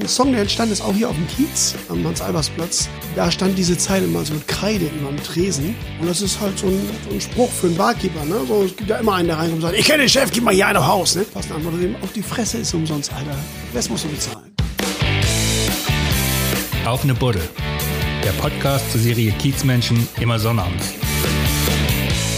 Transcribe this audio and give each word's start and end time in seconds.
Ein 0.00 0.08
Song, 0.08 0.32
der 0.32 0.42
entstanden 0.42 0.72
ist, 0.72 0.80
auch 0.80 0.92
hier 0.92 1.08
auf 1.08 1.14
dem 1.14 1.28
Kiez, 1.28 1.76
am 1.88 2.04
Hans-Albers-Platz. 2.04 2.88
Da 3.14 3.30
stand 3.30 3.56
diese 3.56 3.78
Zeile 3.78 4.08
mal 4.08 4.24
so 4.24 4.34
mit 4.34 4.48
Kreide 4.48 4.86
über 4.86 5.08
dem 5.08 5.22
Tresen. 5.22 5.76
Und 6.00 6.08
das 6.08 6.20
ist 6.20 6.40
halt 6.40 6.58
so 6.58 6.66
ein, 6.66 6.80
so 7.08 7.14
ein 7.14 7.20
Spruch 7.20 7.50
für 7.50 7.68
einen 7.68 7.76
Barkeeper. 7.76 8.24
Ne? 8.24 8.40
So, 8.48 8.64
es 8.64 8.74
gibt 8.74 8.90
ja 8.90 8.96
immer 8.96 9.14
einen, 9.14 9.28
der 9.28 9.38
reinkommt 9.38 9.62
und 9.62 9.68
sagt, 9.68 9.78
ich 9.78 9.86
kenne 9.86 10.02
den 10.02 10.08
Chef, 10.08 10.32
gib 10.32 10.42
mal 10.42 10.52
hier 10.52 10.66
einen 10.66 10.78
auf 10.78 10.86
Haus. 10.86 11.14
Ne? 11.14 11.24
Eine 11.34 11.54
Antwort 11.54 11.80
dem 11.80 11.94
auf 12.02 12.12
die 12.12 12.22
Fresse 12.22 12.58
ist 12.58 12.74
umsonst, 12.74 13.12
Alter. 13.12 13.36
Das 13.72 13.88
musst 13.88 14.04
du 14.04 14.08
bezahlen. 14.08 14.52
Auf 16.84 17.04
eine 17.04 17.14
Buddel. 17.14 17.48
Der 18.24 18.32
Podcast 18.32 18.90
zur 18.90 19.00
Serie 19.00 19.30
Kiezmenschen 19.32 20.08
immer 20.20 20.40
sonnabends. 20.40 20.92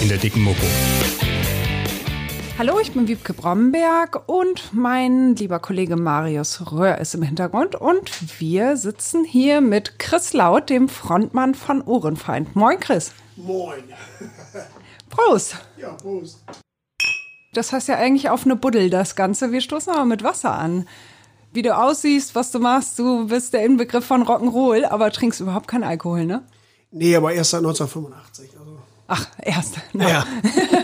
In 0.03 0.09
der 0.11 0.19
dicken 0.19 0.43
Mopo. 0.43 0.67
Hallo, 2.59 2.81
ich 2.81 2.93
bin 2.93 3.07
Wiebke 3.07 3.35
Bromberg 3.35 4.23
und 4.31 4.73
mein 4.73 5.37
lieber 5.37 5.59
Kollege 5.59 5.95
Marius 5.95 6.73
Röhr 6.73 6.97
ist 6.97 7.15
im 7.15 7.21
Hintergrund 7.21 7.75
und 7.75 8.41
wir 8.41 8.79
sitzen 8.79 9.25
hier 9.25 9.61
mit 9.61 9.99
Chris 9.99 10.33
Laut, 10.33 10.71
dem 10.71 10.89
Frontmann 10.89 11.55
von 11.55 11.83
Ohrenfeind. 11.83 12.57
Moin, 12.57 12.81
Chris. 12.81 13.13
Moin. 13.37 13.85
Prost. 15.11 15.57
Ja, 15.77 15.91
Prost. 15.91 16.43
Das 17.53 17.73
heißt 17.73 17.89
ja 17.89 17.97
eigentlich 17.97 18.31
auf 18.31 18.47
eine 18.47 18.57
Buddel, 18.57 18.89
das 18.89 19.17
Ganze. 19.17 19.53
Wir 19.53 19.61
stoßen 19.61 19.93
aber 19.93 20.07
mit 20.07 20.23
Wasser 20.23 20.53
an. 20.53 20.89
Wie 21.53 21.61
du 21.61 21.77
aussiehst, 21.77 22.35
was 22.35 22.53
du 22.53 22.59
machst, 22.59 22.99
du 22.99 23.27
bist 23.27 23.53
der 23.53 23.67
Inbegriff 23.67 24.07
von 24.07 24.23
Rock'n'Roll, 24.27 24.87
aber 24.87 25.11
trinkst 25.11 25.41
überhaupt 25.41 25.69
keinen 25.69 25.85
Alkohol, 25.85 26.25
ne? 26.25 26.43
Nee, 26.91 27.15
aber 27.17 27.35
erst 27.35 27.51
seit 27.51 27.59
1985. 27.59 28.51
Also. 28.59 28.79
Ach, 29.09 29.27
erst. 29.43 29.75
Na. 29.93 30.09
Ja. 30.09 30.25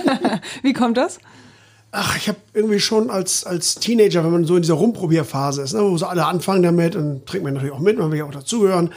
Wie 0.62 0.74
kommt 0.74 0.98
das? 0.98 1.18
Ach, 1.94 2.16
ich 2.16 2.28
habe 2.28 2.38
irgendwie 2.54 2.80
schon 2.80 3.10
als, 3.10 3.44
als 3.44 3.74
Teenager, 3.74 4.24
wenn 4.24 4.32
man 4.32 4.44
so 4.46 4.56
in 4.56 4.62
dieser 4.62 4.74
Rumprobierphase 4.74 5.60
ist, 5.60 5.74
ne, 5.74 5.82
wo 5.82 5.96
so 5.98 6.06
alle 6.06 6.24
anfangen 6.24 6.62
damit 6.62 6.96
und 6.96 7.26
trinkt 7.26 7.44
man 7.44 7.52
natürlich 7.52 7.74
auch 7.74 7.80
mit, 7.80 7.98
man 7.98 8.10
will 8.10 8.18
ja 8.18 8.24
auch 8.24 8.30
dazugehören. 8.30 8.88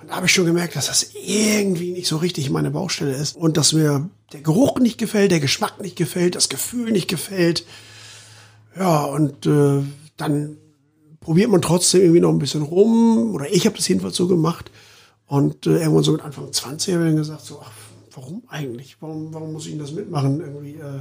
Und 0.00 0.08
da 0.08 0.16
habe 0.16 0.24
ich 0.24 0.32
schon 0.32 0.46
gemerkt, 0.46 0.74
dass 0.74 0.86
das 0.86 1.10
irgendwie 1.14 1.92
nicht 1.92 2.08
so 2.08 2.16
richtig 2.16 2.48
meine 2.48 2.70
Baustelle 2.70 3.12
ist 3.12 3.36
und 3.36 3.58
dass 3.58 3.74
mir 3.74 4.08
der 4.32 4.40
Geruch 4.40 4.78
nicht 4.78 4.96
gefällt, 4.96 5.32
der 5.32 5.40
Geschmack 5.40 5.82
nicht 5.82 5.96
gefällt, 5.96 6.34
das 6.34 6.48
Gefühl 6.48 6.90
nicht 6.92 7.08
gefällt. 7.08 7.66
Ja, 8.74 9.04
und 9.04 9.44
äh, 9.44 9.82
dann 10.16 10.56
probiert 11.20 11.50
man 11.50 11.60
trotzdem 11.60 12.00
irgendwie 12.00 12.20
noch 12.20 12.30
ein 12.30 12.38
bisschen 12.38 12.62
rum, 12.62 13.34
oder 13.34 13.52
ich 13.52 13.66
habe 13.66 13.76
das 13.76 13.86
jedenfalls 13.86 14.16
so 14.16 14.26
gemacht. 14.26 14.70
Und 15.26 15.66
äh, 15.66 15.80
irgendwann 15.80 16.04
so 16.04 16.12
mit 16.12 16.22
Anfang 16.22 16.50
20 16.50 16.94
habe 16.94 17.04
ich 17.04 17.10
dann 17.10 17.16
gesagt, 17.16 17.44
so, 17.44 17.60
ach, 17.62 17.70
warum 18.14 18.42
eigentlich? 18.48 18.96
Warum, 19.00 19.34
warum 19.34 19.52
muss 19.52 19.66
ich 19.66 19.72
denn 19.72 19.80
das 19.80 19.92
mitmachen? 19.92 20.40
Irgendwie, 20.40 20.74
äh, 20.76 21.00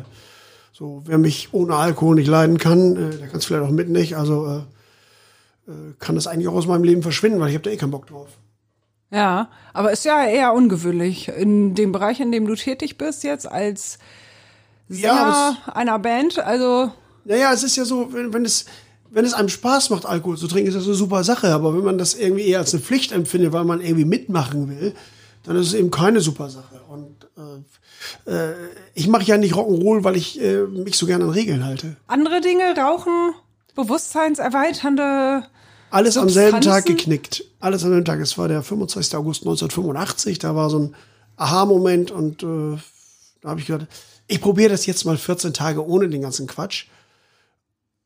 so, 0.79 1.03
wer 1.05 1.17
mich 1.17 1.49
ohne 1.51 1.75
Alkohol 1.75 2.15
nicht 2.15 2.29
leiden 2.29 2.57
kann, 2.57 2.95
äh, 2.95 3.17
der 3.17 3.27
kann 3.27 3.39
es 3.39 3.45
vielleicht 3.45 3.65
auch 3.65 3.69
mit 3.69 3.89
nicht. 3.89 4.15
Also 4.15 4.47
äh, 4.47 5.71
äh, 5.71 5.93
kann 5.99 6.15
das 6.15 6.25
eigentlich 6.25 6.47
auch 6.47 6.53
aus 6.53 6.67
meinem 6.67 6.85
Leben 6.85 7.03
verschwinden, 7.03 7.41
weil 7.41 7.49
ich 7.49 7.55
habe 7.55 7.63
da 7.63 7.69
eh 7.69 7.75
keinen 7.77 7.91
Bock 7.91 8.07
drauf. 8.07 8.29
Ja, 9.11 9.49
aber 9.73 9.91
ist 9.91 10.05
ja 10.05 10.23
eher 10.23 10.53
ungewöhnlich 10.53 11.27
in 11.27 11.75
dem 11.75 11.91
Bereich, 11.91 12.21
in 12.21 12.31
dem 12.31 12.47
du 12.47 12.55
tätig 12.55 12.97
bist 12.97 13.23
jetzt 13.23 13.51
als 13.51 13.99
Sänger 14.87 15.07
Ja, 15.07 15.57
einer 15.73 15.99
Band. 15.99 16.39
Also 16.39 16.91
Naja, 17.25 17.51
es 17.51 17.63
ist 17.63 17.75
ja 17.75 17.83
so, 17.83 18.13
wenn, 18.13 18.33
wenn 18.33 18.45
es 18.45 18.65
wenn 19.11 19.25
es 19.25 19.33
einem 19.33 19.49
Spaß 19.49 19.89
macht, 19.89 20.05
Alkohol 20.05 20.37
zu 20.37 20.47
trinken, 20.47 20.69
ist 20.69 20.77
das 20.77 20.85
eine 20.85 20.93
super 20.93 21.23
Sache. 21.23 21.51
Aber 21.51 21.75
wenn 21.75 21.83
man 21.83 21.97
das 21.97 22.13
irgendwie 22.13 22.45
eher 22.45 22.59
als 22.59 22.73
eine 22.73 22.83
Pflicht 22.83 23.11
empfindet, 23.11 23.51
weil 23.51 23.65
man 23.65 23.81
irgendwie 23.81 24.05
mitmachen 24.05 24.69
will, 24.69 24.93
dann 25.43 25.55
ist 25.55 25.67
es 25.67 25.73
eben 25.73 25.91
keine 25.91 26.21
super 26.21 26.49
Sache. 26.49 26.79
Und 26.87 27.23
äh, 27.35 27.63
äh, 28.25 28.53
ich 28.93 29.07
mache 29.07 29.23
ja 29.23 29.37
nicht 29.37 29.53
Rock'n'Roll, 29.53 30.03
weil 30.03 30.15
ich 30.15 30.41
äh, 30.41 30.63
mich 30.63 30.97
so 30.97 31.05
gerne 31.05 31.25
an 31.25 31.31
Regeln 31.31 31.65
halte. 31.65 31.95
andere 32.07 32.41
Dinge, 32.41 32.75
Rauchen, 32.77 33.33
bewusstseinserweiternde. 33.75 35.43
Alles 35.91 36.17
am 36.17 36.29
selben 36.29 36.61
Tag 36.61 36.85
geknickt. 36.85 37.43
Alles 37.59 37.83
am 37.83 37.89
selben 37.89 38.05
Tag. 38.05 38.19
Es 38.19 38.37
war 38.37 38.47
der 38.47 38.61
25. 38.61 39.15
August 39.15 39.41
1985. 39.41 40.39
Da 40.39 40.55
war 40.55 40.69
so 40.69 40.79
ein 40.79 40.95
Aha-Moment 41.37 42.11
und 42.11 42.43
äh, 42.43 42.77
da 43.41 43.49
habe 43.49 43.59
ich 43.59 43.67
gedacht, 43.67 43.87
ich 44.27 44.41
probiere 44.41 44.69
das 44.69 44.85
jetzt 44.85 45.05
mal 45.05 45.17
14 45.17 45.53
Tage 45.53 45.85
ohne 45.85 46.07
den 46.09 46.21
ganzen 46.21 46.45
Quatsch. 46.45 46.85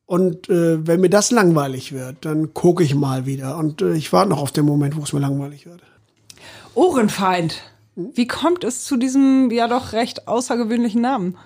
Und 0.05 0.49
äh, 0.49 0.85
wenn 0.85 1.01
mir 1.01 1.09
das 1.09 1.31
langweilig 1.31 1.91
wird, 1.91 2.25
dann 2.25 2.53
gucke 2.53 2.83
ich 2.83 2.93
mal 2.95 3.25
wieder. 3.25 3.57
Und 3.57 3.81
äh, 3.81 3.93
ich 3.93 4.13
warte 4.13 4.29
noch 4.29 4.39
auf 4.39 4.51
den 4.51 4.65
Moment, 4.65 4.95
wo 4.95 5.01
es 5.01 5.13
mir 5.13 5.19
langweilig 5.19 5.65
wird. 5.65 5.81
Ohrenfeind. 6.75 7.61
Wie 7.95 8.27
kommt 8.27 8.63
es 8.63 8.83
zu 8.83 8.97
diesem 8.97 9.51
ja 9.51 9.67
doch 9.67 9.93
recht 9.93 10.27
außergewöhnlichen 10.27 11.01
Namen? 11.01 11.37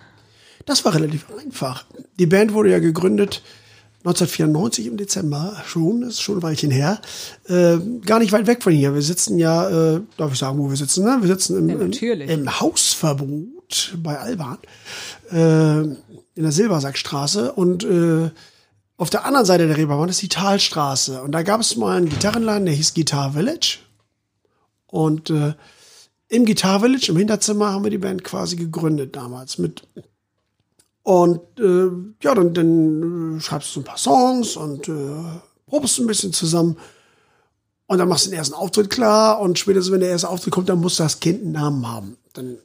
Das 0.66 0.84
war 0.86 0.94
relativ 0.94 1.26
einfach. 1.40 1.86
Die 2.20 2.26
Band 2.26 2.54
wurde 2.54 2.72
ja 2.72 2.80
gegründet 2.80 3.42
1994 4.00 4.86
im 4.88 4.98
Dezember 4.98 5.62
schon, 5.66 6.04
ist 6.04 6.22
schon 6.22 6.38
ein 6.38 6.44
Weilchen 6.44 6.72
her. 6.72 7.02
Äh, 7.48 7.78
gar 8.06 8.20
nicht 8.20 8.32
weit 8.32 8.48
weg 8.48 8.64
von 8.64 8.72
hier. 8.72 8.94
Wir 8.94 9.02
sitzen 9.02 9.38
ja, 9.38 9.96
äh, 9.96 10.02
darf 10.18 10.32
ich 10.32 10.40
sagen, 10.40 10.58
wo 10.60 10.70
wir 10.70 10.78
sitzen? 10.78 11.04
Ne? 11.04 11.18
Wir 11.20 11.28
sitzen 11.28 11.58
im, 11.58 11.70
Ja, 11.70 11.76
natürlich. 11.76 12.30
im, 12.30 12.42
im 12.42 12.60
Hausverbot 12.60 13.98
bei 14.02 14.18
Alban 14.18 14.60
äh, 15.32 15.82
in 15.82 16.44
der 16.44 16.52
Silbersackstraße 16.52 17.52
und 17.52 17.84
äh, 17.84 18.30
auf 18.98 19.10
der 19.10 19.26
anderen 19.26 19.46
Seite 19.46 19.68
der 19.68 19.78
Reeperbahn 19.78 20.10
ist 20.10 20.22
die 20.22 20.30
Talstraße. 20.30 21.22
Und 21.22 21.32
da 21.34 21.44
gab 21.44 21.62
es 21.62 21.76
mal 21.76 21.98
einen 21.98 22.10
Gitarrenladen, 22.10 22.66
der 22.66 22.74
hieß 22.76 22.94
Guitar 22.94 23.34
Village. 23.34 23.80
Und 24.88 25.30
äh, 25.30 25.54
im 26.30 26.46
Guitar 26.46 26.80
Village, 26.82 27.08
im 27.10 27.18
Hinterzimmer, 27.18 27.72
haben 27.72 27.84
wir 27.84 27.92
die 27.92 27.98
Band 27.98 28.24
quasi 28.24 28.56
gegründet 28.56 29.16
damals 29.16 29.58
mit 29.58 29.84
und 31.08 31.40
äh, 31.58 31.90
ja, 32.22 32.36
dann, 32.36 32.54
dann 32.54 33.38
äh, 33.38 33.40
schreibst 33.40 33.74
du 33.74 33.80
ein 33.80 33.86
paar 33.86 33.98
Songs 33.98 34.58
und 34.58 34.90
äh, 34.90 34.94
probst 35.66 36.00
ein 36.00 36.06
bisschen 36.08 36.34
zusammen. 36.34 36.76
Und 37.86 38.00
dann 38.00 38.10
machst 38.10 38.26
du 38.26 38.30
den 38.30 38.38
ersten 38.38 38.56
Auftritt 38.56 38.90
klar. 38.90 39.40
Und 39.40 39.58
spätestens, 39.58 39.94
wenn 39.94 40.02
der 40.02 40.10
erste 40.10 40.28
Auftritt 40.28 40.52
kommt, 40.52 40.68
dann 40.68 40.82
muss 40.82 40.98
das 40.98 41.22
Kind 41.22 41.44
einen 41.44 41.54
Namen 41.54 41.88
haben. 41.88 42.18
Dann, 42.34 42.58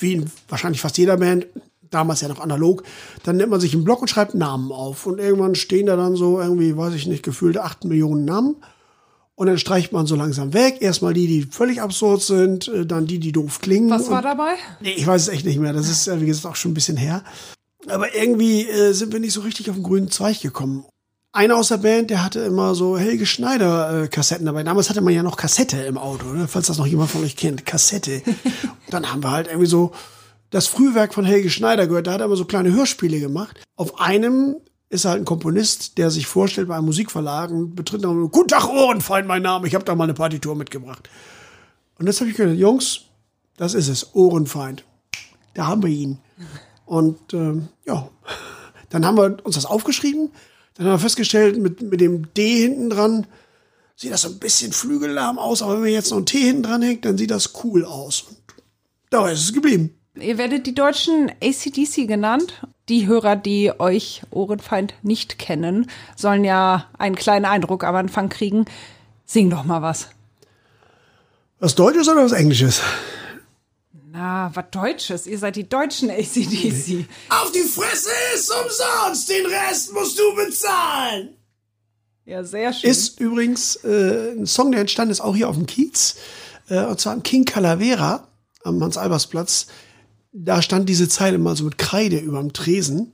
wie 0.00 0.14
in 0.14 0.30
wahrscheinlich 0.48 0.80
fast 0.80 0.98
jeder 0.98 1.18
Band, 1.18 1.46
damals 1.92 2.20
ja 2.20 2.26
noch 2.26 2.40
analog, 2.40 2.82
dann 3.22 3.36
nimmt 3.36 3.50
man 3.50 3.60
sich 3.60 3.74
einen 3.74 3.84
Block 3.84 4.00
und 4.00 4.08
schreibt 4.08 4.34
Namen 4.34 4.72
auf. 4.72 5.06
Und 5.06 5.20
irgendwann 5.20 5.54
stehen 5.54 5.86
da 5.86 5.94
dann 5.94 6.16
so 6.16 6.40
irgendwie, 6.40 6.76
weiß 6.76 6.94
ich 6.94 7.06
nicht, 7.06 7.22
gefühlte 7.22 7.62
acht 7.62 7.84
Millionen 7.84 8.24
Namen. 8.24 8.56
Und 9.40 9.46
dann 9.46 9.56
streicht 9.56 9.90
man 9.90 10.04
so 10.04 10.16
langsam 10.16 10.52
weg. 10.52 10.82
Erstmal 10.82 11.14
die, 11.14 11.26
die 11.26 11.42
völlig 11.50 11.80
absurd 11.80 12.20
sind, 12.20 12.68
äh, 12.68 12.84
dann 12.84 13.06
die, 13.06 13.18
die 13.18 13.32
doof 13.32 13.62
klingen. 13.62 13.88
Was 13.88 14.10
war 14.10 14.20
dabei? 14.20 14.56
Nee, 14.80 14.92
ich 14.92 15.06
weiß 15.06 15.22
es 15.22 15.28
echt 15.28 15.46
nicht 15.46 15.58
mehr. 15.58 15.72
Das 15.72 15.88
ist, 15.88 16.08
äh, 16.08 16.20
wie 16.20 16.26
gesagt, 16.26 16.44
auch 16.44 16.56
schon 16.56 16.72
ein 16.72 16.74
bisschen 16.74 16.98
her. 16.98 17.24
Aber 17.88 18.14
irgendwie 18.14 18.68
äh, 18.68 18.92
sind 18.92 19.14
wir 19.14 19.18
nicht 19.18 19.32
so 19.32 19.40
richtig 19.40 19.70
auf 19.70 19.76
den 19.76 19.82
grünen 19.82 20.10
Zweig 20.10 20.42
gekommen. 20.42 20.84
Einer 21.32 21.56
aus 21.56 21.68
der 21.68 21.78
Band, 21.78 22.10
der 22.10 22.22
hatte 22.22 22.40
immer 22.40 22.74
so 22.74 22.98
Helge 22.98 23.24
Schneider 23.24 24.02
äh, 24.02 24.08
Kassetten 24.08 24.44
dabei. 24.44 24.62
Damals 24.62 24.90
hatte 24.90 25.00
man 25.00 25.14
ja 25.14 25.22
noch 25.22 25.38
Kassette 25.38 25.78
im 25.84 25.96
Auto, 25.96 26.26
ne? 26.26 26.46
falls 26.46 26.66
das 26.66 26.76
noch 26.76 26.86
jemand 26.86 27.10
von 27.10 27.24
euch 27.24 27.36
kennt. 27.36 27.64
Kassette. 27.64 28.20
Und 28.26 28.36
dann 28.90 29.10
haben 29.10 29.24
wir 29.24 29.30
halt 29.30 29.46
irgendwie 29.46 29.68
so 29.68 29.92
das 30.50 30.66
Frühwerk 30.66 31.14
von 31.14 31.24
Helge 31.24 31.48
Schneider 31.48 31.86
gehört. 31.86 32.08
Da 32.08 32.12
hat 32.12 32.20
er 32.20 32.26
immer 32.26 32.36
so 32.36 32.44
kleine 32.44 32.74
Hörspiele 32.74 33.20
gemacht. 33.20 33.58
Auf 33.76 34.00
einem 34.00 34.56
ist 34.90 35.04
halt 35.04 35.22
ein 35.22 35.24
Komponist, 35.24 35.98
der 35.98 36.10
sich 36.10 36.26
vorstellt 36.26 36.68
bei 36.68 36.74
einem 36.74 36.86
Musikverlag 36.86 37.50
und 37.50 37.76
betritt 37.76 38.04
dann, 38.04 38.30
Guten 38.30 38.48
Tag, 38.48 38.68
Ohrenfeind, 38.68 39.26
mein 39.26 39.42
Name. 39.42 39.66
Ich 39.68 39.74
habe 39.74 39.84
da 39.84 39.94
mal 39.94 40.04
eine 40.04 40.14
Partitur 40.14 40.56
mitgebracht. 40.56 41.08
Und 41.98 42.06
jetzt 42.06 42.20
habe 42.20 42.28
ich 42.28 42.36
gedacht, 42.36 42.56
Jungs, 42.56 43.02
das 43.56 43.74
ist 43.74 43.88
es, 43.88 44.14
Ohrenfeind. 44.14 44.84
Da 45.54 45.68
haben 45.68 45.82
wir 45.82 45.90
ihn. 45.90 46.18
Und 46.86 47.32
ähm, 47.34 47.68
ja, 47.86 48.08
dann 48.88 49.06
haben 49.06 49.16
wir 49.16 49.36
uns 49.44 49.54
das 49.54 49.66
aufgeschrieben. 49.66 50.30
Dann 50.74 50.86
haben 50.86 50.94
wir 50.94 50.98
festgestellt, 50.98 51.58
mit, 51.58 51.82
mit 51.82 52.00
dem 52.00 52.34
D 52.34 52.62
hinten 52.62 52.90
dran 52.90 53.26
sieht 53.94 54.12
das 54.12 54.22
so 54.22 54.28
ein 54.28 54.38
bisschen 54.38 54.72
flügellahm 54.72 55.38
aus, 55.38 55.62
aber 55.62 55.74
wenn 55.74 55.80
man 55.82 55.90
jetzt 55.90 56.10
noch 56.10 56.18
ein 56.18 56.26
T 56.26 56.38
hinten 56.38 56.62
dran 56.64 56.82
hängt, 56.82 57.04
dann 57.04 57.18
sieht 57.18 57.30
das 57.30 57.52
cool 57.62 57.84
aus. 57.84 58.22
Und 58.22 58.38
dabei 59.10 59.32
ist 59.32 59.44
es 59.44 59.52
geblieben. 59.52 59.94
Ihr 60.18 60.38
werdet 60.38 60.66
die 60.66 60.74
Deutschen 60.74 61.30
ACDC 61.42 62.08
genannt. 62.08 62.66
Die 62.90 63.06
Hörer, 63.06 63.36
die 63.36 63.72
euch 63.78 64.22
Ohrenfeind 64.30 64.94
nicht 65.02 65.38
kennen, 65.38 65.88
sollen 66.16 66.42
ja 66.42 66.86
einen 66.98 67.14
kleinen 67.14 67.44
Eindruck 67.44 67.84
am 67.84 67.94
Anfang 67.94 68.28
kriegen. 68.28 68.64
Sing 69.24 69.48
doch 69.48 69.62
mal 69.62 69.80
was. 69.80 70.08
Was 71.60 71.76
Deutsches 71.76 72.08
oder 72.08 72.24
was 72.24 72.32
Englisches? 72.32 72.80
Na, 74.10 74.50
was 74.54 74.64
Deutsches. 74.72 75.28
Ihr 75.28 75.38
seid 75.38 75.54
die 75.54 75.68
deutschen 75.68 76.10
ACDC. 76.10 77.06
Auf 77.28 77.52
die 77.52 77.60
Fresse 77.60 78.10
ist 78.34 78.50
umsonst, 78.50 79.28
den 79.28 79.46
Rest 79.46 79.92
musst 79.92 80.18
du 80.18 80.34
bezahlen. 80.34 81.36
Ja, 82.24 82.42
sehr 82.42 82.72
schön. 82.72 82.90
Ist 82.90 83.20
übrigens 83.20 83.76
äh, 83.84 84.32
ein 84.32 84.46
Song, 84.46 84.72
der 84.72 84.80
entstanden 84.80 85.12
ist, 85.12 85.20
auch 85.20 85.36
hier 85.36 85.48
auf 85.48 85.54
dem 85.54 85.66
Kiez. 85.66 86.16
Äh, 86.68 86.86
und 86.86 86.98
zwar 86.98 87.12
am 87.12 87.22
King 87.22 87.44
Calavera 87.44 88.26
am 88.64 88.82
Hans-Albers-Platz. 88.82 89.68
Da 90.32 90.62
stand 90.62 90.88
diese 90.88 91.08
Zeile 91.08 91.38
mal 91.38 91.56
so 91.56 91.64
mit 91.64 91.78
Kreide 91.78 92.18
über 92.18 92.40
dem 92.40 92.52
Tresen. 92.52 93.12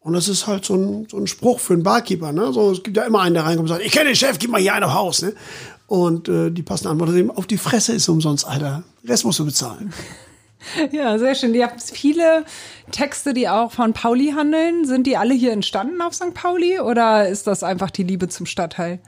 Und 0.00 0.14
das 0.14 0.28
ist 0.28 0.46
halt 0.46 0.64
so 0.64 0.74
ein, 0.74 1.06
so 1.08 1.16
ein 1.16 1.26
Spruch 1.26 1.60
für 1.60 1.74
einen 1.74 1.82
Barkeeper. 1.82 2.32
Ne? 2.32 2.52
So, 2.52 2.72
es 2.72 2.82
gibt 2.82 2.96
ja 2.96 3.04
immer 3.04 3.20
einen, 3.20 3.34
der 3.34 3.44
reinkommt 3.44 3.70
und 3.70 3.76
sagt, 3.76 3.86
ich 3.86 3.92
kenne 3.92 4.06
den 4.06 4.16
Chef, 4.16 4.38
gib 4.38 4.50
mal 4.50 4.60
hier 4.60 4.74
einen 4.74 4.84
auf 4.84 4.94
Haus. 4.94 5.22
Ne? 5.22 5.34
Und 5.86 6.28
äh, 6.28 6.50
die 6.50 6.62
passende 6.62 6.90
Antwort 6.90 7.10
ist 7.10 7.16
eben, 7.16 7.30
auf 7.30 7.46
die 7.46 7.58
Fresse 7.58 7.92
ist 7.92 8.08
umsonst, 8.08 8.46
Alter. 8.46 8.82
Rest 9.04 9.24
musst 9.24 9.38
du 9.38 9.44
bezahlen. 9.44 9.92
Ja, 10.92 11.18
sehr 11.18 11.34
schön. 11.34 11.54
Ihr 11.54 11.64
habt 11.64 11.82
viele 11.82 12.44
Texte, 12.92 13.34
die 13.34 13.48
auch 13.48 13.72
von 13.72 13.94
Pauli 13.94 14.30
handeln. 14.30 14.84
Sind 14.84 15.08
die 15.08 15.16
alle 15.16 15.34
hier 15.34 15.50
entstanden 15.50 16.00
auf 16.00 16.14
St. 16.14 16.34
Pauli 16.34 16.78
oder 16.78 17.28
ist 17.28 17.48
das 17.48 17.64
einfach 17.64 17.90
die 17.90 18.04
Liebe 18.04 18.28
zum 18.28 18.46
Stadtteil? 18.46 19.00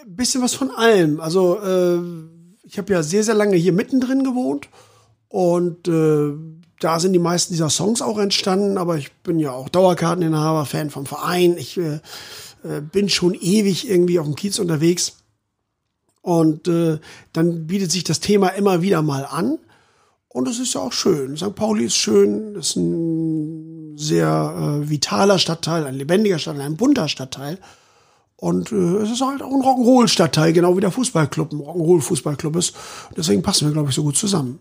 Ein 0.00 0.14
bisschen 0.14 0.42
was 0.42 0.54
von 0.54 0.70
allem. 0.70 1.18
Also 1.18 1.58
äh, 1.60 1.98
ich 2.62 2.78
habe 2.78 2.92
ja 2.92 3.02
sehr, 3.02 3.24
sehr 3.24 3.34
lange 3.34 3.56
hier 3.56 3.72
mittendrin 3.72 4.22
gewohnt 4.22 4.68
und 5.28 5.88
äh, 5.88 6.32
da 6.80 7.00
sind 7.00 7.12
die 7.12 7.18
meisten 7.18 7.52
dieser 7.52 7.70
Songs 7.70 8.02
auch 8.02 8.18
entstanden, 8.18 8.78
aber 8.78 8.96
ich 8.96 9.12
bin 9.22 9.38
ja 9.38 9.52
auch 9.52 9.68
Dauerkarteninhaber, 9.68 10.64
Fan 10.64 10.90
vom 10.90 11.06
Verein. 11.06 11.56
Ich 11.58 11.76
äh, 11.76 12.00
äh, 12.64 12.80
bin 12.80 13.08
schon 13.08 13.34
ewig 13.34 13.88
irgendwie 13.88 14.18
auf 14.18 14.26
dem 14.26 14.36
Kiez 14.36 14.58
unterwegs. 14.58 15.16
Und 16.22 16.68
äh, 16.68 16.98
dann 17.32 17.66
bietet 17.66 17.90
sich 17.90 18.04
das 18.04 18.20
Thema 18.20 18.48
immer 18.48 18.82
wieder 18.82 19.02
mal 19.02 19.24
an. 19.24 19.58
Und 20.28 20.46
es 20.46 20.58
ist 20.58 20.74
ja 20.74 20.82
auch 20.82 20.92
schön. 20.92 21.36
St. 21.36 21.54
Pauli 21.54 21.86
ist 21.86 21.96
schön, 21.96 22.54
ist 22.54 22.76
ein 22.76 23.96
sehr 23.96 24.82
äh, 24.82 24.88
vitaler 24.88 25.38
Stadtteil, 25.38 25.86
ein 25.86 25.94
lebendiger 25.94 26.38
Stadtteil, 26.38 26.66
ein 26.66 26.76
bunter 26.76 27.08
Stadtteil. 27.08 27.58
Und 28.36 28.70
äh, 28.70 28.98
es 28.98 29.10
ist 29.10 29.20
halt 29.20 29.42
auch 29.42 29.50
ein 29.50 29.62
Rock'n'Roll-Stadtteil, 29.62 30.52
genau 30.52 30.76
wie 30.76 30.80
der 30.80 30.92
Fußballclub 30.92 31.52
ein 31.52 31.60
Rock'n'Roll-Fußballclub 31.60 32.56
ist. 32.56 32.76
Deswegen 33.16 33.42
passen 33.42 33.66
wir, 33.66 33.72
glaube 33.72 33.88
ich, 33.88 33.96
so 33.96 34.04
gut 34.04 34.16
zusammen. 34.16 34.60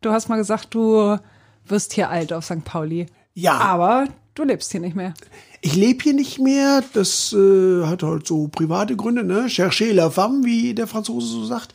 Du 0.00 0.10
hast 0.10 0.28
mal 0.28 0.36
gesagt, 0.36 0.74
du 0.74 1.18
wirst 1.66 1.92
hier 1.92 2.10
alt 2.10 2.32
auf 2.32 2.44
St. 2.44 2.64
Pauli. 2.64 3.06
Ja. 3.34 3.58
Aber 3.58 4.06
du 4.34 4.44
lebst 4.44 4.72
hier 4.72 4.80
nicht 4.80 4.96
mehr. 4.96 5.14
Ich 5.60 5.74
lebe 5.74 6.02
hier 6.02 6.14
nicht 6.14 6.38
mehr. 6.38 6.82
Das 6.92 7.32
äh, 7.32 7.84
hat 7.84 8.02
halt 8.02 8.26
so 8.26 8.48
private 8.48 8.96
Gründe, 8.96 9.24
ne? 9.24 9.48
Chercher 9.48 9.92
la 9.92 10.10
femme, 10.10 10.44
wie 10.44 10.74
der 10.74 10.86
Franzose 10.86 11.26
so 11.26 11.44
sagt. 11.44 11.72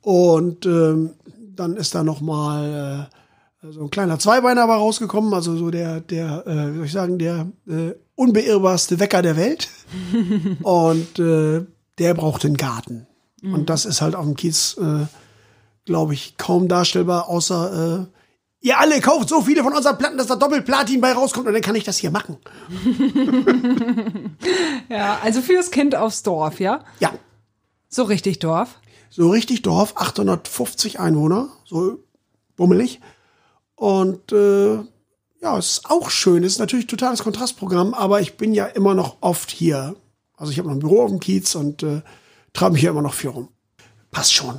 Und 0.00 0.66
ähm, 0.66 1.10
dann 1.54 1.76
ist 1.76 1.94
da 1.94 2.04
noch 2.04 2.20
mal 2.20 3.08
äh, 3.62 3.72
so 3.72 3.82
ein 3.82 3.90
kleiner 3.90 4.18
Zweibeiner 4.18 4.62
aber 4.62 4.76
rausgekommen, 4.76 5.32
also 5.32 5.56
so 5.56 5.70
der, 5.70 6.00
der, 6.00 6.46
äh, 6.46 6.72
wie 6.72 6.76
soll 6.76 6.86
ich 6.86 6.92
sagen, 6.92 7.18
der 7.18 7.46
äh, 7.66 7.92
unbeirrbarste 8.14 9.00
Wecker 9.00 9.22
der 9.22 9.36
Welt. 9.36 9.68
Und 10.62 11.18
äh, 11.18 11.64
der 11.98 12.14
braucht 12.14 12.44
einen 12.44 12.56
Garten. 12.56 13.06
Mhm. 13.40 13.54
Und 13.54 13.70
das 13.70 13.84
ist 13.84 14.00
halt 14.00 14.14
auf 14.14 14.24
dem 14.24 14.36
Kiez, 14.36 14.76
äh, 14.78 15.06
glaube 15.84 16.14
ich, 16.14 16.36
kaum 16.36 16.68
darstellbar, 16.68 17.28
außer 17.28 18.02
äh, 18.02 18.14
Ihr 18.64 18.78
alle 18.78 18.98
kauft 19.02 19.28
so 19.28 19.42
viele 19.42 19.62
von 19.62 19.74
unseren 19.74 19.98
Platten, 19.98 20.16
dass 20.16 20.28
da 20.28 20.36
Doppelplatin 20.36 20.98
bei 20.98 21.12
rauskommt 21.12 21.46
und 21.46 21.52
dann 21.52 21.60
kann 21.60 21.74
ich 21.74 21.84
das 21.84 21.98
hier 21.98 22.10
machen. 22.10 22.38
ja, 24.88 25.18
also 25.22 25.42
fürs 25.42 25.70
Kind 25.70 25.94
aufs 25.94 26.22
Dorf, 26.22 26.60
ja? 26.60 26.82
Ja. 26.98 27.12
So 27.90 28.04
richtig 28.04 28.38
Dorf? 28.38 28.80
So 29.10 29.28
richtig 29.28 29.60
Dorf, 29.60 29.92
850 29.98 30.98
Einwohner, 30.98 31.50
so 31.66 31.98
bummelig. 32.56 33.02
Und 33.74 34.32
äh, 34.32 34.76
ja, 35.42 35.58
es 35.58 35.72
ist 35.72 35.90
auch 35.90 36.08
schön. 36.08 36.42
Es 36.42 36.54
ist 36.54 36.58
natürlich 36.58 36.86
totales 36.86 37.22
Kontrastprogramm, 37.22 37.92
aber 37.92 38.22
ich 38.22 38.38
bin 38.38 38.54
ja 38.54 38.64
immer 38.64 38.94
noch 38.94 39.18
oft 39.20 39.50
hier. 39.50 39.94
Also 40.38 40.52
ich 40.52 40.58
habe 40.58 40.68
noch 40.68 40.76
ein 40.76 40.80
Büro 40.80 41.02
auf 41.02 41.10
dem 41.10 41.20
Kiez 41.20 41.54
und 41.54 41.82
äh, 41.82 42.00
treibe 42.54 42.72
mich 42.72 42.80
hier 42.80 42.90
immer 42.90 43.02
noch 43.02 43.12
viel 43.12 43.28
rum. 43.28 43.50
Passt 44.10 44.32
schon. 44.32 44.58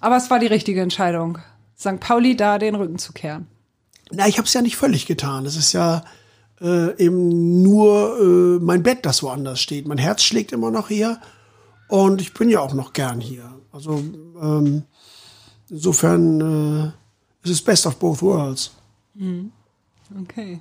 Aber 0.00 0.16
es 0.16 0.30
war 0.30 0.38
die 0.38 0.46
richtige 0.46 0.82
Entscheidung. 0.82 1.38
St. 1.78 2.00
Pauli 2.00 2.36
da 2.36 2.58
den 2.58 2.74
Rücken 2.74 2.98
zu 2.98 3.12
kehren? 3.12 3.46
Na, 4.10 4.26
ich 4.28 4.38
habe 4.38 4.46
es 4.46 4.52
ja 4.52 4.62
nicht 4.62 4.76
völlig 4.76 5.06
getan. 5.06 5.46
Es 5.46 5.56
ist 5.56 5.72
ja 5.72 6.04
äh, 6.60 6.96
eben 7.02 7.62
nur 7.62 8.18
äh, 8.20 8.64
mein 8.64 8.82
Bett, 8.82 9.04
das 9.04 9.22
woanders 9.22 9.60
steht. 9.60 9.86
Mein 9.86 9.98
Herz 9.98 10.22
schlägt 10.22 10.52
immer 10.52 10.70
noch 10.70 10.88
hier 10.88 11.20
und 11.88 12.20
ich 12.20 12.32
bin 12.32 12.48
ja 12.48 12.60
auch 12.60 12.74
noch 12.74 12.92
gern 12.92 13.20
hier. 13.20 13.52
Also 13.72 13.94
ähm, 13.96 14.84
insofern 15.68 16.40
äh, 17.44 17.46
ist 17.46 17.52
es 17.52 17.62
best 17.62 17.86
of 17.86 17.96
both 17.96 18.22
worlds. 18.22 18.72
Mhm. 19.14 19.52
Okay. 20.22 20.60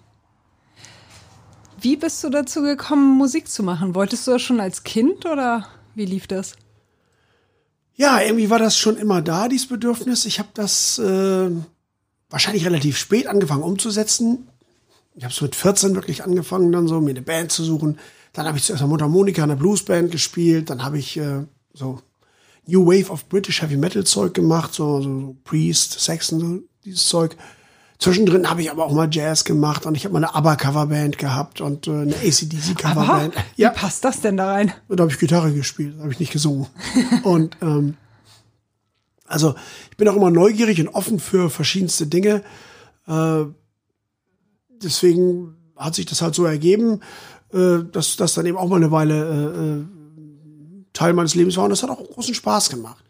Wie 1.80 1.96
bist 1.98 2.24
du 2.24 2.30
dazu 2.30 2.62
gekommen, 2.62 3.18
Musik 3.18 3.48
zu 3.48 3.62
machen? 3.62 3.96
Wolltest 3.96 4.26
du 4.26 4.31
das 4.31 4.42
schon 4.42 4.60
als 4.60 4.84
Kind 4.84 5.26
oder 5.26 5.68
wie 5.94 6.06
lief 6.06 6.26
das? 6.26 6.56
Ja, 7.95 8.21
irgendwie 8.21 8.50
war 8.50 8.59
das 8.59 8.77
schon 8.77 8.97
immer 8.97 9.21
da, 9.21 9.47
dieses 9.47 9.68
Bedürfnis. 9.68 10.25
Ich 10.25 10.39
habe 10.39 10.50
das 10.53 11.00
äh, 11.00 11.50
wahrscheinlich 12.30 12.65
relativ 12.65 12.97
spät 12.97 13.27
angefangen 13.27 13.63
umzusetzen. 13.63 14.47
Ich 15.15 15.24
habe 15.24 15.33
so 15.33 15.45
mit 15.45 15.56
14 15.56 15.95
wirklich 15.95 16.24
angefangen, 16.24 16.71
dann 16.71 16.88
so 16.88 17.00
mir 17.00 17.12
eine 17.12 17.21
Band 17.21 17.51
zu 17.51 17.63
suchen. 17.63 17.97
Dann 18.33 18.47
habe 18.47 18.57
ich 18.57 18.65
zuerst 18.65 18.81
eine 18.81 18.89
Mundharmonika 18.89 19.44
in 19.44 19.50
einer 19.50 19.59
Bluesband 19.59 20.12
gespielt. 20.12 20.69
Dann 20.69 20.83
habe 20.83 21.00
ich 21.00 21.15
äh, 21.15 21.44
so 21.74 22.01
New 22.68 22.86
Wave 22.86 23.09
of 23.12 23.30
British 23.30 23.62
Heavy 23.62 23.77
Metal 23.77 24.03
Zeug 24.03 24.33
gemacht, 24.33 24.74
so, 24.74 25.01
so 25.01 25.36
Priest, 25.45 26.00
Saxon, 26.00 26.39
so 26.39 26.59
dieses 26.83 27.07
Zeug. 27.07 27.38
Zwischendrin 28.00 28.50
habe 28.50 28.62
ich 28.62 28.71
aber 28.71 28.86
auch 28.86 28.94
mal 28.94 29.07
Jazz 29.09 29.45
gemacht 29.45 29.86
und 29.86 29.95
ich 29.95 30.06
habe 30.06 30.13
mal 30.13 30.24
eine 30.24 30.36
ABBA-Coverband 30.36 31.18
gehabt 31.18 31.62
und 31.62 31.88
äh, 31.88 31.92
eine 31.92 32.15
ACDC-Coverband. 32.15 33.33
Ja. 33.56 33.71
Wie 33.71 33.75
passt 33.75 34.03
das 34.03 34.21
denn 34.21 34.38
da 34.38 34.51
rein? 34.51 34.74
Da 34.89 35.03
habe 35.03 35.12
ich 35.12 35.19
Gitarre 35.19 35.53
gespielt, 35.53 35.97
habe 36.00 36.12
ich 36.12 36.19
nicht 36.19 36.33
gesungen. 36.33 36.68
und 37.24 37.57
ähm, 37.62 37.95
also 39.25 39.56
ich 39.92 39.97
bin 39.97 40.07
auch 40.07 40.15
immer 40.15 40.31
neugierig 40.31 40.80
und 40.81 40.89
offen 40.89 41.19
für 41.19 41.50
verschiedenste 41.50 42.07
Dinge. 42.07 42.44
Äh, 43.07 43.45
deswegen 44.83 45.56
hat 45.75 45.95
sich 45.95 46.06
das 46.06 46.21
halt 46.21 46.36
so 46.36 46.45
ergeben, 46.45 47.01
äh, 47.53 47.83
dass 47.92 48.18
das 48.18 48.33
dann 48.33 48.45
eben 48.45 48.57
auch 48.57 48.69
mal 48.69 48.77
eine 48.77 48.92
Weile 48.92 49.15
äh, 49.15 49.80
äh, 49.80 49.86
Teil 50.94 51.13
meines 51.13 51.36
Lebens 51.36 51.57
war 51.57 51.65
und 51.65 51.71
das 51.71 51.83
hat 51.83 51.89
auch 51.89 52.03
großen 52.03 52.33
Spaß 52.33 52.69
gemacht. 52.69 53.03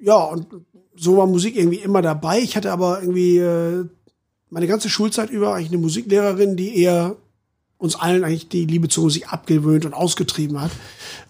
Ja, 0.00 0.16
und 0.16 0.48
so 0.96 1.16
war 1.16 1.26
Musik 1.26 1.56
irgendwie 1.56 1.78
immer 1.78 2.02
dabei. 2.02 2.40
Ich 2.40 2.56
hatte 2.56 2.72
aber 2.72 3.00
irgendwie 3.00 3.38
äh, 3.38 3.84
meine 4.50 4.66
ganze 4.66 4.88
Schulzeit 4.88 5.30
über 5.30 5.54
eigentlich 5.54 5.68
eine 5.68 5.78
Musiklehrerin, 5.78 6.56
die 6.56 6.78
eher 6.78 7.16
uns 7.78 7.94
allen 7.94 8.24
eigentlich 8.24 8.48
die 8.48 8.64
Liebe 8.64 8.88
zur 8.88 9.04
Musik 9.04 9.32
abgewöhnt 9.32 9.84
und 9.84 9.94
ausgetrieben 9.94 10.60
hat. 10.60 10.70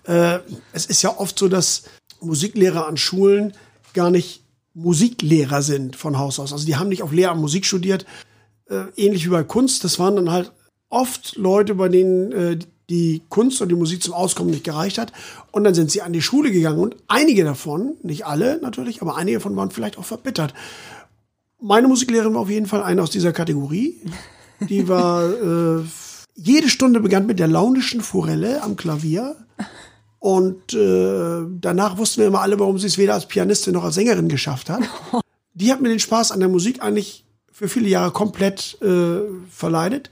Äh, 0.05 0.41
es 0.73 0.87
ist 0.87 1.03
ja 1.03 1.19
oft 1.19 1.39
so, 1.39 1.49
dass 1.49 1.85
Musiklehrer 2.21 2.87
an 2.87 2.97
Schulen 2.97 3.53
gar 3.95 4.11
nicht 4.11 4.43
Musiklehrer 4.75 5.63
sind 5.63 5.97
von 5.97 6.19
Haus 6.19 6.39
aus. 6.39 6.53
Also 6.53 6.67
die 6.67 6.77
haben 6.77 6.89
nicht 6.89 7.03
auf 7.03 7.13
Lehramt 7.13 7.41
Musik 7.41 7.65
studiert, 7.65 8.05
äh, 8.69 8.85
ähnlich 8.97 9.25
wie 9.25 9.31
bei 9.31 9.43
Kunst. 9.43 9.85
Das 9.85 9.99
waren 9.99 10.17
dann 10.17 10.31
halt 10.31 10.53
oft 10.89 11.37
Leute, 11.37 11.75
bei 11.75 11.89
denen 11.89 12.33
äh, 12.33 12.59
die 12.91 13.23
Kunst 13.29 13.61
und 13.61 13.69
die 13.69 13.75
Musik 13.75 14.03
zum 14.03 14.15
Auskommen 14.15 14.51
nicht 14.51 14.65
gereicht 14.65 14.99
hat. 14.99 15.13
Und 15.51 15.65
dann 15.65 15.75
sind 15.75 15.91
sie 15.91 16.03
an 16.03 16.13
die 16.13 16.23
Schule 16.23 16.51
gegangen 16.51 16.79
und 16.79 16.97
einige 17.09 17.45
davon, 17.45 17.97
nicht 18.03 18.27
alle 18.27 18.61
natürlich, 18.61 19.03
aber 19.03 19.17
einige 19.17 19.39
davon 19.39 19.57
waren 19.57 19.71
vielleicht 19.71 19.99
auch 19.99 20.05
verbittert. 20.05 20.55
Meine 21.61 21.89
Musiklehrerin 21.89 22.35
war 22.35 22.43
auf 22.43 22.51
jeden 22.51 22.67
Fall 22.67 22.83
eine 22.83 23.03
aus 23.03 23.11
dieser 23.11 23.33
Kategorie. 23.33 24.01
Die 24.69 24.89
war, 24.89 25.25
äh, 25.25 25.83
jede 26.35 26.69
Stunde 26.69 27.01
begann 27.01 27.27
mit 27.27 27.39
der 27.39 27.49
launischen 27.49 28.03
Forelle 28.03 28.63
am 28.63 28.77
Klavier. 28.77 29.37
Und 30.19 30.75
äh, 30.75 31.43
danach 31.61 31.99
wussten 31.99 32.21
wir 32.21 32.29
immer 32.29 32.41
alle, 32.41 32.59
warum 32.59 32.79
sie 32.79 32.87
es 32.87 32.99
weder 32.99 33.15
als 33.15 33.27
Pianistin 33.27 33.75
noch 33.75 33.85
als 33.85 33.95
Sängerin 33.95 34.29
geschafft 34.29 34.71
hat. 34.71 34.83
Die 35.55 35.73
hat 35.73 35.81
mir 35.81 35.89
den 35.89 35.99
Spaß 35.99 36.33
an 36.33 36.41
der 36.41 36.49
Musik 36.49 36.83
eigentlich 36.83 37.25
für 37.51 37.69
viele 37.69 37.89
Jahre 37.89 38.11
komplett 38.11 38.81
äh, 38.83 39.21
verleidet. 39.51 40.11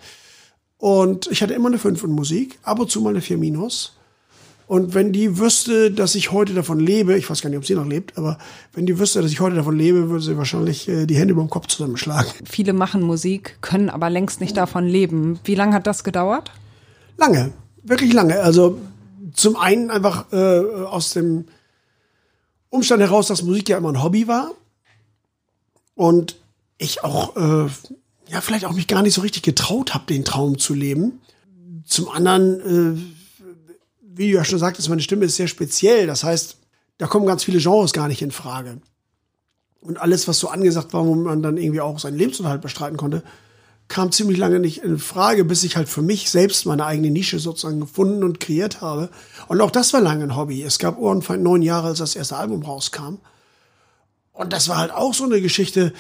Und 0.85 1.29
ich 1.29 1.43
hatte 1.43 1.55
immer 1.55 1.69
eine 1.69 1.79
5 1.79 2.05
in 2.05 2.11
Musik, 2.11 2.59
ab 2.63 2.79
und 2.79 2.91
zu 2.91 3.01
mal 3.01 3.09
eine 3.09 3.23
4 3.23 3.39
minus. 3.39 3.97
Und 4.67 4.93
wenn 4.93 5.15
die 5.15 5.39
wüsste, 5.39 5.91
dass 5.91 6.15
ich 6.15 6.31
heute 6.31 6.53
davon 6.53 6.79
lebe, 6.79 7.17
ich 7.17 7.31
weiß 7.31 7.41
gar 7.41 7.49
nicht, 7.49 7.57
ob 7.57 7.65
sie 7.65 7.75
noch 7.75 7.87
lebt, 7.87 8.19
aber 8.19 8.37
wenn 8.75 8.85
die 8.85 8.99
wüsste, 8.99 9.23
dass 9.23 9.33
ich 9.33 9.41
heute 9.41 9.57
davon 9.57 9.79
lebe, 9.79 10.11
würde 10.11 10.23
sie 10.23 10.37
wahrscheinlich 10.37 10.87
äh, 10.87 11.07
die 11.07 11.17
Hände 11.17 11.33
über 11.33 11.43
den 11.43 11.49
Kopf 11.49 11.69
zusammenschlagen. 11.69 12.31
Viele 12.45 12.75
machen 12.75 13.01
Musik, 13.01 13.57
können 13.63 13.89
aber 13.89 14.11
längst 14.11 14.43
nicht 14.43 14.59
davon 14.59 14.87
leben. 14.87 15.41
Wie 15.45 15.55
lange 15.55 15.75
hat 15.75 15.87
das 15.87 16.05
gedauert? 16.05 16.53
Lange, 17.17 17.53
wirklich 17.83 18.13
lange. 18.13 18.41
Also 18.41 18.79
zum 19.33 19.57
einen 19.57 19.91
einfach 19.91 20.31
äh, 20.35 20.85
aus 20.85 21.15
dem 21.15 21.47
Umstand 22.69 23.01
heraus, 23.01 23.29
dass 23.29 23.43
Musik 23.43 23.71
ja 23.71 23.79
immer 23.79 23.89
ein 23.89 24.03
Hobby 24.03 24.29
war. 24.29 24.51
Und 25.95 26.37
ich 26.77 27.03
auch 27.03 27.37
äh, 27.37 27.71
ja, 28.29 28.41
vielleicht 28.41 28.65
auch 28.65 28.73
mich 28.73 28.87
gar 28.87 29.03
nicht 29.03 29.15
so 29.15 29.21
richtig 29.21 29.43
getraut 29.43 29.95
habe, 29.95 30.07
den 30.07 30.25
Traum 30.25 30.59
zu 30.59 30.75
leben. 30.75 31.21
Zum 31.87 32.09
anderen, 32.09 32.61
äh, 32.61 33.45
wie 34.01 34.31
du 34.31 34.37
ja 34.37 34.45
schon 34.45 34.59
sagtest, 34.59 34.89
meine 34.89 35.03
Stimme 35.03 35.27
ist 35.27 35.37
sehr 35.37 35.49
speziell. 35.49 36.07
Das 36.07 36.25
heißt, 36.25 36.57
da 36.99 37.07
kommen 37.07 37.27
ganz 37.27 37.45
viele 37.45 37.59
Genres 37.59 37.93
gar 37.93 38.09
nicht 38.09 38.23
in 38.23 38.31
Frage. 38.31 38.81
Und 39.81 39.99
alles, 39.99 40.27
was 40.29 40.39
so 40.39 40.49
angesagt 40.49 40.95
war, 40.95 41.05
wo 41.05 41.15
man 41.15 41.43
dann 41.43 41.59
irgendwie 41.59 41.83
auch 41.83 41.99
seinen 41.99 42.17
Lebensunterhalt 42.17 42.63
bestreiten 42.63 42.97
konnte, 42.97 43.23
kam 43.89 44.13
ziemlich 44.13 44.39
lange 44.39 44.61
nicht 44.61 44.83
in 44.83 44.99
Frage, 44.99 45.45
bis 45.45 45.63
ich 45.63 45.77
halt 45.77 45.91
für 45.91 46.01
mich 46.01 46.31
selbst 46.31 46.65
meine 46.65 46.87
eigene 46.87 47.11
Nische 47.11 47.39
sozusagen 47.39 47.81
gefunden 47.81 48.25
und 48.25 48.41
kreiert 48.41 48.81
habe. 48.81 49.11
Und 49.47 49.61
auch 49.61 49.71
das 49.71 49.93
war 49.93 50.01
lange 50.01 50.25
ein 50.25 50.37
Hobby. 50.37 50.63
Es 50.63 50.79
gab 50.79 50.99
Ohrenfeind 50.99 51.43
neun 51.43 51.61
Jahre, 51.61 51.89
als 51.89 51.99
das 51.99 52.17
erste 52.17 52.37
Album 52.37 52.63
rauskam. 52.63 53.19
Und 54.33 54.53
das 54.53 54.69
war 54.69 54.79
halt 54.79 54.91
auch 54.91 55.13
so 55.13 55.25
eine 55.25 55.41
Geschichte, 55.41 55.93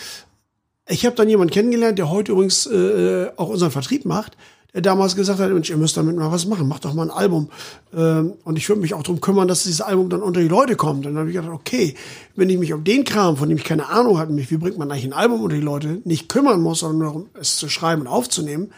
ich 0.88 1.06
habe 1.06 1.16
dann 1.16 1.28
jemanden 1.28 1.52
kennengelernt, 1.52 1.98
der 1.98 2.10
heute 2.10 2.32
übrigens 2.32 2.66
äh, 2.66 3.30
auch 3.36 3.48
unseren 3.48 3.70
Vertrieb 3.70 4.04
macht. 4.04 4.36
der 4.74 4.82
damals 4.82 5.16
gesagt 5.16 5.38
hat, 5.38 5.50
Mensch, 5.50 5.70
ihr 5.70 5.76
müsst 5.76 5.96
damit 5.96 6.16
mal 6.16 6.30
was 6.30 6.46
machen, 6.46 6.68
macht 6.68 6.84
doch 6.84 6.92
mal 6.94 7.04
ein 7.04 7.16
Album. 7.16 7.48
Ähm, 7.94 8.34
und 8.44 8.58
ich 8.58 8.68
würde 8.68 8.82
mich 8.82 8.92
auch 8.92 9.02
darum 9.02 9.20
kümmern, 9.20 9.48
dass 9.48 9.62
dieses 9.62 9.80
Album 9.80 10.10
dann 10.10 10.20
unter 10.20 10.40
die 10.40 10.48
Leute 10.48 10.76
kommt. 10.76 11.06
Und 11.06 11.14
dann 11.14 11.20
habe 11.20 11.30
ich 11.30 11.36
gedacht, 11.36 11.52
okay, 11.52 11.94
wenn 12.36 12.50
ich 12.50 12.58
mich 12.58 12.72
um 12.72 12.84
den 12.84 13.04
Kram, 13.04 13.36
von 13.36 13.48
dem 13.48 13.56
ich 13.56 13.64
keine 13.64 13.88
Ahnung 13.88 14.18
hatte, 14.18 14.32
mich, 14.32 14.50
wie 14.50 14.56
bringt 14.56 14.76
man 14.76 14.90
eigentlich 14.90 15.04
ein 15.04 15.12
Album 15.12 15.42
unter 15.42 15.56
die 15.56 15.62
Leute, 15.62 16.02
nicht 16.04 16.28
kümmern 16.28 16.60
muss, 16.60 16.80
sondern 16.80 16.98
nur 16.98 17.14
um 17.14 17.26
es 17.40 17.56
zu 17.56 17.68
schreiben 17.68 18.02
und 18.02 18.08
aufzunehmen, 18.08 18.72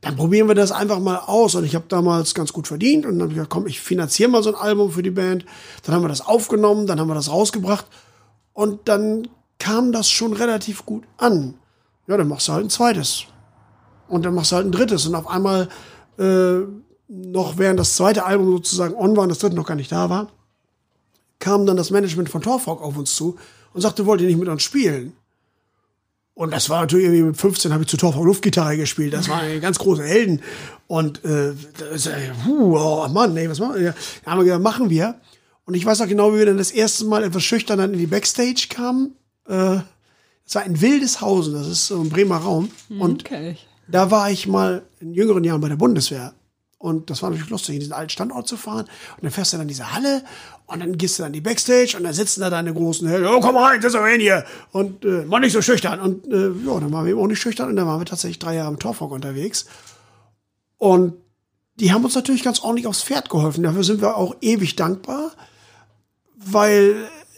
dann 0.00 0.16
probieren 0.16 0.48
wir 0.48 0.54
das 0.54 0.72
einfach 0.72 1.00
mal 1.00 1.18
aus. 1.18 1.54
Und 1.54 1.64
ich 1.64 1.74
habe 1.74 1.84
damals 1.88 2.34
ganz 2.34 2.52
gut 2.52 2.66
verdient 2.66 3.04
und 3.04 3.12
dann 3.12 3.22
habe 3.22 3.32
ich 3.32 3.36
gesagt, 3.36 3.50
komm, 3.50 3.66
ich 3.66 3.80
finanziere 3.80 4.30
mal 4.30 4.42
so 4.42 4.50
ein 4.50 4.60
Album 4.60 4.90
für 4.90 5.02
die 5.02 5.10
Band. 5.10 5.44
Dann 5.84 5.94
haben 5.94 6.02
wir 6.02 6.08
das 6.08 6.26
aufgenommen, 6.26 6.86
dann 6.86 6.98
haben 6.98 7.08
wir 7.08 7.14
das 7.14 7.30
rausgebracht 7.30 7.86
und 8.52 8.80
dann 8.88 9.28
kam 9.58 9.92
das 9.92 10.10
schon 10.10 10.32
relativ 10.32 10.84
gut 10.86 11.04
an. 11.18 11.54
Ja, 12.06 12.16
dann 12.16 12.28
machst 12.28 12.48
du 12.48 12.52
halt 12.52 12.66
ein 12.66 12.70
zweites. 12.70 13.24
Und 14.08 14.24
dann 14.24 14.34
machst 14.34 14.52
du 14.52 14.56
halt 14.56 14.66
ein 14.66 14.72
drittes. 14.72 15.06
Und 15.06 15.14
auf 15.14 15.28
einmal, 15.28 15.68
äh, 16.18 16.60
noch 17.08 17.58
während 17.58 17.78
das 17.78 17.96
zweite 17.96 18.24
Album 18.24 18.50
sozusagen 18.50 18.94
on 18.94 19.16
war 19.16 19.24
und 19.24 19.28
das 19.28 19.38
dritte 19.38 19.56
noch 19.56 19.66
gar 19.66 19.74
nicht 19.74 19.92
da 19.92 20.10
war, 20.10 20.28
kam 21.38 21.66
dann 21.66 21.76
das 21.76 21.90
Management 21.90 22.28
von 22.28 22.42
Torfolk 22.42 22.80
auf 22.80 22.96
uns 22.96 23.14
zu 23.14 23.36
und 23.72 23.80
sagte, 23.80 24.06
wollt 24.06 24.20
ihr 24.20 24.26
nicht 24.26 24.38
mit 24.38 24.48
uns 24.48 24.62
spielen? 24.62 25.14
Und 26.34 26.52
das 26.52 26.70
war 26.70 26.80
natürlich 26.80 27.06
irgendwie 27.06 27.24
mit 27.24 27.36
15 27.36 27.72
habe 27.72 27.82
ich 27.82 27.88
zu 27.88 27.96
Torfolk 27.96 28.24
Luftgitarre 28.24 28.76
gespielt. 28.76 29.12
Das 29.12 29.28
waren 29.28 29.60
ganz 29.60 29.78
große 29.78 30.02
Helden. 30.02 30.40
Und 30.86 31.24
äh, 31.24 31.52
das, 31.78 32.06
äh, 32.06 32.30
puh, 32.44 32.76
oh 32.78 33.08
Mann, 33.08 33.36
ey, 33.36 33.50
was 33.50 33.60
machen 33.60 33.80
wir? 33.80 33.94
Da 34.24 34.30
haben 34.30 34.38
wir 34.38 34.44
gesagt, 34.44 34.62
machen 34.62 34.88
wir. 34.88 35.20
Und 35.64 35.74
ich 35.74 35.84
weiß 35.84 36.00
auch 36.00 36.08
genau, 36.08 36.32
wie 36.32 36.38
wir 36.38 36.46
dann 36.46 36.58
das 36.58 36.70
erste 36.70 37.04
Mal 37.04 37.22
etwas 37.22 37.42
schüchtern 37.42 37.78
dann 37.78 37.92
in 37.92 37.98
die 37.98 38.06
Backstage 38.06 38.66
kamen. 38.70 39.14
Äh, 39.48 39.80
das 40.44 40.54
war 40.56 40.62
ein 40.62 40.80
wildes 40.80 41.20
Hausen, 41.20 41.54
das 41.54 41.66
ist 41.68 41.86
so 41.86 42.00
ein 42.00 42.08
Bremer 42.08 42.36
Raum. 42.36 42.70
Und 42.98 43.24
Okay. 43.24 43.56
da 43.88 44.10
war 44.10 44.30
ich 44.30 44.46
mal 44.46 44.82
in 45.00 45.14
jüngeren 45.14 45.44
Jahren 45.44 45.60
bei 45.60 45.68
der 45.68 45.76
Bundeswehr. 45.76 46.34
Und 46.78 47.10
das 47.10 47.22
war 47.22 47.30
natürlich 47.30 47.50
lustig, 47.50 47.74
in 47.76 47.80
diesen 47.80 47.92
alten 47.92 48.10
Standort 48.10 48.48
zu 48.48 48.56
fahren. 48.56 48.86
Und 49.16 49.22
dann 49.22 49.30
fährst 49.30 49.52
du 49.52 49.56
dann 49.56 49.62
in 49.62 49.68
diese 49.68 49.92
Halle 49.92 50.24
und 50.66 50.80
dann 50.80 50.98
gehst 50.98 51.16
du 51.16 51.22
dann 51.22 51.28
in 51.28 51.34
die 51.34 51.40
Backstage 51.40 51.94
und 51.96 52.02
dann 52.02 52.12
sitzen 52.12 52.40
da 52.40 52.50
deine 52.50 52.74
großen 52.74 53.06
Helden. 53.06 53.28
Oh, 53.28 53.38
komm 53.40 53.56
rein, 53.56 53.80
setz 53.80 53.92
doch 53.92 54.04
hin 54.04 54.20
hier. 54.20 54.44
Und 54.72 55.04
äh, 55.04 55.24
mal 55.24 55.38
nicht 55.38 55.52
so 55.52 55.62
schüchtern. 55.62 56.00
Und 56.00 56.26
äh, 56.26 56.48
ja, 56.48 56.80
dann 56.80 56.90
waren 56.92 57.04
wir 57.04 57.12
eben 57.12 57.20
auch 57.20 57.28
nicht 57.28 57.40
schüchtern. 57.40 57.68
Und 57.68 57.76
dann 57.76 57.86
waren 57.86 58.00
wir 58.00 58.04
tatsächlich 58.04 58.40
drei 58.40 58.56
Jahre 58.56 58.72
im 58.72 58.80
Torfolk 58.80 59.12
unterwegs. 59.12 59.66
Und 60.76 61.14
die 61.76 61.92
haben 61.92 62.04
uns 62.04 62.16
natürlich 62.16 62.42
ganz 62.42 62.60
ordentlich 62.60 62.88
aufs 62.88 63.04
Pferd 63.04 63.30
geholfen. 63.30 63.62
Dafür 63.62 63.84
sind 63.84 64.00
wir 64.02 64.16
auch 64.16 64.34
ewig 64.40 64.74
dankbar, 64.74 65.30
weil 66.34 66.96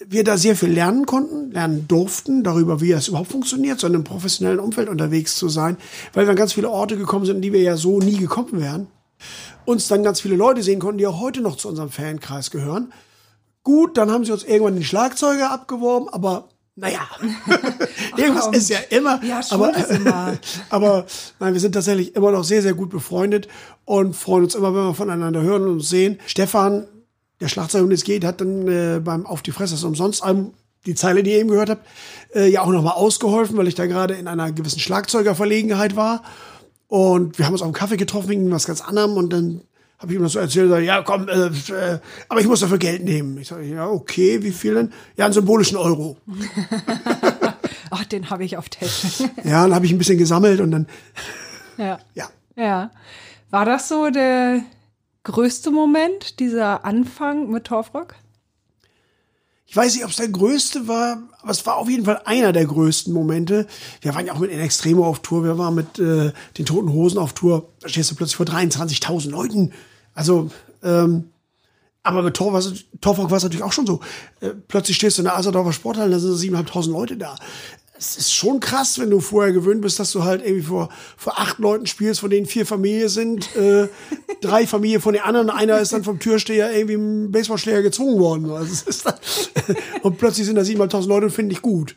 wir 0.08 0.24
da 0.24 0.36
sehr 0.36 0.56
viel 0.56 0.70
lernen 0.70 1.06
konnten, 1.06 1.50
lernen 1.50 1.86
durften 1.88 2.44
darüber, 2.44 2.80
wie 2.80 2.90
das 2.90 3.08
überhaupt 3.08 3.30
funktioniert, 3.30 3.80
so 3.80 3.86
in 3.86 3.94
einem 3.94 4.04
professionellen 4.04 4.60
Umfeld 4.60 4.88
unterwegs 4.88 5.36
zu 5.36 5.48
sein, 5.48 5.76
weil 6.12 6.26
wir 6.26 6.30
an 6.30 6.36
ganz 6.36 6.52
viele 6.52 6.70
Orte 6.70 6.96
gekommen 6.96 7.26
sind, 7.26 7.36
in 7.36 7.42
die 7.42 7.52
wir 7.52 7.62
ja 7.62 7.76
so 7.76 7.98
nie 7.98 8.16
gekommen 8.16 8.60
wären. 8.60 8.86
Uns 9.64 9.88
dann 9.88 10.02
ganz 10.02 10.20
viele 10.20 10.36
Leute 10.36 10.62
sehen 10.62 10.80
konnten, 10.80 10.98
die 10.98 11.06
auch 11.06 11.20
heute 11.20 11.40
noch 11.40 11.56
zu 11.56 11.68
unserem 11.68 11.90
Fankreis 11.90 12.50
gehören. 12.50 12.92
Gut, 13.62 13.96
dann 13.96 14.10
haben 14.10 14.24
sie 14.24 14.32
uns 14.32 14.44
irgendwann 14.44 14.74
den 14.74 14.84
Schlagzeuger 14.84 15.50
abgeworben, 15.50 16.08
aber 16.10 16.48
naja, 16.76 17.08
irgendwas 18.16 18.48
ist 18.48 18.68
ja 18.68 18.78
immer. 18.90 19.22
Ja, 19.22 19.40
aber, 19.50 19.72
immer. 19.90 20.36
aber 20.70 21.06
nein, 21.38 21.52
wir 21.52 21.60
sind 21.60 21.72
tatsächlich 21.72 22.16
immer 22.16 22.32
noch 22.32 22.42
sehr, 22.42 22.62
sehr 22.62 22.74
gut 22.74 22.90
befreundet 22.90 23.48
und 23.84 24.14
freuen 24.16 24.44
uns 24.44 24.56
immer, 24.56 24.74
wenn 24.74 24.86
wir 24.86 24.94
voneinander 24.94 25.40
hören 25.40 25.62
und 25.62 25.70
uns 25.74 25.88
sehen. 25.88 26.18
Stefan, 26.26 26.88
der 27.44 27.48
Schlagzeuger, 27.48 27.84
um 27.84 27.90
den 27.90 27.94
es 27.94 28.04
geht, 28.04 28.24
hat 28.24 28.40
dann 28.40 28.66
äh, 28.68 29.00
beim 29.00 29.26
Auf 29.26 29.42
die 29.42 29.52
Fresse 29.52 29.74
ist 29.74 29.84
umsonst 29.84 30.22
Album 30.22 30.54
die 30.86 30.94
Zeile, 30.94 31.22
die 31.22 31.32
ihr 31.32 31.38
eben 31.38 31.48
gehört 31.48 31.70
habt, 31.70 31.86
äh, 32.34 32.48
ja 32.48 32.62
auch 32.62 32.70
nochmal 32.70 32.94
ausgeholfen, 32.94 33.56
weil 33.56 33.68
ich 33.68 33.74
da 33.74 33.86
gerade 33.86 34.14
in 34.14 34.28
einer 34.28 34.52
gewissen 34.52 34.80
Schlagzeugerverlegenheit 34.80 35.96
war. 35.96 36.22
Und 36.88 37.38
wir 37.38 37.46
haben 37.46 37.52
uns 37.52 37.62
auf 37.62 37.66
einen 37.66 37.74
Kaffee 37.74 37.96
getroffen 37.96 38.28
wegen 38.28 38.50
was 38.50 38.66
ganz 38.66 38.80
anderem 38.80 39.16
und 39.16 39.32
dann 39.32 39.62
habe 39.98 40.12
ich 40.12 40.18
ihm 40.18 40.22
das 40.22 40.32
so 40.32 40.38
erzählt, 40.38 40.68
sag, 40.70 40.82
ja 40.82 41.02
komm, 41.02 41.28
äh, 41.28 41.46
äh, 41.46 41.98
aber 42.28 42.40
ich 42.40 42.46
muss 42.46 42.60
dafür 42.60 42.78
Geld 42.78 43.04
nehmen. 43.04 43.38
Ich 43.38 43.48
sage, 43.48 43.64
ja 43.64 43.88
okay, 43.88 44.42
wie 44.42 44.50
viel 44.50 44.74
denn? 44.74 44.92
Ja, 45.16 45.24
einen 45.24 45.34
symbolischen 45.34 45.78
Euro. 45.78 46.16
Ach, 47.90 48.04
den 48.04 48.28
habe 48.28 48.44
ich 48.44 48.56
auf 48.56 48.68
Tasche. 48.68 49.30
Ja, 49.44 49.62
dann 49.62 49.74
habe 49.74 49.86
ich 49.86 49.92
ein 49.92 49.98
bisschen 49.98 50.18
gesammelt 50.18 50.60
und 50.60 50.70
dann, 50.72 50.86
ja. 51.78 51.98
ja. 52.14 52.28
Ja. 52.56 52.90
War 53.50 53.64
das 53.64 53.88
so 53.88 54.10
der 54.10 54.60
größte 55.24 55.70
Moment, 55.70 56.38
dieser 56.38 56.84
Anfang 56.84 57.50
mit 57.50 57.64
Torfrock? 57.64 58.14
Ich 59.66 59.76
weiß 59.76 59.94
nicht, 59.94 60.04
ob 60.04 60.10
es 60.10 60.16
der 60.16 60.28
größte 60.28 60.86
war, 60.86 61.22
aber 61.40 61.50
es 61.50 61.66
war 61.66 61.78
auf 61.78 61.88
jeden 61.88 62.04
Fall 62.04 62.20
einer 62.26 62.52
der 62.52 62.66
größten 62.66 63.12
Momente. 63.12 63.66
Wir 64.02 64.14
waren 64.14 64.26
ja 64.26 64.34
auch 64.34 64.38
mit 64.38 64.50
In 64.50 64.60
Extremo 64.60 65.04
auf 65.04 65.20
Tour, 65.20 65.42
wir 65.42 65.58
waren 65.58 65.74
mit 65.74 65.98
äh, 65.98 66.32
den 66.58 66.66
Toten 66.66 66.92
Hosen 66.92 67.18
auf 67.18 67.32
Tour. 67.32 67.68
Da 67.80 67.88
stehst 67.88 68.10
du 68.10 68.14
plötzlich 68.14 68.36
vor 68.36 68.46
23.000 68.46 69.30
Leuten. 69.30 69.72
Also, 70.14 70.50
ähm, 70.82 71.30
aber 72.02 72.22
mit 72.22 72.36
Tor 72.36 72.62
Torfolk 73.00 73.30
war 73.30 73.38
es 73.38 73.42
natürlich 73.42 73.64
auch 73.64 73.72
schon 73.72 73.86
so. 73.86 74.00
Äh, 74.40 74.50
plötzlich 74.68 74.96
stehst 74.96 75.16
du 75.16 75.22
in 75.22 75.24
der 75.24 75.36
Aserdorfer 75.36 75.72
Sporthalle, 75.72 76.10
da 76.10 76.18
sind 76.18 76.36
7.500 76.36 76.90
Leute 76.90 77.16
da. 77.16 77.34
Es 78.04 78.16
ist 78.16 78.34
schon 78.34 78.60
krass, 78.60 78.98
wenn 78.98 79.10
du 79.10 79.20
vorher 79.20 79.52
gewöhnt 79.52 79.80
bist, 79.80 79.98
dass 79.98 80.12
du 80.12 80.24
halt 80.24 80.44
irgendwie 80.44 80.66
vor, 80.66 80.90
vor 81.16 81.38
acht 81.38 81.58
Leuten 81.58 81.86
spielst, 81.86 82.20
von 82.20 82.30
denen 82.30 82.46
vier 82.46 82.66
Familie 82.66 83.08
sind, 83.08 83.54
äh, 83.56 83.88
drei 84.40 84.66
Familie 84.66 85.00
von 85.00 85.14
den 85.14 85.22
anderen, 85.22 85.50
einer 85.50 85.78
ist 85.78 85.92
dann 85.92 86.04
vom 86.04 86.18
Türsteher 86.18 86.72
irgendwie 86.72 86.94
einem 86.94 87.32
Baseballschläger 87.32 87.82
gezwungen 87.82 88.18
worden. 88.18 88.50
Also 88.50 88.90
dann, 89.04 89.14
und 90.02 90.18
plötzlich 90.18 90.46
sind 90.46 90.56
da 90.56 90.62
7.500 90.62 91.08
Leute 91.08 91.26
und 91.26 91.32
finde 91.32 91.54
ich 91.54 91.62
gut. 91.62 91.96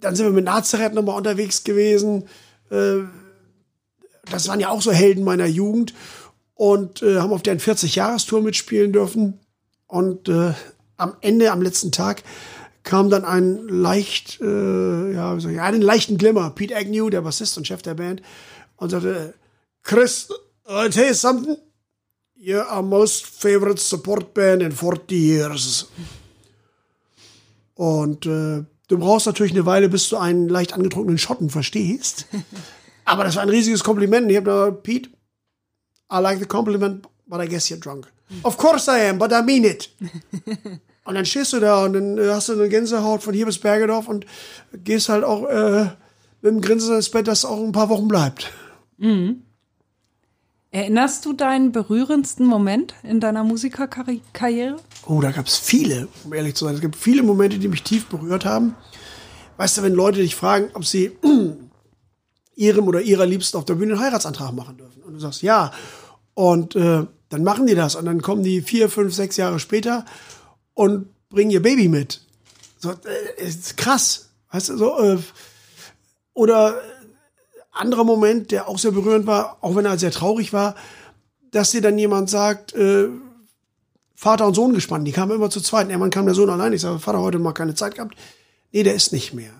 Dann 0.00 0.16
sind 0.16 0.26
wir 0.26 0.32
mit 0.32 0.44
Nazareth 0.44 0.94
nochmal 0.94 1.16
unterwegs 1.16 1.64
gewesen. 1.64 2.24
Äh, 2.70 3.02
das 4.30 4.48
waren 4.48 4.60
ja 4.60 4.70
auch 4.70 4.82
so 4.82 4.92
Helden 4.92 5.24
meiner 5.24 5.46
Jugend 5.46 5.94
und 6.54 7.02
äh, 7.02 7.18
haben 7.18 7.32
auf 7.32 7.42
deren 7.42 7.58
40-Jahres-Tour 7.58 8.42
mitspielen 8.42 8.92
dürfen. 8.92 9.40
Und 9.86 10.28
äh, 10.28 10.52
am 10.96 11.16
Ende, 11.20 11.50
am 11.50 11.62
letzten 11.62 11.92
Tag, 11.92 12.22
kam 12.84 13.10
dann 13.10 13.24
ein 13.24 13.66
leicht, 13.66 14.40
äh, 14.40 15.12
ja, 15.12 15.36
wie 15.36 15.40
soll 15.40 15.52
ich, 15.52 15.60
einen 15.60 15.82
leichten 15.82 16.18
Glimmer. 16.18 16.50
Pete 16.50 16.76
Agnew, 16.76 17.10
der 17.10 17.22
Bassist 17.22 17.56
und 17.56 17.66
Chef 17.66 17.82
der 17.82 17.94
Band, 17.94 18.22
und 18.76 18.90
sagte, 18.90 19.34
Chris, 19.82 20.28
I'll 20.66 20.90
tell 20.90 21.08
you 21.08 21.14
something. 21.14 21.56
You're 22.36 22.66
our 22.70 22.82
most 22.82 23.24
favorite 23.24 23.80
support 23.80 24.34
band 24.34 24.62
in 24.62 24.72
40 24.72 25.10
years. 25.10 25.88
Und 27.74 28.26
äh, 28.26 28.64
du 28.88 28.98
brauchst 28.98 29.26
natürlich 29.26 29.52
eine 29.52 29.64
Weile, 29.64 29.88
bis 29.88 30.10
du 30.10 30.18
einen 30.18 30.48
leicht 30.48 30.74
angetrunkenen 30.74 31.18
Schotten 31.18 31.48
verstehst. 31.48 32.26
Aber 33.06 33.24
das 33.24 33.36
war 33.36 33.42
ein 33.42 33.48
riesiges 33.48 33.82
Kompliment. 33.82 34.30
Ich 34.30 34.36
habe 34.36 34.46
da, 34.46 34.70
Pete, 34.70 35.08
I 36.12 36.18
like 36.20 36.38
the 36.38 36.46
compliment, 36.46 37.06
but 37.26 37.40
I 37.40 37.48
guess 37.48 37.70
you're 37.70 37.80
drunk. 37.80 38.12
Of 38.42 38.58
course 38.58 38.90
I 38.90 39.08
am, 39.08 39.18
but 39.18 39.32
I 39.32 39.42
mean 39.42 39.64
it. 39.64 39.88
Und 41.04 41.14
dann 41.14 41.26
stehst 41.26 41.52
du 41.52 41.60
da 41.60 41.84
und 41.84 41.92
dann 41.92 42.18
äh, 42.18 42.30
hast 42.30 42.48
du 42.48 42.54
eine 42.54 42.68
Gänsehaut 42.68 43.22
von 43.22 43.34
hier 43.34 43.46
bis 43.46 43.58
Bergedorf 43.58 44.08
und 44.08 44.24
gehst 44.72 45.10
halt 45.10 45.22
auch 45.22 45.46
äh, 45.46 45.84
mit 46.40 46.52
dem 46.52 46.60
Grinsen 46.60 46.96
ins 46.96 47.10
Bett, 47.10 47.28
das 47.28 47.44
auch 47.44 47.62
ein 47.62 47.72
paar 47.72 47.90
Wochen 47.90 48.08
bleibt. 48.08 48.50
Erinnerst 50.70 51.24
du 51.24 51.34
deinen 51.34 51.72
berührendsten 51.72 52.46
Moment 52.46 52.94
in 53.02 53.20
deiner 53.20 53.44
Musikerkarriere? 53.44 54.76
Oh, 55.06 55.20
da 55.20 55.30
gab 55.30 55.46
es 55.46 55.56
viele, 55.56 56.08
um 56.24 56.32
ehrlich 56.34 56.54
zu 56.56 56.64
sein. 56.64 56.74
Es 56.74 56.80
gibt 56.80 56.96
viele 56.96 57.22
Momente, 57.22 57.58
die 57.58 57.68
mich 57.68 57.82
tief 57.82 58.06
berührt 58.06 58.44
haben. 58.44 58.74
Weißt 59.56 59.78
du, 59.78 59.82
wenn 59.82 59.92
Leute 59.92 60.20
dich 60.20 60.34
fragen, 60.34 60.70
ob 60.74 60.84
sie 60.84 61.12
ihrem 62.56 62.88
oder 62.88 63.02
ihrer 63.02 63.26
Liebsten 63.26 63.56
auf 63.56 63.66
der 63.66 63.74
Bühne 63.74 63.92
einen 63.92 64.02
Heiratsantrag 64.02 64.52
machen 64.52 64.76
dürfen. 64.78 65.02
Und 65.02 65.14
du 65.14 65.20
sagst 65.20 65.42
ja. 65.42 65.70
Und 66.32 66.74
äh, 66.74 67.06
dann 67.28 67.44
machen 67.44 67.66
die 67.66 67.74
das. 67.74 67.94
Und 67.94 68.06
dann 68.06 68.20
kommen 68.20 68.42
die 68.42 68.60
vier, 68.60 68.88
fünf, 68.88 69.14
sechs 69.14 69.36
Jahre 69.36 69.60
später 69.60 70.04
und 70.74 71.08
bringen 71.30 71.50
ihr 71.50 71.62
Baby 71.62 71.88
mit. 71.88 72.20
So, 72.78 72.90
äh, 72.90 73.42
ist 73.42 73.76
krass. 73.76 74.28
Weißt 74.50 74.68
du, 74.68 74.76
so, 74.76 74.98
äh, 75.00 75.18
oder 76.34 76.80
anderer 77.72 78.04
Moment, 78.04 78.50
der 78.50 78.68
auch 78.68 78.78
sehr 78.78 78.92
berührend 78.92 79.26
war, 79.26 79.58
auch 79.60 79.74
wenn 79.74 79.84
er 79.84 79.98
sehr 79.98 80.10
traurig 80.10 80.52
war, 80.52 80.74
dass 81.50 81.70
dir 81.70 81.80
dann 81.80 81.98
jemand 81.98 82.30
sagt, 82.30 82.74
äh, 82.74 83.08
Vater 84.14 84.46
und 84.46 84.54
Sohn 84.54 84.74
gespannt, 84.74 85.06
die 85.06 85.12
kamen 85.12 85.32
immer 85.32 85.50
zu 85.50 85.60
zweit. 85.60 85.88
Irgendwann 85.88 86.10
kam 86.10 86.26
der 86.26 86.34
Sohn 86.34 86.50
allein. 86.50 86.72
Ich 86.72 86.80
sage, 86.80 86.98
Vater, 86.98 87.20
heute 87.20 87.38
mal 87.38 87.52
keine 87.52 87.74
Zeit 87.74 87.96
gehabt. 87.96 88.16
Nee, 88.72 88.82
der 88.82 88.94
ist 88.94 89.12
nicht 89.12 89.34
mehr. 89.34 89.52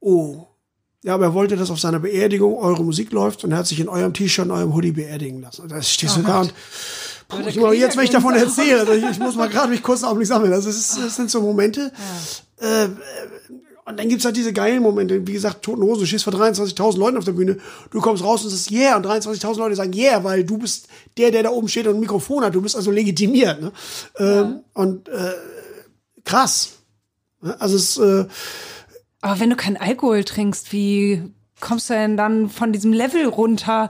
Oh. 0.00 0.46
Ja, 1.02 1.14
aber 1.14 1.24
er 1.26 1.34
wollte, 1.34 1.56
dass 1.56 1.70
auf 1.70 1.80
seiner 1.80 1.98
Beerdigung 1.98 2.56
eure 2.56 2.84
Musik 2.84 3.10
läuft 3.10 3.42
und 3.42 3.52
er 3.52 3.58
hat 3.58 3.66
sich 3.66 3.80
in 3.80 3.88
eurem 3.88 4.14
T-Shirt 4.14 4.44
und 4.44 4.52
eurem 4.52 4.74
Hoodie 4.74 4.92
beerdigen 4.92 5.40
lassen. 5.40 5.62
Und 5.62 5.72
da 5.72 5.82
stehst 5.82 6.16
du 6.16 6.22
da 6.22 6.42
und 6.42 6.54
ich, 7.46 7.56
jetzt, 7.56 7.96
wenn 7.96 8.04
ich 8.04 8.10
davon 8.10 8.34
erzähle, 8.34 8.80
also 8.80 8.92
ich, 8.92 9.04
ich 9.04 9.18
muss 9.18 9.34
mal 9.34 9.48
gerade 9.48 9.68
mich 9.68 9.82
kurz 9.82 10.04
Augenblick 10.04 10.28
sammeln. 10.28 10.52
Also 10.52 10.70
es 10.70 10.76
ist, 10.76 10.98
das 10.98 11.16
sind 11.16 11.30
so 11.30 11.40
Momente. 11.40 11.92
Äh, 12.58 12.88
und 13.84 13.98
dann 13.98 14.08
gibt's 14.08 14.24
halt 14.24 14.36
diese 14.36 14.52
geilen 14.52 14.82
Momente. 14.82 15.26
Wie 15.26 15.32
gesagt, 15.32 15.62
Toten 15.62 15.82
Hosen, 15.82 16.00
du 16.00 16.06
stehst 16.06 16.24
vor 16.24 16.32
23.000 16.32 16.98
Leuten 16.98 17.16
auf 17.18 17.24
der 17.24 17.32
Bühne. 17.32 17.58
Du 17.90 18.00
kommst 18.00 18.22
raus 18.22 18.44
und 18.44 18.50
sagst 18.50 18.70
yeah. 18.70 18.96
Und 18.96 19.04
23.000 19.04 19.58
Leute 19.58 19.74
sagen 19.74 19.92
yeah, 19.92 20.22
weil 20.22 20.44
du 20.44 20.56
bist 20.58 20.86
der, 21.16 21.32
der 21.32 21.42
da 21.42 21.50
oben 21.50 21.68
steht 21.68 21.88
und 21.88 21.94
ein 21.94 22.00
Mikrofon 22.00 22.44
hat. 22.44 22.54
Du 22.54 22.62
bist 22.62 22.76
also 22.76 22.92
legitimiert. 22.92 23.60
Ne? 23.60 23.72
Ähm, 24.18 24.60
und 24.74 25.08
äh, 25.08 25.32
krass. 26.24 26.74
Ne? 27.40 27.60
Also 27.60 27.76
es, 27.76 27.96
äh, 27.98 28.26
Aber 29.20 29.40
wenn 29.40 29.50
du 29.50 29.56
keinen 29.56 29.76
Alkohol 29.76 30.22
trinkst, 30.22 30.72
wie 30.72 31.22
kommst 31.60 31.90
du 31.90 31.94
denn 31.94 32.16
dann 32.16 32.50
von 32.50 32.72
diesem 32.72 32.92
Level 32.92 33.26
runter? 33.26 33.88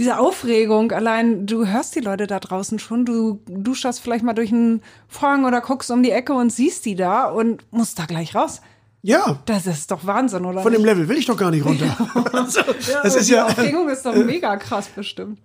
Diese 0.00 0.18
Aufregung, 0.18 0.92
allein 0.92 1.44
du 1.44 1.66
hörst 1.66 1.94
die 1.94 2.00
Leute 2.00 2.26
da 2.26 2.40
draußen 2.40 2.78
schon, 2.78 3.04
du 3.04 3.38
duschst 3.46 4.00
vielleicht 4.00 4.24
mal 4.24 4.32
durch 4.32 4.50
einen 4.50 4.80
Vorhang 5.08 5.44
oder 5.44 5.60
guckst 5.60 5.90
um 5.90 6.02
die 6.02 6.10
Ecke 6.10 6.32
und 6.32 6.48
siehst 6.48 6.86
die 6.86 6.94
da 6.94 7.26
und 7.28 7.70
musst 7.70 7.98
da 7.98 8.06
gleich 8.06 8.34
raus. 8.34 8.62
Ja, 9.02 9.42
Das 9.44 9.66
ist 9.66 9.90
doch 9.90 10.06
Wahnsinn, 10.06 10.46
oder? 10.46 10.62
von 10.62 10.72
dem 10.72 10.86
Level 10.86 11.06
will 11.06 11.18
ich 11.18 11.26
doch 11.26 11.36
gar 11.36 11.50
nicht 11.50 11.66
runter. 11.66 11.94
also, 12.32 12.62
das 13.02 13.14
ist 13.14 13.28
die 13.28 13.34
ja, 13.34 13.44
Aufregung 13.44 13.90
ist 13.90 14.06
doch 14.06 14.14
mega 14.14 14.56
krass 14.56 14.88
bestimmt. 14.88 15.38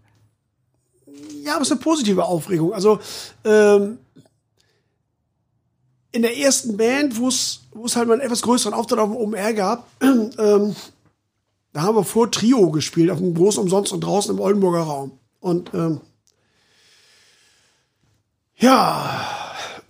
ja, 1.43 1.55
aber 1.55 1.63
es 1.63 1.67
ist 1.67 1.73
eine 1.73 1.81
positive 1.81 2.23
Aufregung. 2.23 2.73
Also 2.73 2.99
ähm, 3.43 3.97
in 6.13 6.21
der 6.21 6.37
ersten 6.37 6.77
Band, 6.77 7.19
wo 7.19 7.27
es 7.27 7.59
wo 7.73 7.87
es 7.87 7.97
halt 7.97 8.07
mal 8.07 8.13
einen 8.13 8.21
etwas 8.21 8.41
größeren 8.41 8.73
Auftritt 8.73 8.99
auf 8.99 9.09
dem 9.09 9.17
OMR 9.17 9.53
gab, 9.53 9.85
ähm, 10.01 10.73
da 11.75 11.81
haben 11.81 11.97
wir 11.97 12.05
vor 12.05 12.31
Trio 12.31 12.71
gespielt, 12.71 13.11
auf 13.11 13.17
dem 13.17 13.33
großen 13.33 13.61
Umsonst 13.61 13.91
und 13.91 13.99
draußen 13.99 14.33
im 14.33 14.39
Oldenburger 14.39 14.83
Raum. 14.83 15.19
Und 15.41 15.73
ähm, 15.73 15.99
ja, 18.55 19.27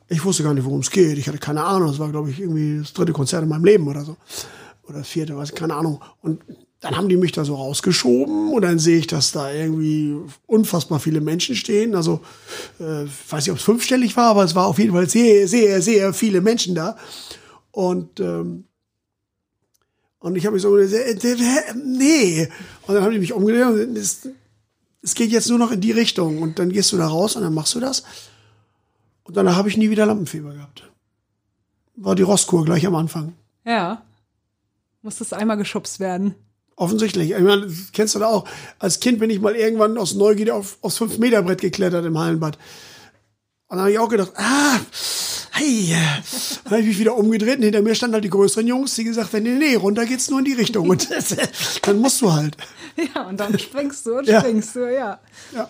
ich 0.08 0.26
wusste 0.26 0.42
gar 0.42 0.56
nicht, 0.56 0.66
worum 0.66 0.80
es 0.80 0.90
geht. 0.90 1.16
Ich 1.20 1.28
hatte 1.28 1.38
keine 1.38 1.64
Ahnung. 1.64 1.90
Das 1.90 2.00
war, 2.00 2.10
glaube 2.10 2.32
ich, 2.32 2.40
irgendwie 2.40 2.80
das 2.80 2.92
dritte 2.92 3.14
Konzert 3.14 3.44
in 3.44 3.50
meinem 3.50 3.66
Leben 3.66 3.88
oder 3.88 4.04
so. 4.04 4.18
Oder 4.88 4.98
das 4.98 5.10
vierte, 5.10 5.38
weiß 5.38 5.50
ich, 5.50 5.56
keine 5.56 5.76
Ahnung. 5.76 6.02
Und 6.24 6.42
dann 6.80 6.98
haben 6.98 7.08
die 7.08 7.18
mich 7.18 7.34
da 7.34 7.46
so 7.46 7.54
rausgeschoben 7.54 8.52
und 8.52 8.64
dann 8.64 8.80
sehe 8.80 8.98
ich, 8.98 9.06
dass 9.06 9.32
da 9.32 9.54
irgendwie 9.54 10.18
unfassbar 10.48 11.00
viele 11.00 11.22
Menschen 11.22 11.56
stehen. 11.56 11.94
Also, 11.94 12.22
äh, 12.80 13.06
weiß 13.30 13.46
nicht, 13.46 13.52
ob 13.52 13.60
es 13.60 13.64
fünfstellig 13.64 14.18
war, 14.18 14.32
aber 14.32 14.44
es 14.44 14.56
war 14.56 14.66
auf 14.66 14.80
jeden 14.80 14.94
Fall 14.94 15.08
sehr, 15.08 15.48
sehr, 15.48 15.84
sehr 15.84 16.16
viele 16.16 16.42
Menschen 16.42 16.74
da. 16.74 16.98
Und, 17.70 18.20
ähm, 18.20 18.64
und 20.26 20.36
ich 20.36 20.48
habe 20.48 20.56
mich 20.56 20.64
so 20.64 20.72
gedacht, 20.72 20.92
äh, 21.24 21.74
nee. 21.76 22.50
Und 22.88 22.96
dann 22.96 23.04
haben 23.04 23.12
die 23.12 23.20
mich 23.20 23.32
umgedreht 23.32 23.88
und 23.88 23.96
es, 23.96 24.28
es 25.04 25.14
geht 25.14 25.30
jetzt 25.30 25.48
nur 25.50 25.60
noch 25.60 25.70
in 25.70 25.82
die 25.82 25.92
Richtung. 25.92 26.42
Und 26.42 26.58
dann 26.58 26.72
gehst 26.72 26.92
du 26.92 26.98
da 26.98 27.06
raus 27.06 27.36
und 27.36 27.44
dann 27.44 27.54
machst 27.54 27.76
du 27.76 27.80
das. 27.80 28.04
Und 29.24 29.38
danach 29.38 29.56
habe 29.56 29.70
ich 29.70 29.78
nie 29.78 29.92
wieder 29.92 30.08
Lampenfieber 30.08 30.52
gehabt. 30.52 30.82
War 31.96 32.16
die 32.16 32.24
Rosskur 32.24 32.66
gleich 32.66 32.88
am 32.88 32.96
Anfang. 32.96 33.34
Ja. 33.68 34.02
Muss 35.04 35.20
das 35.20 35.32
einmal 35.32 35.58
geschubst 35.58 36.00
werden. 36.00 36.34
Offensichtlich. 36.76 37.30
Ich 37.30 37.40
meine, 37.42 37.68
das 37.68 37.92
kennst 37.94 38.16
du 38.16 38.20
da 38.20 38.26
auch. 38.26 38.48
Als 38.80 39.00
Kind 39.02 39.20
bin 39.20 39.30
ich 39.30 39.40
mal 39.40 39.56
irgendwann 39.56 39.96
aus 39.96 40.16
Neugierde 40.16 40.56
auf, 40.56 40.80
aufs 40.82 41.00
5-Meter-Brett 41.00 41.62
geklettert 41.62 42.04
im 42.04 42.18
Hallenbad. 42.18 42.58
Und 43.68 43.78
dann 43.78 43.82
habe 43.82 43.92
ich 43.92 44.00
auch 44.00 44.10
gedacht, 44.10 44.32
ah, 44.38 44.80
hey. 45.56 45.96
Dann 46.64 46.72
habe 46.72 46.82
ich 46.82 46.88
mich 46.88 47.00
wieder 47.00 47.16
umgedreht 47.16 47.58
und 47.58 47.64
hinter 47.64 47.82
mir 47.82 47.96
standen 47.96 48.16
halt 48.16 48.24
die 48.24 48.30
größeren 48.30 48.68
Jungs, 48.68 48.96
die 48.96 49.04
gesagt 49.04 49.34
haben, 49.34 49.44
nee, 49.44 49.56
nee, 49.58 49.76
runter 49.76 50.06
geht's 50.06 50.30
nur 50.30 50.40
in 50.40 50.46
die 50.46 50.54
Richtung. 50.54 50.90
Und 50.90 51.08
dann 51.84 52.00
musst 52.00 52.22
du 52.22 52.32
halt. 52.32 52.58
Ja, 53.14 53.24
und 53.24 53.40
dann 53.40 53.58
springst 53.60 54.06
du 54.06 54.18
und 54.20 54.28
Ja. 54.28 54.40
springst 54.42 54.76
du, 54.76 54.94
ja. 54.94 55.20
Ja. 55.54 55.70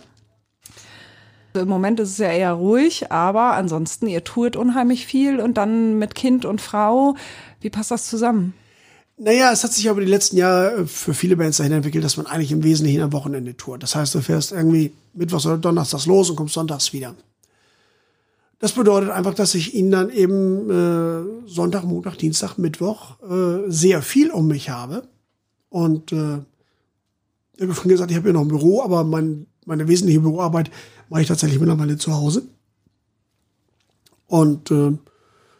Im 1.53 1.67
Moment 1.69 1.99
ist 2.01 2.09
es 2.11 2.17
ja 2.17 2.31
eher 2.31 2.51
ruhig, 2.51 3.11
aber 3.11 3.53
ansonsten, 3.53 4.07
ihr 4.07 4.23
tourt 4.23 4.55
unheimlich 4.57 5.05
viel 5.05 5.39
und 5.39 5.55
dann 5.55 5.97
mit 5.97 6.13
Kind 6.13 6.43
und 6.45 6.59
Frau. 6.59 7.15
Wie 7.61 7.69
passt 7.69 7.91
das 7.91 8.09
zusammen? 8.09 8.53
Naja, 9.17 9.53
es 9.53 9.63
hat 9.63 9.71
sich 9.71 9.89
aber 9.89 10.01
die 10.01 10.07
letzten 10.07 10.35
Jahre 10.35 10.85
für 10.87 11.13
viele 11.13 11.37
Bands 11.37 11.57
dahin 11.57 11.71
entwickelt, 11.71 12.03
dass 12.03 12.17
man 12.17 12.25
eigentlich 12.25 12.51
im 12.51 12.63
Wesentlichen 12.63 13.01
am 13.01 13.13
Wochenende 13.13 13.55
tourt. 13.55 13.81
Das 13.81 13.95
heißt, 13.95 14.13
du 14.13 14.19
fährst 14.21 14.51
irgendwie 14.51 14.91
mittwochs 15.13 15.45
oder 15.45 15.57
donnerstags 15.57 16.05
los 16.05 16.29
und 16.29 16.35
kommst 16.35 16.55
sonntags 16.55 16.91
wieder. 16.91 17.15
Das 18.59 18.71
bedeutet 18.71 19.09
einfach, 19.09 19.33
dass 19.33 19.53
ich 19.53 19.73
ihn 19.73 19.91
dann 19.91 20.09
eben 20.09 20.69
äh, 20.69 21.47
Sonntag, 21.47 21.83
Montag, 21.83 22.17
Dienstag, 22.17 22.57
Mittwoch 22.57 23.21
äh, 23.21 23.69
sehr 23.69 24.01
viel 24.01 24.31
um 24.31 24.47
mich 24.47 24.69
habe. 24.69 25.07
Und 25.69 26.11
äh, 26.13 26.37
ich 27.57 27.63
habe 27.63 27.75
schon 27.75 27.89
gesagt, 27.89 28.11
ich 28.11 28.17
habe 28.17 28.27
ja 28.27 28.33
noch 28.33 28.41
ein 28.41 28.47
Büro, 28.47 28.81
aber 28.81 29.03
mein, 29.03 29.47
meine 29.65 29.87
wesentliche 29.87 30.21
Büroarbeit 30.21 30.71
mache 31.09 31.21
ich 31.21 31.27
tatsächlich 31.27 31.59
mittlerweile 31.59 31.97
zu 31.97 32.13
Hause. 32.13 32.43
Und 34.27 34.71
äh, 34.71 34.97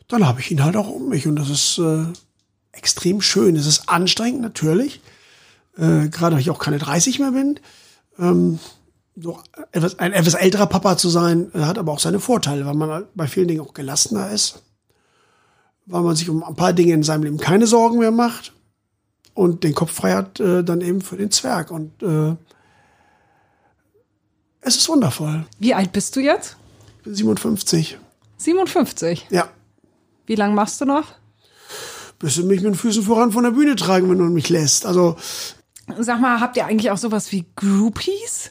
dann 0.07 0.27
habe 0.27 0.39
ich 0.39 0.51
ihn 0.51 0.63
halt 0.63 0.77
auch 0.77 0.89
um 0.89 1.09
mich. 1.09 1.27
Und 1.27 1.35
das 1.35 1.49
ist 1.49 1.77
äh, 1.79 2.05
extrem 2.71 3.21
schön. 3.21 3.55
Es 3.55 3.65
ist 3.65 3.89
anstrengend, 3.89 4.41
natürlich. 4.41 5.01
Äh, 5.77 6.09
Gerade 6.09 6.35
weil 6.35 6.41
ich 6.41 6.49
auch 6.49 6.59
keine 6.59 6.77
30 6.77 7.19
mehr 7.19 7.31
bin. 7.31 7.59
Ähm, 8.19 8.59
so 9.15 9.39
etwas, 9.71 9.99
ein 9.99 10.13
etwas 10.13 10.33
älterer 10.33 10.67
Papa 10.67 10.97
zu 10.97 11.09
sein, 11.09 11.51
äh, 11.53 11.61
hat 11.61 11.77
aber 11.77 11.91
auch 11.91 11.99
seine 11.99 12.19
Vorteile, 12.19 12.65
weil 12.65 12.73
man 12.73 12.89
halt 12.89 13.07
bei 13.15 13.27
vielen 13.27 13.47
Dingen 13.47 13.61
auch 13.61 13.73
gelassener 13.73 14.31
ist. 14.31 14.61
Weil 15.85 16.01
man 16.01 16.15
sich 16.15 16.29
um 16.29 16.43
ein 16.43 16.55
paar 16.55 16.73
Dinge 16.73 16.93
in 16.93 17.03
seinem 17.03 17.23
Leben 17.23 17.37
keine 17.37 17.67
Sorgen 17.67 17.99
mehr 17.99 18.11
macht. 18.11 18.53
Und 19.33 19.63
den 19.63 19.75
Kopf 19.75 19.91
frei 19.91 20.13
hat 20.13 20.39
äh, 20.39 20.63
dann 20.63 20.81
eben 20.81 21.01
für 21.01 21.17
den 21.17 21.31
Zwerg. 21.31 21.71
Und 21.71 22.01
äh, 22.01 22.35
es 24.61 24.77
ist 24.77 24.89
wundervoll. 24.89 25.45
Wie 25.59 25.73
alt 25.73 25.91
bist 25.91 26.15
du 26.15 26.21
jetzt? 26.21 26.57
Ich 26.97 27.03
bin 27.03 27.15
57. 27.15 27.97
57. 28.37 29.27
Ja. 29.29 29.49
Wie 30.25 30.35
lange 30.35 30.55
machst 30.55 30.81
du 30.81 30.85
noch? 30.85 31.05
Bis 32.17 32.35
du 32.35 32.45
mich 32.45 32.61
mit 32.61 32.73
den 32.73 32.75
Füßen 32.75 33.03
voran 33.03 33.31
von 33.31 33.43
der 33.43 33.51
Bühne 33.51 33.75
tragen, 33.75 34.09
wenn 34.09 34.17
du 34.17 34.23
mich 34.25 34.49
lässt. 34.49 34.85
Also, 34.85 35.17
Sag 35.99 36.19
mal, 36.19 36.39
habt 36.39 36.57
ihr 36.57 36.65
eigentlich 36.65 36.89
auch 36.89 36.97
sowas 36.97 37.31
wie 37.31 37.45
Groupies? 37.55 38.49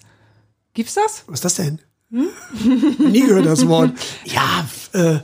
Gibt's 0.75 0.95
das? 0.95 1.25
Was 1.27 1.35
ist 1.37 1.45
das 1.45 1.55
denn? 1.55 1.81
Nie 2.11 3.21
gehört 3.21 3.47
das 3.47 3.67
Wort. 3.67 3.93
Ja, 4.25 4.67
äh, 4.93 5.19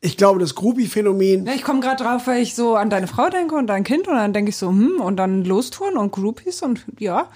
ich 0.00 0.16
glaube, 0.16 0.38
das 0.38 0.54
Groupie-Phänomen, 0.54 1.46
Ja, 1.46 1.54
ich 1.54 1.62
komme 1.62 1.80
gerade 1.80 2.02
drauf, 2.02 2.26
weil 2.26 2.42
ich 2.42 2.54
so 2.54 2.76
an 2.76 2.90
deine 2.90 3.06
Frau 3.06 3.30
denke 3.30 3.54
und 3.54 3.66
dein 3.66 3.84
Kind 3.84 4.06
und 4.08 4.14
dann 4.14 4.32
denke 4.32 4.50
ich 4.50 4.56
so, 4.56 4.68
hm, 4.68 5.00
und 5.00 5.16
dann 5.16 5.44
lostouren 5.44 5.96
und 5.96 6.12
Groupies 6.12 6.62
und 6.62 6.84
ja. 6.98 7.28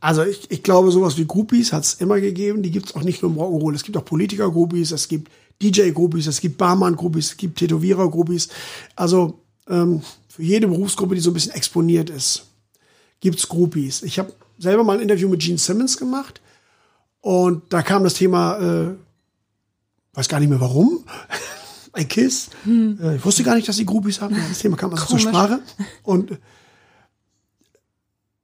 also 0.00 0.22
ich, 0.22 0.50
ich 0.50 0.62
glaube, 0.62 0.90
sowas 0.90 1.16
wie 1.18 1.26
Groupies 1.26 1.72
hat 1.72 1.84
es 1.84 1.94
immer 1.94 2.20
gegeben. 2.20 2.62
Die 2.62 2.70
gibt 2.70 2.86
es 2.86 2.94
auch 2.94 3.02
nicht 3.02 3.22
nur 3.22 3.32
im 3.32 3.38
Rock'n'Roll. 3.38 3.74
Es 3.74 3.82
gibt 3.82 3.96
auch 3.96 4.04
Politiker-Groupies, 4.04 4.92
es 4.92 5.08
gibt 5.08 5.30
DJ-Groupies, 5.62 6.26
es 6.26 6.40
gibt 6.40 6.58
Barmann-Groupies, 6.58 7.30
es 7.30 7.36
gibt 7.36 7.58
Tätowierer-Groupies. 7.58 8.48
Also 8.96 9.40
ähm, 9.68 10.02
für 10.28 10.42
jede 10.42 10.68
Berufsgruppe, 10.68 11.14
die 11.14 11.20
so 11.20 11.30
ein 11.30 11.34
bisschen 11.34 11.52
exponiert 11.52 12.10
ist, 12.10 12.46
gibt's 13.20 13.48
Groupies. 13.48 14.02
Ich 14.02 14.18
habe 14.18 14.32
selber 14.58 14.84
mal 14.84 14.96
ein 14.96 15.02
Interview 15.02 15.28
mit 15.28 15.40
Gene 15.40 15.58
Simmons 15.58 15.96
gemacht 15.96 16.40
und 17.24 17.72
da 17.72 17.80
kam 17.80 18.04
das 18.04 18.12
Thema, 18.12 18.58
äh, 18.58 18.96
weiß 20.12 20.28
gar 20.28 20.40
nicht 20.40 20.50
mehr 20.50 20.60
warum, 20.60 21.06
ein 21.94 22.06
Kiss. 22.06 22.50
Äh, 22.66 23.16
ich 23.16 23.24
wusste 23.24 23.42
gar 23.42 23.54
nicht, 23.54 23.66
dass 23.66 23.76
die 23.76 23.86
Groupies 23.86 24.20
haben. 24.20 24.36
Das 24.36 24.58
Thema 24.58 24.76
kam 24.76 24.90
also 24.90 25.06
zur. 25.06 25.18
Sprache. 25.20 25.62
Und 26.02 26.32
äh, 26.32 26.36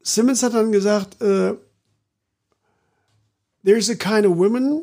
Simmons 0.00 0.42
hat 0.42 0.54
dann 0.54 0.72
gesagt, 0.72 1.20
äh, 1.20 1.52
there's 3.62 3.90
a 3.90 3.94
kind 3.94 4.24
of 4.24 4.38
women 4.38 4.82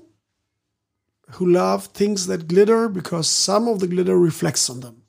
who 1.40 1.48
love 1.48 1.92
things 1.94 2.28
that 2.28 2.48
glitter 2.48 2.90
because 2.90 3.28
some 3.28 3.68
of 3.68 3.80
the 3.82 3.90
glitter 3.90 4.14
reflects 4.14 4.70
on 4.70 4.82
them. 4.82 5.02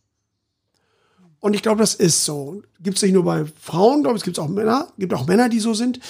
Und 1.40 1.52
ich 1.52 1.60
glaube, 1.60 1.82
das 1.82 1.94
ist 1.94 2.24
so. 2.24 2.62
Gibt 2.80 2.96
es 2.96 3.02
nicht 3.02 3.12
nur 3.12 3.24
bei 3.24 3.44
Frauen, 3.60 4.00
glaube 4.00 4.16
ich, 4.16 4.22
es 4.22 4.24
gibt 4.24 4.38
auch 4.38 4.48
Männer, 4.48 4.90
gibt 4.96 5.12
auch 5.12 5.26
Männer, 5.26 5.50
die 5.50 5.60
so 5.60 5.74
sind. 5.74 6.00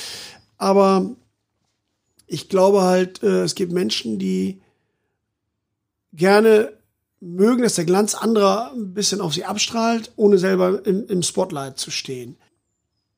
Aber 0.58 1.16
ich 2.28 2.48
glaube 2.48 2.82
halt, 2.82 3.22
äh, 3.22 3.42
es 3.42 3.54
gibt 3.54 3.72
Menschen, 3.72 4.18
die 4.18 4.60
gerne 6.12 6.72
mögen, 7.20 7.62
dass 7.62 7.74
der 7.74 7.84
Glanz 7.84 8.14
anderer 8.14 8.72
ein 8.72 8.94
bisschen 8.94 9.20
auf 9.20 9.34
sie 9.34 9.44
abstrahlt, 9.44 10.12
ohne 10.16 10.38
selber 10.38 10.86
im, 10.86 11.06
im 11.08 11.22
Spotlight 11.22 11.78
zu 11.78 11.90
stehen. 11.90 12.36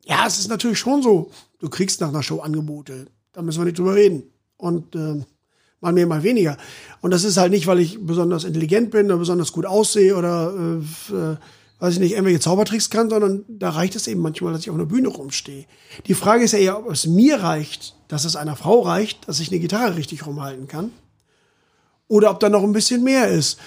Ja, 0.04 0.26
es 0.26 0.38
ist 0.38 0.48
natürlich 0.48 0.78
schon 0.78 1.02
so. 1.02 1.30
Du 1.58 1.68
kriegst 1.68 2.00
nach 2.00 2.08
einer 2.08 2.22
Show 2.22 2.40
Angebote. 2.40 3.06
Da 3.32 3.42
müssen 3.42 3.60
wir 3.60 3.66
nicht 3.66 3.78
drüber 3.78 3.94
reden. 3.94 4.22
Und 4.56 4.94
äh, 4.94 5.22
mal 5.80 5.92
mehr, 5.92 6.06
mal 6.06 6.22
weniger. 6.22 6.56
Und 7.00 7.10
das 7.10 7.24
ist 7.24 7.36
halt 7.36 7.50
nicht, 7.50 7.66
weil 7.66 7.80
ich 7.80 8.04
besonders 8.04 8.44
intelligent 8.44 8.90
bin 8.90 9.06
oder 9.06 9.18
besonders 9.18 9.52
gut 9.52 9.66
aussehe 9.66 10.16
oder 10.16 10.54
äh, 10.54 11.14
äh, 11.14 11.36
weiß 11.80 11.94
ich 11.94 12.00
nicht, 12.00 12.12
irgendwelche 12.12 12.40
Zaubertricks 12.40 12.90
kann, 12.90 13.10
sondern 13.10 13.44
da 13.48 13.70
reicht 13.70 13.96
es 13.96 14.06
eben 14.06 14.20
manchmal, 14.20 14.52
dass 14.52 14.62
ich 14.62 14.70
auf 14.70 14.76
einer 14.76 14.86
Bühne 14.86 15.08
rumstehe. 15.08 15.64
Die 16.06 16.14
Frage 16.14 16.44
ist 16.44 16.52
ja 16.52 16.58
eher, 16.58 16.78
ob 16.78 16.90
es 16.90 17.06
mir 17.06 17.42
reicht, 17.42 17.96
dass 18.08 18.24
es 18.24 18.36
einer 18.36 18.54
Frau 18.54 18.80
reicht, 18.80 19.26
dass 19.28 19.40
ich 19.40 19.50
eine 19.50 19.60
Gitarre 19.60 19.96
richtig 19.96 20.26
rumhalten 20.26 20.68
kann. 20.68 20.92
Oder 22.06 22.30
ob 22.30 22.40
da 22.40 22.48
noch 22.48 22.62
ein 22.62 22.72
bisschen 22.72 23.02
mehr 23.02 23.28
ist. 23.28 23.58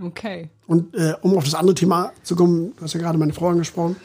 Okay. 0.00 0.50
Und 0.66 0.94
äh, 0.94 1.14
um 1.22 1.36
auf 1.36 1.44
das 1.44 1.54
andere 1.54 1.74
Thema 1.74 2.12
zu 2.22 2.36
kommen, 2.36 2.74
du 2.76 2.82
hast 2.82 2.92
ja 2.92 3.00
gerade 3.00 3.18
meine 3.18 3.32
Frau 3.32 3.48
angesprochen. 3.48 3.96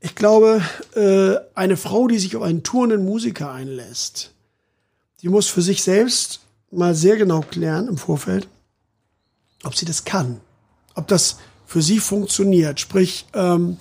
Ich 0.00 0.14
glaube, 0.14 0.62
äh, 0.94 1.36
eine 1.54 1.76
Frau, 1.76 2.08
die 2.08 2.18
sich 2.18 2.36
auf 2.36 2.42
einen 2.42 2.62
tourenden 2.62 3.04
Musiker 3.04 3.52
einlässt, 3.52 4.32
die 5.20 5.28
muss 5.28 5.48
für 5.48 5.62
sich 5.62 5.82
selbst 5.82 6.40
mal 6.70 6.94
sehr 6.94 7.16
genau 7.16 7.40
klären 7.40 7.86
im 7.86 7.98
Vorfeld, 7.98 8.48
ob 9.62 9.76
sie 9.76 9.84
das 9.84 10.04
kann. 10.04 10.40
Ob 10.94 11.06
das 11.08 11.38
für 11.72 11.80
sie 11.80 12.00
funktioniert. 12.00 12.80
Sprich, 12.80 13.24
ähm, 13.32 13.78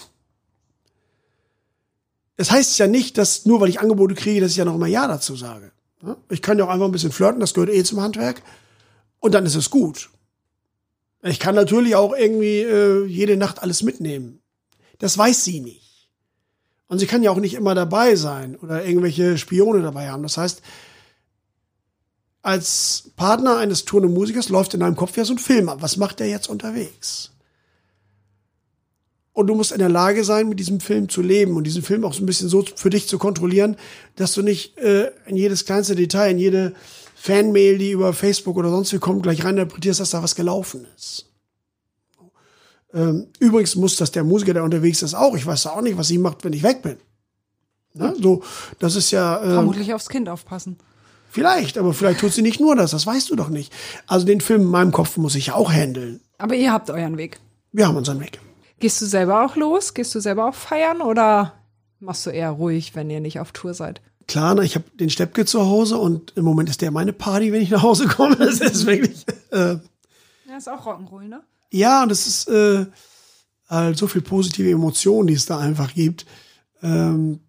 es 2.38 2.50
heißt 2.50 2.80
ja 2.80 2.88
nicht, 2.88 3.18
dass 3.18 3.46
nur 3.46 3.60
weil 3.60 3.68
ich 3.68 3.82
Angebote 3.82 4.16
kriege, 4.16 4.40
dass 4.40 4.52
ich 4.52 4.58
ja 4.58 4.64
noch 4.64 4.76
immer 4.76 4.88
Ja 4.88 5.10
dazu 5.10 5.36
sage. 5.36 5.74
Ich 6.30 6.42
kann 6.42 6.58
ja 6.58 6.64
auch 6.64 6.70
einfach 6.70 6.86
ein 6.86 6.94
bisschen 6.94 7.12
flirten, 7.12 7.42
das 7.42 7.54
gehört 7.54 7.70
eh 7.70 7.84
zum 7.84 8.00
Handwerk. 8.00 8.44
Und 9.20 9.34
dann 9.34 9.46
ist 9.46 9.56
es 9.56 9.70
gut. 9.70 10.10
Ich 11.22 11.38
kann 11.38 11.54
natürlich 11.54 11.96
auch 11.96 12.16
irgendwie 12.16 12.62
äh, 12.62 13.06
jede 13.08 13.36
Nacht 13.36 13.62
alles 13.62 13.84
mitnehmen. 13.84 14.40
Das 15.00 15.18
weiß 15.18 15.44
sie 15.44 15.60
nicht. 15.60 16.08
Und 16.88 17.00
sie 17.00 17.08
kann 17.08 17.24
ja 17.24 17.32
auch 17.32 17.42
nicht 17.42 17.56
immer 17.56 17.76
dabei 17.76 18.16
sein 18.16 18.56
oder 18.56 18.86
irgendwelche 18.86 19.38
Spione 19.38 19.82
dabei 19.82 20.10
haben. 20.10 20.24
Das 20.24 20.38
heißt, 20.38 20.62
als 22.42 23.12
Partner 23.18 23.58
eines 23.58 23.84
tourenden 23.84 24.14
Musikers 24.14 24.48
läuft 24.48 24.74
in 24.76 24.80
deinem 24.80 24.96
Kopf 24.96 25.18
ja 25.18 25.26
so 25.26 25.34
ein 25.34 25.40
Film 25.40 25.68
ab. 25.68 25.80
Was 25.82 25.98
macht 25.98 26.22
der 26.22 26.30
jetzt 26.30 26.48
unterwegs? 26.48 27.31
Und 29.34 29.48
du 29.48 29.56
musst 29.56 29.72
in 29.72 29.80
der 29.80 29.90
Lage 29.90 30.24
sein, 30.24 30.50
mit 30.50 30.60
diesem 30.60 30.82
Film 30.82 31.08
zu 31.08 31.22
leben 31.22 31.56
und 31.56 31.64
diesen 31.64 31.84
Film 31.84 32.04
auch 32.04 32.14
so 32.14 32.22
ein 32.22 32.26
bisschen 32.26 32.50
so 32.50 32.66
für 32.76 32.90
dich 32.90 33.08
zu 33.08 33.18
kontrollieren, 33.18 33.78
dass 34.18 34.34
du 34.34 34.42
nicht 34.42 34.78
äh, 34.78 35.12
in 35.26 35.38
jedes 35.38 35.66
kleinste 35.66 35.96
Detail, 35.96 36.32
in 36.32 36.38
jede 36.38 36.74
Fanmail, 37.16 37.78
die 37.78 37.92
über 37.92 38.14
Facebook 38.14 38.58
oder 38.58 38.70
sonst 38.70 38.92
wie 38.94 39.00
kommt, 39.00 39.24
gleich 39.24 39.44
rein 39.46 39.58
interpretierst, 39.58 40.00
dass 40.00 40.10
da 40.10 40.22
was 40.22 40.36
gelaufen 40.36 40.86
ist. 40.98 41.28
Ähm, 42.94 43.28
übrigens 43.40 43.76
muss 43.76 43.96
das 43.96 44.12
der 44.12 44.24
Musiker, 44.24 44.54
der 44.54 44.64
unterwegs 44.64 45.02
ist, 45.02 45.14
auch. 45.14 45.36
Ich 45.36 45.46
weiß 45.46 45.68
auch 45.68 45.82
nicht, 45.82 45.98
was 45.98 46.10
sie 46.10 46.18
macht, 46.18 46.44
wenn 46.44 46.52
ich 46.52 46.64
weg 46.64 46.82
bin. 46.82 46.98
Ne? 47.94 48.14
So, 48.22 48.44
das 48.80 48.96
ist 48.96 49.12
ja. 49.12 49.42
Äh, 49.42 49.54
Vermutlich 49.54 49.94
aufs 49.94 50.10
Kind 50.10 50.28
aufpassen. 50.28 50.78
Vielleicht, 51.30 51.78
aber 51.78 51.94
vielleicht 51.94 52.20
tut 52.20 52.34
sie 52.34 52.42
nicht 52.42 52.60
nur 52.60 52.76
das, 52.76 52.92
das 52.92 53.08
weißt 53.08 53.30
du 53.30 53.38
doch 53.38 53.48
nicht. 53.48 53.72
Also 54.08 54.26
den 54.26 54.42
Film 54.42 54.62
in 54.62 54.68
meinem 54.68 54.92
Kopf 54.92 55.16
muss 55.16 55.36
ich 55.36 55.48
ja 55.48 55.56
auch 55.56 55.72
handeln. 55.72 56.20
Aber 56.38 56.56
ihr 56.56 56.74
habt 56.74 56.90
euren 56.90 57.16
Weg. 57.16 57.40
Wir 57.72 57.88
haben 57.88 57.96
unseren 57.96 58.20
Weg. 58.20 58.42
Gehst 58.82 59.02
du 59.02 59.06
selber 59.06 59.46
auch 59.46 59.56
los? 59.56 59.94
Gehst 59.94 60.14
du 60.16 60.20
selber 60.20 60.50
auch 60.50 60.56
feiern 60.56 61.02
oder 61.02 61.54
machst 62.00 62.26
du 62.26 62.32
eher 62.32 62.50
ruhig, 62.50 62.96
wenn 62.96 63.10
ihr 63.10 63.22
nicht 63.22 63.40
auf 63.40 63.52
Tour 63.52 63.74
seid? 63.74 64.02
Klar, 64.28 64.56
ne, 64.56 64.66
ich 64.66 64.76
habe 64.76 64.86
den 65.00 65.10
Steppke 65.10 65.46
zu 65.46 65.62
Hause 65.66 65.98
und 65.98 66.34
im 66.36 66.44
Moment 66.46 66.70
ist 66.70 66.82
der 66.82 66.92
meine 66.92 67.14
Party, 67.14 67.52
wenn 67.52 67.62
ich 67.62 67.70
nach 67.70 67.84
Hause 67.84 68.08
komme. 68.08 68.36
Das 68.40 68.60
ist 68.60 68.86
wirklich. 68.86 69.26
Äh, 69.52 69.78
Ja, 70.48 70.58
ist 70.58 70.68
auch 70.70 70.86
Rock'n'Roll, 70.86 71.28
ne? 71.28 71.42
ja, 71.72 72.04
und 72.04 72.12
es 72.12 72.28
ist 72.28 72.50
äh, 72.50 72.86
halt 73.70 73.98
so 73.98 74.08
viel 74.08 74.22
positive 74.22 74.70
Emotionen, 74.70 75.28
die 75.28 75.34
es 75.36 75.46
da 75.46 75.58
einfach 75.58 75.94
gibt. 75.94 76.26
Ähm, 76.82 77.40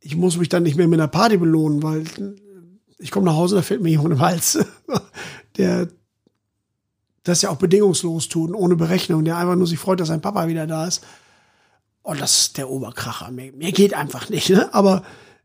ich 0.00 0.16
muss 0.16 0.36
mich 0.36 0.48
dann 0.48 0.62
nicht 0.64 0.76
mehr 0.76 0.88
mit 0.88 0.98
einer 0.98 1.08
Party 1.08 1.36
belohnen, 1.36 1.82
weil 1.82 2.04
ich 2.98 3.10
komme 3.10 3.26
nach 3.26 3.36
Hause, 3.36 3.56
da 3.56 3.62
fällt 3.62 3.82
mir 3.82 3.90
jemand 3.90 4.12
im 4.12 4.20
Hals, 4.20 4.58
der 5.56 5.88
das 7.24 7.42
ja 7.42 7.50
auch 7.50 7.56
bedingungslos 7.56 8.28
tut, 8.28 8.50
und 8.50 8.54
ohne 8.54 8.76
Berechnung, 8.76 9.24
der 9.24 9.36
einfach 9.36 9.56
nur 9.56 9.66
sich 9.66 9.78
freut, 9.78 10.00
dass 10.00 10.08
sein 10.08 10.20
Papa 10.20 10.46
wieder 10.46 10.66
da 10.66 10.86
ist. 10.86 11.04
Und 12.02 12.20
das 12.20 12.38
ist 12.38 12.58
der 12.58 12.70
Oberkracher. 12.70 13.30
Mir, 13.30 13.52
mir 13.52 13.72
geht 13.72 13.94
einfach 13.94 14.28
nicht. 14.28 14.50
Ne? 14.50 14.72
Aber 14.72 15.02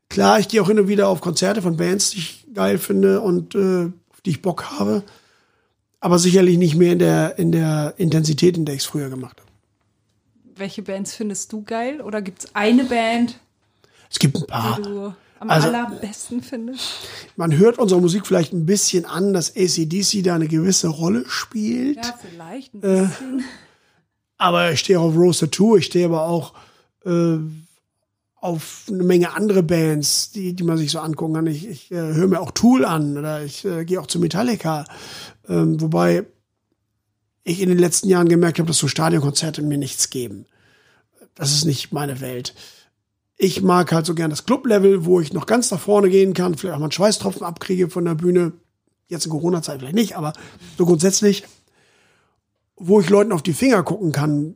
klar, 0.10 0.39
ich 0.39 0.50
gehe 0.50 0.62
auch 0.62 0.68
hin 0.68 0.80
und 0.80 0.89
wieder 0.89 1.08
auf 1.08 1.22
Konzerte 1.22 1.62
von 1.62 1.78
Bands, 1.78 2.12
die 2.12 2.18
ich 2.20 2.48
geil 2.54 2.78
finde 2.78 3.22
und 3.22 3.56
äh, 3.56 3.86
auf 4.12 4.22
die 4.26 4.32
ich 4.32 4.42
Bock 4.42 4.65
habe. 4.72 5.04
Aber 6.02 6.20
sicherlich 6.20 6.58
nicht 6.58 6.76
mehr 6.76 6.94
in 6.94 7.00
der, 7.00 7.39
in 7.39 7.52
der 7.54 7.94
Intensität, 7.98 8.58
in 8.58 8.65
der 8.65 8.76
ich 8.76 8.82
es 8.82 8.88
früher 8.88 9.10
gemacht 9.10 9.39
habe. 9.39 9.50
Welche 10.56 10.82
Bands 10.82 11.15
findest 11.15 11.54
du 11.54 11.63
geil? 11.63 12.02
Oder 12.02 12.22
gibt's 12.22 12.48
eine 12.54 12.84
Band, 12.84 13.39
Es 14.10 14.20
gibt 14.20 14.36
ein 14.36 14.46
paar. 14.48 15.15
Am 15.39 15.49
Also- 15.49 15.67
allerbesten 15.69 16.41
findest? 16.41 16.82
Man 17.36 17.58
hört 17.58 17.78
unserer 17.80 17.99
Musik 18.02 18.25
vielleicht 18.28 18.54
ein 18.54 18.65
bisschen 18.65 19.06
an, 19.06 19.34
dass 19.34 19.56
ACDC 19.56 20.21
da 20.23 20.36
eine 20.36 20.47
gewisse 20.47 20.88
Rolle 20.88 21.23
spielt. 21.28 21.97
Ja, 21.97 22.13
vielleicht 22.21 22.73
ein 22.73 22.84
Äh, 22.84 23.02
bisschen. 23.08 23.43
Aber 24.38 24.71
ich 24.71 24.80
stehe 24.80 24.99
auf 24.99 25.15
Roaster 25.15 25.52
2, 25.52 25.78
ich 25.80 25.86
stehe 25.86 26.06
aber 26.06 26.23
auch 26.28 26.54
äh, 27.06 27.38
auf 28.41 28.86
eine 28.89 29.04
Menge 29.04 29.34
andere 29.36 29.63
Bands, 29.63 30.32
die, 30.32 30.54
die 30.54 30.63
man 30.63 30.78
sich 30.78 30.91
so 30.91 30.99
angucken 30.99 31.34
kann. 31.34 31.47
Ich, 31.47 31.67
ich 31.67 31.91
äh, 31.91 31.95
höre 31.95 32.28
mir 32.28 32.39
auch 32.39 32.52
Tool 32.52 32.86
an 32.86 33.17
oder 33.17 33.43
ich 33.43 33.65
äh, 33.65 33.84
gehe 33.86 33.99
auch 33.99 34.08
zu 34.08 34.17
Metallica. 34.19 34.86
Ähm, 35.49 35.82
wobei 35.82 36.25
ich 37.43 37.62
in 37.62 37.67
den 37.69 37.80
letzten 37.80 38.08
Jahren 38.08 38.30
gemerkt 38.30 38.60
habe, 38.60 38.67
dass 38.67 38.78
so 38.78 38.88
Stadionkonzerte 38.88 39.62
mir 39.62 39.78
nichts 39.78 40.10
geben. 40.10 40.45
Das 41.36 41.52
ist 41.54 41.65
nicht 41.65 41.91
meine 41.91 42.21
Welt. 42.21 42.54
Ich 43.41 43.62
mag 43.62 43.91
halt 43.93 44.06
so 44.06 44.13
gern 44.15 44.30
das 44.30 44.45
Club-Level, 44.45 45.06
wo 45.06 45.21
ich 45.21 45.32
noch 45.32 45.45
ganz 45.45 45.71
nach 45.71 45.80
vorne 45.80 46.10
gehen 46.10 46.34
kann, 46.34 46.56
vielleicht 46.56 46.75
auch 46.75 46.80
mal 46.80 46.86
einen 46.86 46.91
Schweißtropfen 46.91 47.43
abkriege 47.43 47.89
von 47.89 48.04
der 48.04 48.15
Bühne. 48.15 48.52
Jetzt 49.08 49.25
in 49.25 49.32
Corona-Zeit 49.32 49.80
vielleicht 49.80 49.95
nicht, 49.95 50.15
aber 50.17 50.34
so 50.78 50.86
grundsätzlich 50.86 51.45
wo 52.82 53.02
ich 53.02 53.10
Leuten 53.10 53.34
auf 53.34 53.41
die 53.41 53.54
Finger 53.54 53.84
gucken 53.84 54.12
kann. 54.13 54.56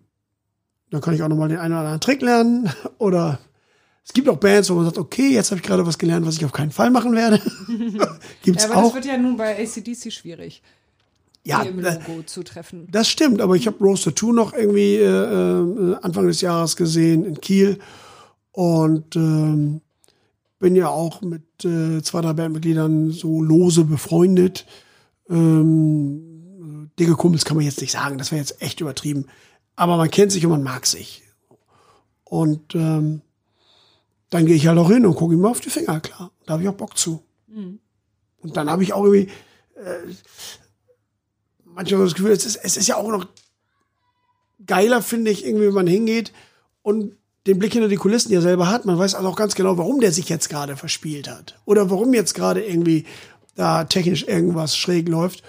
Da 0.89 0.99
kann 1.01 1.13
ich 1.13 1.21
auch 1.23 1.27
nochmal 1.27 1.49
den 1.49 1.57
einen 1.57 1.73
oder 1.73 1.79
anderen 1.81 1.99
Trick 1.99 2.21
lernen. 2.21 2.69
Oder 2.97 3.39
es 4.05 4.13
gibt 4.13 4.29
auch 4.29 4.37
Bands, 4.37 4.69
wo 4.69 4.75
man 4.75 4.85
sagt, 4.85 4.97
okay, 4.97 5.29
jetzt 5.33 5.51
habe 5.51 5.59
ich 5.59 5.67
gerade 5.67 5.85
was 5.85 5.97
gelernt, 5.97 6.25
was 6.25 6.35
ich 6.37 6.45
auf 6.45 6.51
keinen 6.53 6.71
Fall 6.71 6.89
machen 6.89 7.13
werde. 7.13 7.41
Gibt's 8.43 8.63
Ja, 8.63 8.69
aber 8.69 8.81
das 8.81 8.89
auch. 8.91 8.95
wird 8.95 9.05
ja 9.05 9.17
nun 9.17 9.35
bei 9.35 9.61
ACDC 9.61 10.11
schwierig, 10.13 10.61
Ja, 11.43 11.63
die 11.63 11.69
im 11.69 11.79
Logo 11.81 12.23
zu 12.25 12.43
treffen. 12.43 12.87
das 12.91 13.09
stimmt, 13.09 13.41
aber 13.41 13.55
ich 13.55 13.67
habe 13.67 13.83
Roaster 13.83 14.15
2 14.15 14.27
noch 14.31 14.53
irgendwie 14.53 14.95
äh, 14.95 15.05
äh, 15.05 15.95
Anfang 16.01 16.27
des 16.27 16.39
Jahres 16.41 16.75
gesehen 16.77 17.25
in 17.25 17.41
Kiel 17.41 17.79
und 18.53 19.15
ähm, 19.15 19.81
bin 20.59 20.75
ja 20.75 20.87
auch 20.87 21.21
mit 21.21 21.65
äh, 21.65 22.01
zwei, 22.01 22.21
drei 22.21 22.33
Bandmitgliedern 22.33 23.11
so 23.11 23.41
lose 23.41 23.83
befreundet. 23.83 24.65
Ähm, 25.29 26.89
dicke 26.97 27.15
Kumpels 27.15 27.43
kann 27.43 27.57
man 27.57 27.65
jetzt 27.65 27.81
nicht 27.81 27.91
sagen, 27.91 28.17
das 28.17 28.31
wäre 28.31 28.39
jetzt 28.39 28.61
echt 28.61 28.79
übertrieben. 28.79 29.25
Aber 29.75 29.97
man 29.97 30.09
kennt 30.09 30.31
sich 30.31 30.45
und 30.45 30.51
man 30.51 30.63
mag 30.63 30.85
sich. 30.85 31.23
Und 32.23 32.75
ähm, 32.75 33.21
dann 34.29 34.45
gehe 34.45 34.55
ich 34.55 34.67
halt 34.67 34.79
auch 34.79 34.89
hin 34.89 35.05
und 35.05 35.15
gucke 35.15 35.33
ihm 35.33 35.41
mal 35.41 35.49
auf 35.49 35.59
die 35.59 35.69
Finger, 35.69 35.99
klar. 35.99 36.31
Da 36.45 36.53
habe 36.53 36.63
ich 36.63 36.69
auch 36.69 36.73
Bock 36.73 36.97
zu. 36.97 37.23
Und 38.37 38.57
dann 38.57 38.69
habe 38.69 38.83
ich 38.83 38.93
auch 38.93 39.03
irgendwie 39.03 39.31
äh, 39.75 40.13
manchmal 41.65 42.03
das 42.03 42.15
Gefühl, 42.15 42.31
es 42.31 42.45
ist, 42.45 42.57
es 42.57 42.77
ist 42.77 42.87
ja 42.87 42.97
auch 42.97 43.09
noch 43.09 43.25
geiler, 44.65 45.01
finde 45.01 45.31
ich, 45.31 45.45
irgendwie, 45.45 45.67
wenn 45.67 45.73
man 45.73 45.87
hingeht 45.87 46.31
und 46.83 47.17
den 47.47 47.59
Blick 47.59 47.73
hinter 47.73 47.89
die 47.89 47.97
Kulissen 47.97 48.31
ja 48.31 48.41
selber 48.41 48.69
hat. 48.69 48.85
Man 48.85 48.97
weiß 48.97 49.15
also 49.15 49.27
auch 49.27 49.35
ganz 49.35 49.55
genau, 49.55 49.77
warum 49.77 49.99
der 49.99 50.11
sich 50.11 50.29
jetzt 50.29 50.49
gerade 50.49 50.77
verspielt 50.77 51.29
hat. 51.29 51.59
Oder 51.65 51.89
warum 51.89 52.13
jetzt 52.13 52.33
gerade 52.33 52.63
irgendwie 52.63 53.05
da 53.55 53.83
technisch 53.83 54.27
irgendwas 54.27 54.77
schräg 54.77 55.09
läuft. 55.09 55.43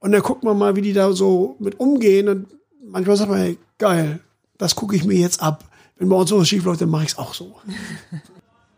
Und 0.00 0.12
dann 0.12 0.22
guckt 0.22 0.42
man 0.42 0.58
mal, 0.58 0.76
wie 0.76 0.82
die 0.82 0.92
da 0.92 1.12
so 1.12 1.56
mit 1.60 1.78
umgehen. 1.80 2.28
Und 2.28 2.46
manchmal 2.84 3.16
sagt 3.16 3.30
man, 3.30 3.38
hey, 3.38 3.58
geil, 3.78 4.20
das 4.58 4.74
gucke 4.74 4.96
ich 4.96 5.04
mir 5.04 5.16
jetzt 5.16 5.40
ab. 5.40 5.64
Wenn 5.96 6.08
bei 6.08 6.16
uns 6.16 6.30
sowas 6.30 6.48
schief 6.48 6.64
läuft, 6.64 6.80
dann 6.80 6.90
mache 6.90 7.04
ich 7.04 7.10
es 7.10 7.18
auch 7.18 7.34
so. 7.34 7.56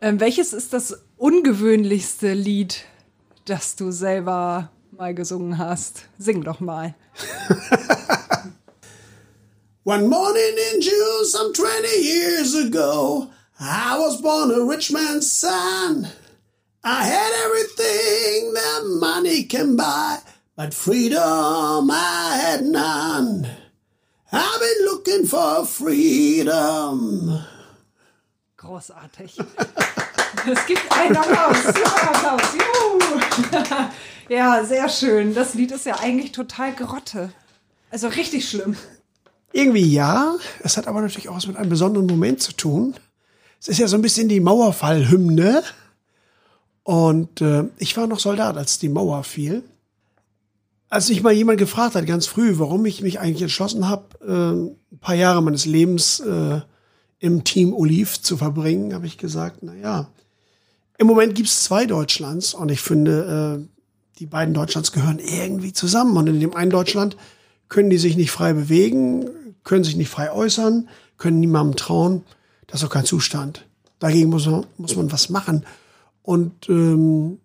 Ähm, 0.02 0.20
welches 0.20 0.52
ist 0.52 0.74
das 0.74 1.02
ungewöhnlichste 1.16 2.34
Lied, 2.34 2.84
das 3.46 3.76
du 3.76 3.90
selber 3.90 4.70
mal 4.90 5.14
gesungen 5.14 5.56
hast? 5.56 6.02
Sing 6.18 6.44
doch 6.44 6.60
mal. 6.60 6.94
One 9.86 10.08
morning 10.08 10.58
in 10.72 10.80
June, 10.80 11.24
some 11.26 11.52
20 11.52 11.86
years 12.02 12.56
ago, 12.56 13.30
I 13.60 13.96
was 13.96 14.20
born 14.20 14.50
a 14.50 14.64
rich 14.64 14.90
man's 14.90 15.30
son. 15.30 16.08
I 16.82 17.04
had 17.04 17.32
everything 17.44 18.52
that 18.54 18.82
money 18.98 19.44
can 19.44 19.76
buy, 19.76 20.18
but 20.56 20.74
freedom 20.74 21.88
I 21.88 22.36
had 22.36 22.62
none. 22.64 23.46
I've 24.32 24.58
been 24.60 24.86
looking 24.86 25.24
for 25.24 25.64
freedom. 25.64 27.44
Großartig. 28.56 29.38
Es 30.48 30.66
gibt 30.66 30.92
einen 30.98 31.16
Applaus. 31.16 31.62
Super 31.62 32.10
Applaus. 32.10 32.54
Juhu. 32.54 33.90
Ja, 34.28 34.64
sehr 34.64 34.88
schön. 34.88 35.32
Das 35.32 35.54
Lied 35.54 35.70
ist 35.70 35.86
ja 35.86 36.00
eigentlich 36.00 36.32
total 36.32 36.74
Grotte. 36.74 37.30
Also 37.92 38.08
richtig 38.08 38.48
schlimm. 38.48 38.76
Irgendwie 39.52 39.86
ja, 39.86 40.34
es 40.60 40.76
hat 40.76 40.86
aber 40.86 41.00
natürlich 41.00 41.28
auch 41.28 41.36
was 41.36 41.46
mit 41.46 41.56
einem 41.56 41.70
besonderen 41.70 42.06
Moment 42.06 42.42
zu 42.42 42.52
tun. 42.52 42.94
Es 43.60 43.68
ist 43.68 43.78
ja 43.78 43.88
so 43.88 43.96
ein 43.96 44.02
bisschen 44.02 44.28
die 44.28 44.40
Mauerfallhymne. 44.40 45.62
Und 46.82 47.40
äh, 47.40 47.64
ich 47.78 47.96
war 47.96 48.06
noch 48.06 48.20
Soldat, 48.20 48.56
als 48.56 48.78
die 48.78 48.88
Mauer 48.88 49.24
fiel. 49.24 49.62
Als 50.88 51.08
mich 51.08 51.22
mal 51.22 51.32
jemand 51.32 51.58
gefragt 51.58 51.96
hat, 51.96 52.06
ganz 52.06 52.26
früh, 52.26 52.58
warum 52.58 52.86
ich 52.86 53.02
mich 53.02 53.18
eigentlich 53.18 53.42
entschlossen 53.42 53.88
habe, 53.88 54.04
äh, 54.24 54.94
ein 54.94 54.98
paar 55.00 55.16
Jahre 55.16 55.42
meines 55.42 55.66
Lebens 55.66 56.20
äh, 56.20 56.60
im 57.18 57.42
Team 57.42 57.72
Oliv 57.74 58.20
zu 58.20 58.36
verbringen, 58.36 58.94
habe 58.94 59.06
ich 59.06 59.18
gesagt, 59.18 59.58
na 59.62 59.74
ja, 59.74 60.08
im 60.98 61.06
Moment 61.06 61.34
gibt's 61.34 61.64
zwei 61.64 61.86
Deutschlands 61.86 62.54
und 62.54 62.70
ich 62.70 62.80
finde, 62.80 63.66
äh, 63.66 63.78
die 64.18 64.26
beiden 64.26 64.54
Deutschlands 64.54 64.92
gehören 64.92 65.18
irgendwie 65.18 65.72
zusammen. 65.72 66.16
Und 66.16 66.26
in 66.28 66.40
dem 66.40 66.54
einen 66.54 66.70
Deutschland 66.70 67.16
können 67.68 67.90
die 67.90 67.98
sich 67.98 68.16
nicht 68.16 68.30
frei 68.30 68.52
bewegen, 68.52 69.28
können 69.64 69.84
sich 69.84 69.96
nicht 69.96 70.08
frei 70.08 70.32
äußern, 70.32 70.88
können 71.18 71.40
niemandem 71.40 71.76
trauen. 71.76 72.24
Das 72.66 72.80
ist 72.80 72.86
doch 72.86 72.92
kein 72.92 73.04
Zustand. 73.04 73.66
Dagegen 73.98 74.30
muss 74.30 74.46
man, 74.46 74.66
muss 74.76 74.96
man 74.96 75.10
was 75.10 75.28
machen. 75.30 75.64
Und 76.22 76.68
ähm, 76.68 77.38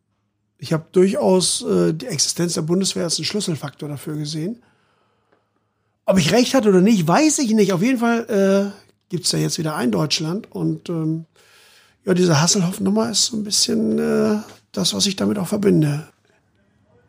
ich 0.58 0.74
habe 0.74 0.86
durchaus 0.92 1.64
äh, 1.64 1.94
die 1.94 2.08
Existenz 2.08 2.54
der 2.54 2.62
Bundeswehr 2.62 3.04
als 3.04 3.18
einen 3.18 3.26
Schlüsselfaktor 3.26 3.90
dafür 3.90 4.16
gesehen. 4.16 4.62
Ob 6.06 6.18
ich 6.18 6.32
recht 6.32 6.54
hatte 6.54 6.70
oder 6.70 6.82
nicht, 6.82 7.08
weiß 7.08 7.40
ich 7.40 7.54
nicht. 7.54 7.74
Auf 7.74 7.82
jeden 7.82 8.00
Fall 8.00 8.74
äh, 8.74 8.82
gibt's 9.10 9.32
ja 9.32 9.40
jetzt 9.40 9.58
wieder 9.58 9.76
ein 9.76 9.92
Deutschland. 9.92 10.52
Und 10.52 10.90
ähm, 10.90 11.26
ja, 12.06 12.14
diese 12.14 12.42
Hasselhoff-Nummer 12.42 13.10
ist 13.12 13.28
so 13.28 13.38
ein 13.38 13.44
bisschen 13.44 14.00
äh, 14.00 14.38
das, 14.72 14.94
was 14.94 15.06
ich 15.06 15.16
damit 15.16 15.38
auch 15.38 15.48
verbinde. 15.48 16.08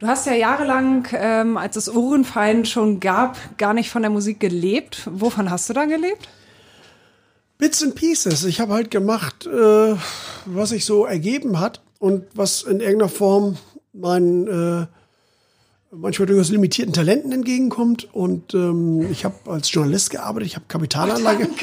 Du 0.02 0.08
hast 0.08 0.26
ja 0.26 0.34
jahrelang, 0.34 1.06
ähm, 1.12 1.56
als 1.56 1.76
es 1.76 1.88
Ohrenfein 1.88 2.64
schon 2.64 2.98
gab, 2.98 3.38
gar 3.56 3.72
nicht 3.72 3.88
von 3.88 4.02
der 4.02 4.10
Musik 4.10 4.40
gelebt. 4.40 5.08
Wovon 5.08 5.48
hast 5.48 5.70
du 5.70 5.74
da 5.74 5.84
gelebt? 5.84 6.28
Bits 7.56 7.84
and 7.84 7.94
Pieces. 7.94 8.42
Ich 8.42 8.58
habe 8.58 8.72
halt 8.72 8.90
gemacht, 8.90 9.46
äh, 9.46 9.94
was 10.44 10.70
sich 10.70 10.86
so 10.86 11.04
ergeben 11.06 11.60
hat 11.60 11.82
und 12.00 12.24
was 12.34 12.62
in 12.64 12.80
irgendeiner 12.80 13.10
Form 13.10 13.58
meinen 13.92 14.48
äh, 14.48 14.86
manchmal 15.92 16.26
durchaus 16.26 16.50
limitierten 16.50 16.92
Talenten 16.92 17.30
entgegenkommt. 17.30 18.12
Und 18.12 18.54
ähm, 18.54 19.08
ich 19.08 19.24
habe 19.24 19.36
als 19.52 19.72
Journalist 19.72 20.10
gearbeitet, 20.10 20.48
ich 20.48 20.56
habe 20.56 20.64
Kapitalanlage. 20.66 21.48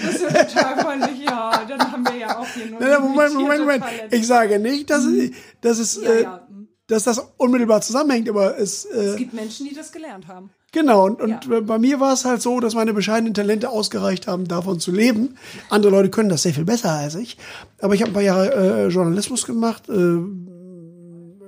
Das 0.00 0.14
ist 0.14 0.54
total 0.54 0.78
freundlich, 0.78 1.24
ja. 1.26 1.64
Dann 1.68 1.92
haben 1.92 2.04
wir 2.04 2.16
ja 2.16 2.38
auch 2.38 2.46
hier 2.46 2.66
nur. 2.66 2.80
Nein, 2.80 3.02
Moment, 3.02 3.34
Moment, 3.34 3.60
Moment. 3.60 3.84
Ich 4.10 4.26
sage 4.26 4.58
nicht, 4.58 4.88
dass, 4.90 5.04
es, 5.04 5.30
dass, 5.60 5.78
es, 5.78 6.00
Ja, 6.02 6.10
äh, 6.10 6.22
ja. 6.22 6.47
Dass 6.88 7.04
das 7.04 7.22
unmittelbar 7.36 7.80
zusammenhängt, 7.82 8.28
aber 8.28 8.58
es, 8.58 8.84
äh, 8.86 8.98
Es 8.98 9.16
gibt 9.16 9.34
Menschen, 9.34 9.66
die 9.68 9.74
das 9.74 9.92
gelernt 9.92 10.26
haben. 10.26 10.50
Genau, 10.72 11.06
und, 11.06 11.20
und 11.22 11.30
Ja. 11.46 11.60
bei 11.60 11.78
mir 11.78 12.00
war 12.00 12.12
es 12.12 12.24
halt 12.24 12.42
so, 12.42 12.60
dass 12.60 12.74
meine 12.74 12.92
bescheidenen 12.92 13.32
Talente 13.32 13.70
ausgereicht 13.70 14.26
haben, 14.26 14.46
davon 14.48 14.80
zu 14.80 14.90
leben. 14.90 15.36
Andere 15.70 15.92
Leute 15.92 16.10
können 16.10 16.28
das 16.28 16.42
sehr 16.42 16.52
viel 16.52 16.64
besser 16.66 16.90
als 16.90 17.14
ich. 17.14 17.38
Aber 17.80 17.94
ich 17.94 18.02
habe 18.02 18.10
ein 18.10 18.14
paar 18.14 18.22
Jahre 18.22 18.52
äh, 18.54 18.88
Journalismus 18.88 19.46
gemacht, 19.46 19.88
äh, 19.88 19.92
äh, 19.92 20.16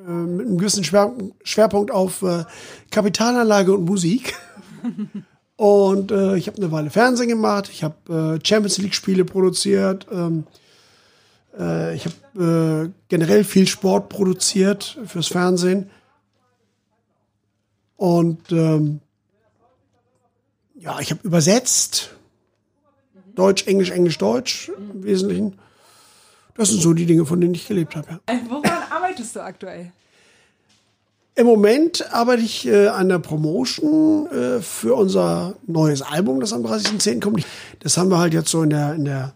mit 0.08 0.46
einem 0.46 0.58
gewissen 0.58 0.84
Schwer 0.84 1.12
Schwerpunkt 1.42 1.90
auf 1.90 2.22
äh, 2.22 2.44
Kapitalanlage 2.90 3.74
und 3.74 3.84
Musik. 3.84 4.34
und 5.56 6.10
äh, 6.12 6.36
ich 6.36 6.46
habe 6.46 6.56
eine 6.58 6.72
Weile 6.72 6.90
Fernsehen 6.90 7.28
gemacht, 7.28 7.68
ich 7.70 7.84
habe 7.84 8.38
äh, 8.42 8.46
Champions 8.46 8.78
League-Spiele 8.78 9.24
produziert, 9.26 10.06
ähm, 10.10 10.44
äh, 11.58 11.94
ich 11.94 12.06
habe 12.06 12.90
äh, 12.90 12.92
generell 13.08 13.44
viel 13.44 13.66
Sport 13.66 14.08
produziert 14.08 14.98
fürs 15.06 15.28
Fernsehen. 15.28 15.90
Und 17.96 18.50
ähm, 18.50 19.00
ja, 20.74 20.98
ich 21.00 21.10
habe 21.10 21.20
übersetzt. 21.22 22.10
Deutsch, 23.34 23.66
Englisch, 23.66 23.90
Englisch, 23.90 24.18
Deutsch 24.18 24.70
im 24.76 25.04
Wesentlichen. 25.04 25.58
Das 26.56 26.68
sind 26.68 26.82
so 26.82 26.92
die 26.92 27.06
Dinge, 27.06 27.24
von 27.24 27.40
denen 27.40 27.54
ich 27.54 27.68
gelebt 27.68 27.96
habe. 27.96 28.20
Ja. 28.28 28.40
Woran 28.48 28.82
arbeitest 28.90 29.36
du 29.36 29.40
aktuell? 29.40 29.92
Im 31.34 31.46
Moment 31.46 32.12
arbeite 32.12 32.42
ich 32.42 32.66
äh, 32.66 32.88
an 32.88 33.08
der 33.08 33.18
Promotion 33.18 34.26
äh, 34.30 34.60
für 34.60 34.94
unser 34.94 35.54
neues 35.66 36.02
Album, 36.02 36.40
das 36.40 36.52
am 36.52 36.64
30.10. 36.64 37.20
kommt. 37.20 37.46
Das 37.78 37.96
haben 37.96 38.10
wir 38.10 38.18
halt 38.18 38.34
jetzt 38.34 38.50
so 38.50 38.62
in 38.62 38.70
der, 38.70 38.94
in 38.94 39.04
der 39.04 39.32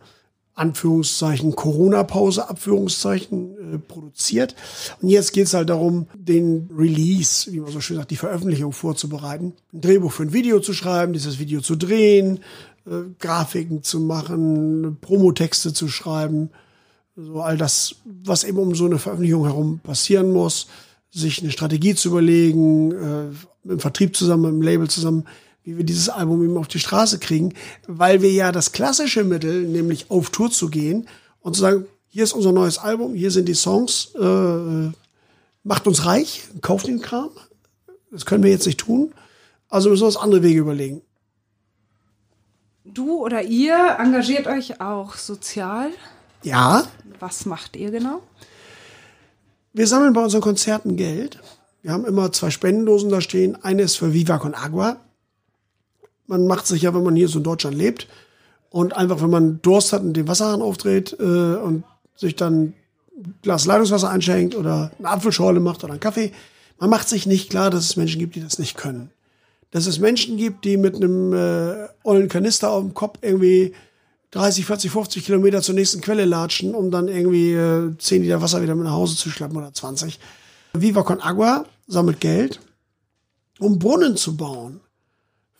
Anführungszeichen 0.54 1.56
Corona-Pause, 1.56 2.48
Abführungszeichen 2.48 3.74
äh, 3.74 3.78
produziert. 3.78 4.54
Und 5.00 5.08
jetzt 5.08 5.32
geht's 5.32 5.54
halt 5.54 5.68
darum, 5.68 6.06
den 6.14 6.70
Release, 6.76 7.52
wie 7.52 7.60
man 7.60 7.72
so 7.72 7.80
schön 7.80 7.96
sagt, 7.96 8.10
die 8.10 8.16
Veröffentlichung 8.16 8.72
vorzubereiten. 8.72 9.54
Ein 9.72 9.80
Drehbuch 9.80 10.12
für 10.12 10.22
ein 10.22 10.32
Video 10.32 10.60
zu 10.60 10.72
schreiben, 10.72 11.12
dieses 11.12 11.38
Video 11.38 11.60
zu 11.60 11.74
drehen, 11.74 12.38
äh, 12.86 13.02
Grafiken 13.18 13.82
zu 13.82 13.98
machen, 14.00 14.98
Promotexte 15.00 15.72
zu 15.72 15.88
schreiben. 15.88 16.50
So 17.16 17.40
all 17.40 17.56
das, 17.56 17.96
was 18.04 18.44
eben 18.44 18.58
um 18.58 18.74
so 18.74 18.86
eine 18.86 18.98
Veröffentlichung 18.98 19.44
herum 19.44 19.80
passieren 19.80 20.32
muss, 20.32 20.68
sich 21.10 21.40
eine 21.42 21.50
Strategie 21.50 21.94
zu 21.94 22.08
überlegen, 22.08 22.92
äh, 22.92 23.68
dem 23.68 23.80
Vertrieb 23.80 24.16
zusammen, 24.16 24.44
dem 24.44 24.62
Label 24.62 24.88
zusammen, 24.88 25.24
wie 25.64 25.76
wir 25.76 25.84
dieses 25.84 26.08
Album 26.08 26.44
eben 26.44 26.56
auf 26.56 26.68
die 26.68 26.78
Straße 26.78 27.18
kriegen, 27.18 27.54
weil 27.86 28.22
wir 28.22 28.30
ja 28.30 28.52
das 28.52 28.72
klassische 28.72 29.24
Mittel, 29.24 29.62
nämlich 29.66 30.10
auf 30.10 30.30
Tour 30.30 30.50
zu 30.50 30.68
gehen 30.68 31.08
und 31.40 31.54
zu 31.54 31.62
sagen, 31.62 31.86
hier 32.08 32.24
ist 32.24 32.32
unser 32.32 32.52
neues 32.52 32.78
Album, 32.78 33.14
hier 33.14 33.30
sind 33.30 33.48
die 33.48 33.54
Songs, 33.54 34.14
äh, 34.14 34.92
macht 35.64 35.86
uns 35.86 36.04
reich, 36.04 36.44
kauft 36.60 36.86
den 36.86 37.00
Kram. 37.00 37.30
Das 38.12 38.26
können 38.26 38.44
wir 38.44 38.50
jetzt 38.50 38.66
nicht 38.66 38.78
tun. 38.78 39.12
Also 39.68 39.90
müssen 39.90 40.02
wir 40.02 40.06
uns 40.06 40.16
andere 40.16 40.42
Wege 40.42 40.60
überlegen. 40.60 41.02
Du 42.84 43.16
oder 43.24 43.42
ihr 43.42 43.96
engagiert 43.98 44.46
euch 44.46 44.80
auch 44.80 45.16
sozial. 45.16 45.90
Ja, 46.44 46.84
Was 47.18 47.46
macht 47.46 47.74
ihr 47.74 47.90
genau? 47.90 48.22
Wir 49.72 49.86
sammeln 49.86 50.12
bei 50.12 50.22
unseren 50.22 50.42
Konzerten 50.42 50.96
Geld. 50.96 51.40
Wir 51.82 51.92
haben 51.92 52.04
immer 52.04 52.30
zwei 52.32 52.50
Spendendosen 52.50 53.10
da 53.10 53.20
stehen. 53.20 53.56
Eine 53.64 53.82
ist 53.82 53.96
für 53.96 54.12
Viva 54.12 54.38
con 54.38 54.54
Agua. 54.54 55.00
Man 56.26 56.46
macht 56.46 56.66
sich 56.66 56.82
ja, 56.82 56.94
wenn 56.94 57.02
man 57.02 57.16
hier 57.16 57.28
so 57.28 57.38
in 57.38 57.44
Deutschland 57.44 57.76
lebt 57.76 58.08
und 58.70 58.96
einfach, 58.96 59.20
wenn 59.22 59.30
man 59.30 59.62
Durst 59.62 59.92
hat 59.92 60.02
und 60.02 60.14
den 60.14 60.26
Wasserhahn 60.26 60.62
aufdreht 60.62 61.16
äh, 61.20 61.22
und 61.22 61.84
sich 62.16 62.34
dann 62.34 62.74
ein 63.16 63.34
Glas 63.42 63.66
Leitungswasser 63.66 64.10
einschenkt 64.10 64.54
oder 64.54 64.90
eine 64.98 65.08
Apfelschorle 65.08 65.60
macht 65.60 65.84
oder 65.84 65.92
einen 65.92 66.00
Kaffee, 66.00 66.32
man 66.78 66.90
macht 66.90 67.08
sich 67.08 67.26
nicht 67.26 67.50
klar, 67.50 67.70
dass 67.70 67.84
es 67.84 67.96
Menschen 67.96 68.18
gibt, 68.18 68.34
die 68.34 68.40
das 68.40 68.58
nicht 68.58 68.76
können. 68.76 69.10
Dass 69.70 69.86
es 69.86 69.98
Menschen 69.98 70.36
gibt, 70.36 70.64
die 70.64 70.76
mit 70.76 70.96
einem 70.96 71.32
äh, 71.32 71.88
ollen 72.02 72.28
Kanister 72.28 72.70
auf 72.70 72.82
dem 72.82 72.94
Kopf 72.94 73.18
irgendwie 73.22 73.74
30, 74.32 74.66
40, 74.66 74.90
50 74.90 75.24
Kilometer 75.24 75.62
zur 75.62 75.76
nächsten 75.76 76.00
Quelle 76.00 76.24
latschen, 76.24 76.74
um 76.74 76.90
dann 76.90 77.06
irgendwie 77.06 77.52
äh, 77.52 77.96
10 77.96 78.22
Liter 78.22 78.42
Wasser 78.42 78.62
wieder 78.62 78.74
mit 78.74 78.84
nach 78.84 78.92
Hause 78.92 79.16
zu 79.16 79.30
schleppen 79.30 79.56
oder 79.56 79.72
20. 79.72 80.18
Viva 80.72 81.02
con 81.02 81.20
Agua 81.20 81.64
sammelt 81.86 82.20
Geld, 82.20 82.58
um 83.60 83.78
Brunnen 83.78 84.16
zu 84.16 84.36
bauen 84.36 84.80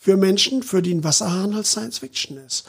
für 0.05 0.19
Menschen, 0.19 0.63
für 0.63 0.83
die 0.83 0.93
ein 0.93 1.03
Wasserhahn 1.03 1.55
halt 1.55 1.65
Science 1.65 2.01
Fiction 2.01 2.37
ist. 2.37 2.67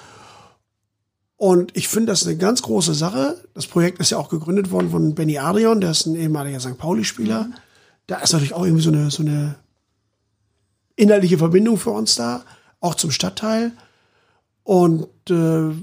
Und 1.36 1.76
ich 1.76 1.90
finde 1.90 2.14
das 2.14 2.26
eine 2.26 2.38
ganz 2.38 2.62
große 2.62 2.94
Sache. 2.94 3.44
Das 3.54 3.68
Projekt 3.68 4.00
ist 4.00 4.12
ja 4.12 4.18
auch 4.18 4.30
gegründet 4.30 4.72
worden 4.72 4.90
von 4.90 5.16
Benny 5.16 5.38
Adrian, 5.38 5.82
der 5.82 5.92
ist 5.92 6.06
ein 6.06 6.16
ehemaliger 6.16 6.62
St. 6.62 6.78
Pauli-Spieler. 6.78 7.50
Da 8.08 8.20
ist 8.20 8.32
natürlich 8.32 8.54
auch 8.54 8.64
irgendwie 8.64 8.84
so 8.84 8.90
eine, 8.90 9.12
so 9.12 9.22
eine 9.22 9.56
inhaltliche 10.96 11.38
Verbindung 11.38 11.78
für 11.78 11.90
uns 11.90 12.16
da, 12.16 12.46
auch 12.80 12.96
zum 12.96 13.12
Stadtteil. 13.12 13.74
Und 14.64 15.10
äh, 15.30 15.76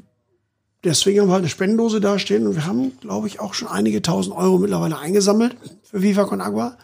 deswegen 0.82 1.20
haben 1.20 1.28
wir 1.28 1.34
halt 1.34 1.42
eine 1.42 1.50
Spendendose 1.50 2.00
da 2.00 2.18
stehen 2.18 2.46
und 2.46 2.54
wir 2.54 2.64
haben, 2.64 2.98
glaube 3.00 3.26
ich, 3.26 3.40
auch 3.40 3.52
schon 3.52 3.68
einige 3.68 4.00
tausend 4.00 4.34
Euro 4.34 4.56
mittlerweile 4.56 4.96
eingesammelt 4.96 5.54
für 5.82 6.00
Viva 6.00 6.24
con 6.24 6.40
Agua. 6.40 6.78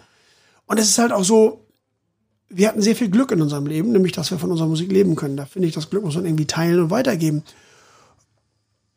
Und 0.67 0.79
es 0.79 0.91
ist 0.91 0.99
halt 0.99 1.13
auch 1.13 1.25
so, 1.25 1.68
wir 2.51 2.69
hatten 2.69 2.83
sehr 2.83 2.97
viel 2.97 3.11
Glück 3.11 3.31
in 3.31 3.43
unserem 3.43 3.67
Leben, 3.67 3.93
nämlich, 3.93 4.13
dass 4.13 4.31
wir 4.31 4.39
von 4.39 4.51
unserer 4.51 4.69
Musik 4.69 4.91
leben 4.91 5.17
können. 5.17 5.37
Da 5.37 5.45
finde 5.45 5.69
ich, 5.69 5.75
das 5.75 5.91
Glück 5.91 6.05
muss 6.05 6.15
man 6.15 6.25
irgendwie 6.25 6.47
teilen 6.47 6.81
und 6.81 6.91
weitergeben. 6.91 7.43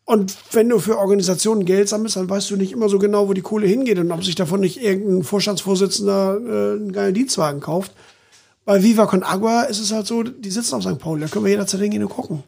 Und 0.06 0.36
wenn 0.52 0.70
du 0.70 0.80
für 0.80 0.98
Organisationen 0.98 1.66
Geld 1.66 1.88
sammelst, 1.88 2.16
dann 2.16 2.30
weißt 2.30 2.50
du 2.52 2.58
nicht 2.58 2.72
immer 2.72 2.90
so 2.90 3.00
genau, 3.00 3.28
wo 3.28 3.34
die 3.34 3.42
Kohle 3.42 3.68
hingeht 3.68 4.00
und 4.00 4.12
ob 4.12 4.24
sich 4.24 4.36
davon 4.36 4.60
nicht 4.62 4.82
irgendein 4.82 5.24
Vorstandsvorsitzender 5.24 6.40
äh, 6.40 6.76
einen 6.76 6.92
geilen 6.92 7.14
Dienstwagen 7.14 7.62
kauft. 7.62 7.94
Bei 8.66 8.84
Viva 8.84 9.06
con 9.06 9.24
Agua 9.24 9.64
ist 9.64 9.80
es 9.80 9.92
halt 9.92 10.08
so, 10.08 10.24
die 10.24 10.52
sitzen 10.52 10.76
auf 10.76 10.84
St. 10.84 11.00
Pauli, 11.00 11.22
da 11.22 11.28
können 11.28 11.46
wir 11.46 11.52
jederzeit 11.52 11.82
hingehen 11.82 12.04
und 12.04 12.10
gucken. 12.10 12.44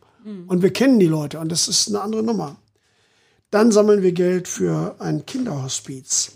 Und 0.47 0.61
wir 0.61 0.71
kennen 0.71 0.99
die 0.99 1.07
Leute 1.07 1.39
und 1.39 1.51
das 1.51 1.67
ist 1.67 1.89
eine 1.89 2.01
andere 2.01 2.23
Nummer. 2.23 2.55
Dann 3.51 3.71
sammeln 3.71 4.01
wir 4.01 4.13
Geld 4.13 4.47
für 4.47 4.95
ein 4.99 5.25
Kinderhospiz. 5.25 6.33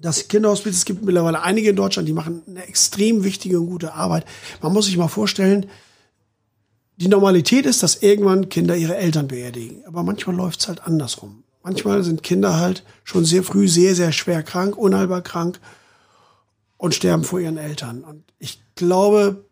Das 0.00 0.28
Kinderhospiz, 0.28 0.76
es 0.76 0.84
gibt 0.84 1.02
mittlerweile 1.04 1.42
einige 1.42 1.70
in 1.70 1.76
Deutschland, 1.76 2.08
die 2.08 2.14
machen 2.14 2.42
eine 2.46 2.66
extrem 2.66 3.22
wichtige 3.22 3.60
und 3.60 3.66
gute 3.66 3.92
Arbeit. 3.92 4.24
Man 4.62 4.72
muss 4.72 4.86
sich 4.86 4.96
mal 4.96 5.08
vorstellen, 5.08 5.66
die 6.96 7.08
Normalität 7.08 7.66
ist, 7.66 7.82
dass 7.82 8.02
irgendwann 8.02 8.48
Kinder 8.48 8.76
ihre 8.76 8.96
Eltern 8.96 9.28
beerdigen. 9.28 9.84
Aber 9.86 10.02
manchmal 10.02 10.36
läuft 10.36 10.60
es 10.60 10.68
halt 10.68 10.82
andersrum. 10.86 11.44
Manchmal 11.62 12.02
sind 12.02 12.22
Kinder 12.22 12.58
halt 12.58 12.84
schon 13.04 13.24
sehr 13.24 13.42
früh 13.42 13.68
sehr, 13.68 13.94
sehr 13.94 14.12
schwer 14.12 14.42
krank, 14.42 14.76
unheilbar 14.76 15.22
krank 15.22 15.60
und 16.78 16.94
sterben 16.94 17.24
vor 17.24 17.40
ihren 17.40 17.58
Eltern. 17.58 18.02
Und 18.02 18.24
ich 18.38 18.62
glaube, 18.74 19.44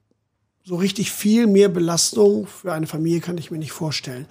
so 0.65 0.77
richtig 0.77 1.11
viel 1.13 1.47
mehr 1.47 1.69
Belastung 1.69 2.47
für 2.47 2.73
eine 2.73 2.87
Familie 2.87 3.21
kann 3.21 3.39
ich 3.39 3.51
mir 3.51 3.59
nicht 3.59 3.73
vorstellen. 3.73 4.27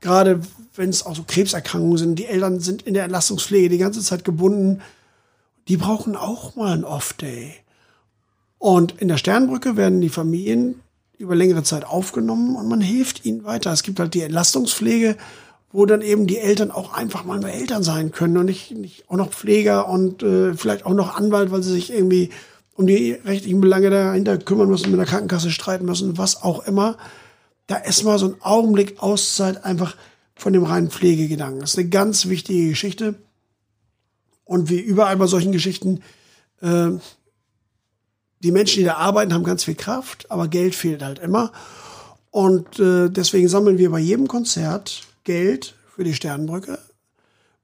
Gerade 0.00 0.40
wenn 0.74 0.90
es 0.90 1.04
auch 1.04 1.16
so 1.16 1.24
Krebserkrankungen 1.26 1.98
sind, 1.98 2.18
die 2.18 2.26
Eltern 2.26 2.60
sind 2.60 2.82
in 2.82 2.94
der 2.94 3.04
Entlastungspflege 3.04 3.68
die 3.68 3.78
ganze 3.78 4.00
Zeit 4.02 4.24
gebunden, 4.24 4.80
die 5.68 5.76
brauchen 5.76 6.16
auch 6.16 6.56
mal 6.56 6.72
einen 6.72 6.84
Off-Day. 6.84 7.54
Und 8.58 9.00
in 9.00 9.08
der 9.08 9.18
Sternbrücke 9.18 9.76
werden 9.76 10.00
die 10.00 10.08
Familien 10.08 10.80
über 11.18 11.36
längere 11.36 11.62
Zeit 11.62 11.84
aufgenommen 11.84 12.56
und 12.56 12.68
man 12.68 12.80
hilft 12.80 13.24
ihnen 13.24 13.44
weiter. 13.44 13.72
Es 13.72 13.82
gibt 13.82 14.00
halt 14.00 14.14
die 14.14 14.22
Entlastungspflege, 14.22 15.16
wo 15.72 15.84
dann 15.84 16.00
eben 16.00 16.26
die 16.26 16.38
Eltern 16.38 16.70
auch 16.70 16.94
einfach 16.94 17.24
mal 17.24 17.38
nur 17.38 17.50
Eltern 17.50 17.82
sein 17.82 18.10
können 18.10 18.36
und 18.38 18.46
nicht, 18.46 18.70
nicht 18.72 19.04
auch 19.08 19.16
noch 19.16 19.30
Pfleger 19.30 19.88
und 19.88 20.22
äh, 20.22 20.54
vielleicht 20.54 20.86
auch 20.86 20.94
noch 20.94 21.16
Anwalt, 21.16 21.50
weil 21.50 21.62
sie 21.62 21.72
sich 21.72 21.92
irgendwie 21.92 22.30
um 22.74 22.86
die 22.86 23.12
rechtlichen 23.12 23.60
Belange 23.60 23.90
dahinter 23.90 24.38
kümmern 24.38 24.68
müssen, 24.68 24.90
mit 24.90 24.98
der 24.98 25.06
Krankenkasse 25.06 25.50
streiten 25.50 25.84
müssen, 25.84 26.16
was 26.16 26.42
auch 26.42 26.66
immer. 26.66 26.96
Da 27.66 27.76
ist 27.76 28.04
mal 28.04 28.18
so 28.18 28.26
ein 28.26 28.36
Augenblick 28.40 29.02
Auszeit 29.02 29.64
einfach 29.64 29.96
von 30.36 30.52
dem 30.52 30.62
reinen 30.62 30.90
Pflegegedanken. 30.90 31.60
Das 31.60 31.72
ist 31.72 31.78
eine 31.78 31.88
ganz 31.88 32.28
wichtige 32.28 32.70
Geschichte. 32.70 33.16
Und 34.48 34.70
wie 34.70 34.80
überall 34.80 35.18
bei 35.18 35.26
solchen 35.26 35.52
Geschichten, 35.52 36.00
äh, 36.62 36.88
die 38.40 38.50
Menschen, 38.50 38.78
die 38.78 38.84
da 38.84 38.94
arbeiten, 38.94 39.34
haben 39.34 39.44
ganz 39.44 39.64
viel 39.64 39.74
Kraft, 39.74 40.30
aber 40.30 40.48
Geld 40.48 40.74
fehlt 40.74 41.02
halt 41.02 41.18
immer. 41.18 41.52
Und 42.30 42.78
äh, 42.78 43.10
deswegen 43.10 43.48
sammeln 43.48 43.76
wir 43.76 43.90
bei 43.90 43.98
jedem 43.98 44.26
Konzert 44.26 45.02
Geld 45.24 45.74
für 45.94 46.02
die 46.02 46.14
Sternbrücke. 46.14 46.78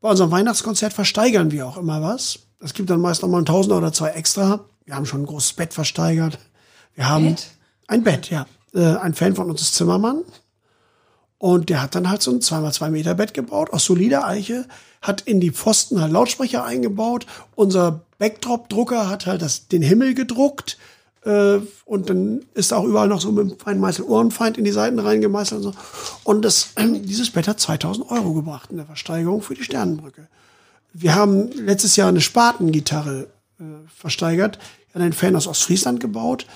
Bei 0.03 0.11
unserem 0.11 0.31
Weihnachtskonzert 0.31 0.93
versteigern 0.93 1.53
wir 1.53 1.67
auch 1.67 1.79
immer 1.79 2.03
was. 2.03 2.41
Es 2.61 2.75
gibt 2.75 2.91
dann 2.91 3.01
meist 3.01 3.23
noch 3.23 3.31
mal 3.31 3.39
ein 3.39 3.47
Tausender 3.47 3.79
oder 3.79 3.95
zwei 3.95 4.11
extra. 4.11 4.67
Wir 4.85 4.95
haben 4.95 5.07
schon 5.07 5.23
ein 5.23 5.27
großes 5.27 5.55
Bett 5.55 5.73
versteigert. 5.73 6.39
Wir 6.95 7.09
haben 7.09 7.31
Bett? 7.31 7.47
ein 7.87 8.03
Bett, 8.03 8.29
ja. 8.29 8.47
Äh, 8.75 8.97
ein 8.97 9.15
Fan 9.15 9.35
von 9.35 9.51
uns 9.51 9.63
ist 9.63 9.75
Zimmermann. 9.75 10.23
Und 11.45 11.69
der 11.69 11.83
hat 11.83 11.95
dann 11.95 12.09
halt 12.09 12.23
so 12.23 12.31
ein 12.31 12.41
2x2 12.41 12.89
Meter 12.89 13.15
Bett 13.17 13.35
gebaut 13.35 13.71
aus 13.71 13.85
solider 13.85 14.27
Eiche, 14.27 14.65
hat 15.03 15.21
in 15.21 15.41
die 15.41 15.51
Pfosten 15.51 16.01
halt 16.01 16.11
Lautsprecher 16.11 16.65
eingebaut. 16.65 17.27
Unser 17.55 18.01
Backdrop-Drucker 18.19 19.11
hat 19.11 19.27
halt 19.27 19.43
das, 19.43 19.69
den 19.69 19.83
Himmel 19.83 20.15
gedruckt. 20.15 20.79
Äh, 21.23 21.59
und 21.85 22.09
dann 22.09 22.47
ist 22.55 22.73
auch 22.73 22.85
überall 22.85 23.09
noch 23.09 23.21
so 23.21 23.31
mit 23.31 23.51
dem 23.51 23.59
Feinmeißel 23.59 24.07
Ohrenfeind 24.07 24.57
in 24.57 24.65
die 24.65 24.73
Seiten 24.73 24.99
reingemeißelt 24.99 25.63
und 25.63 25.73
so. 25.75 25.79
Und 26.23 26.47
das, 26.47 26.71
äh, 26.77 26.89
dieses 27.01 27.29
Bett 27.31 27.47
hat 27.47 27.61
2000 27.61 28.11
Euro 28.11 28.33
gebracht 28.33 28.71
in 28.71 28.79
der 28.79 28.87
Versteigerung 28.87 29.43
für 29.43 29.55
die 29.55 29.65
Sternenbrücke. 29.65 30.29
Wir 30.95 31.15
haben 31.15 31.51
letztes 31.53 31.97
Jahr 31.97 32.09
eine 32.09 32.23
Spatengitarre 32.23 33.27
äh, 33.61 33.65
versteigert. 33.95 34.59
Hat 34.95 35.03
ein 35.03 35.13
Fan 35.13 35.37
aus 35.37 35.47
Ostfriesland 35.47 36.01
gebaut. 36.01 36.47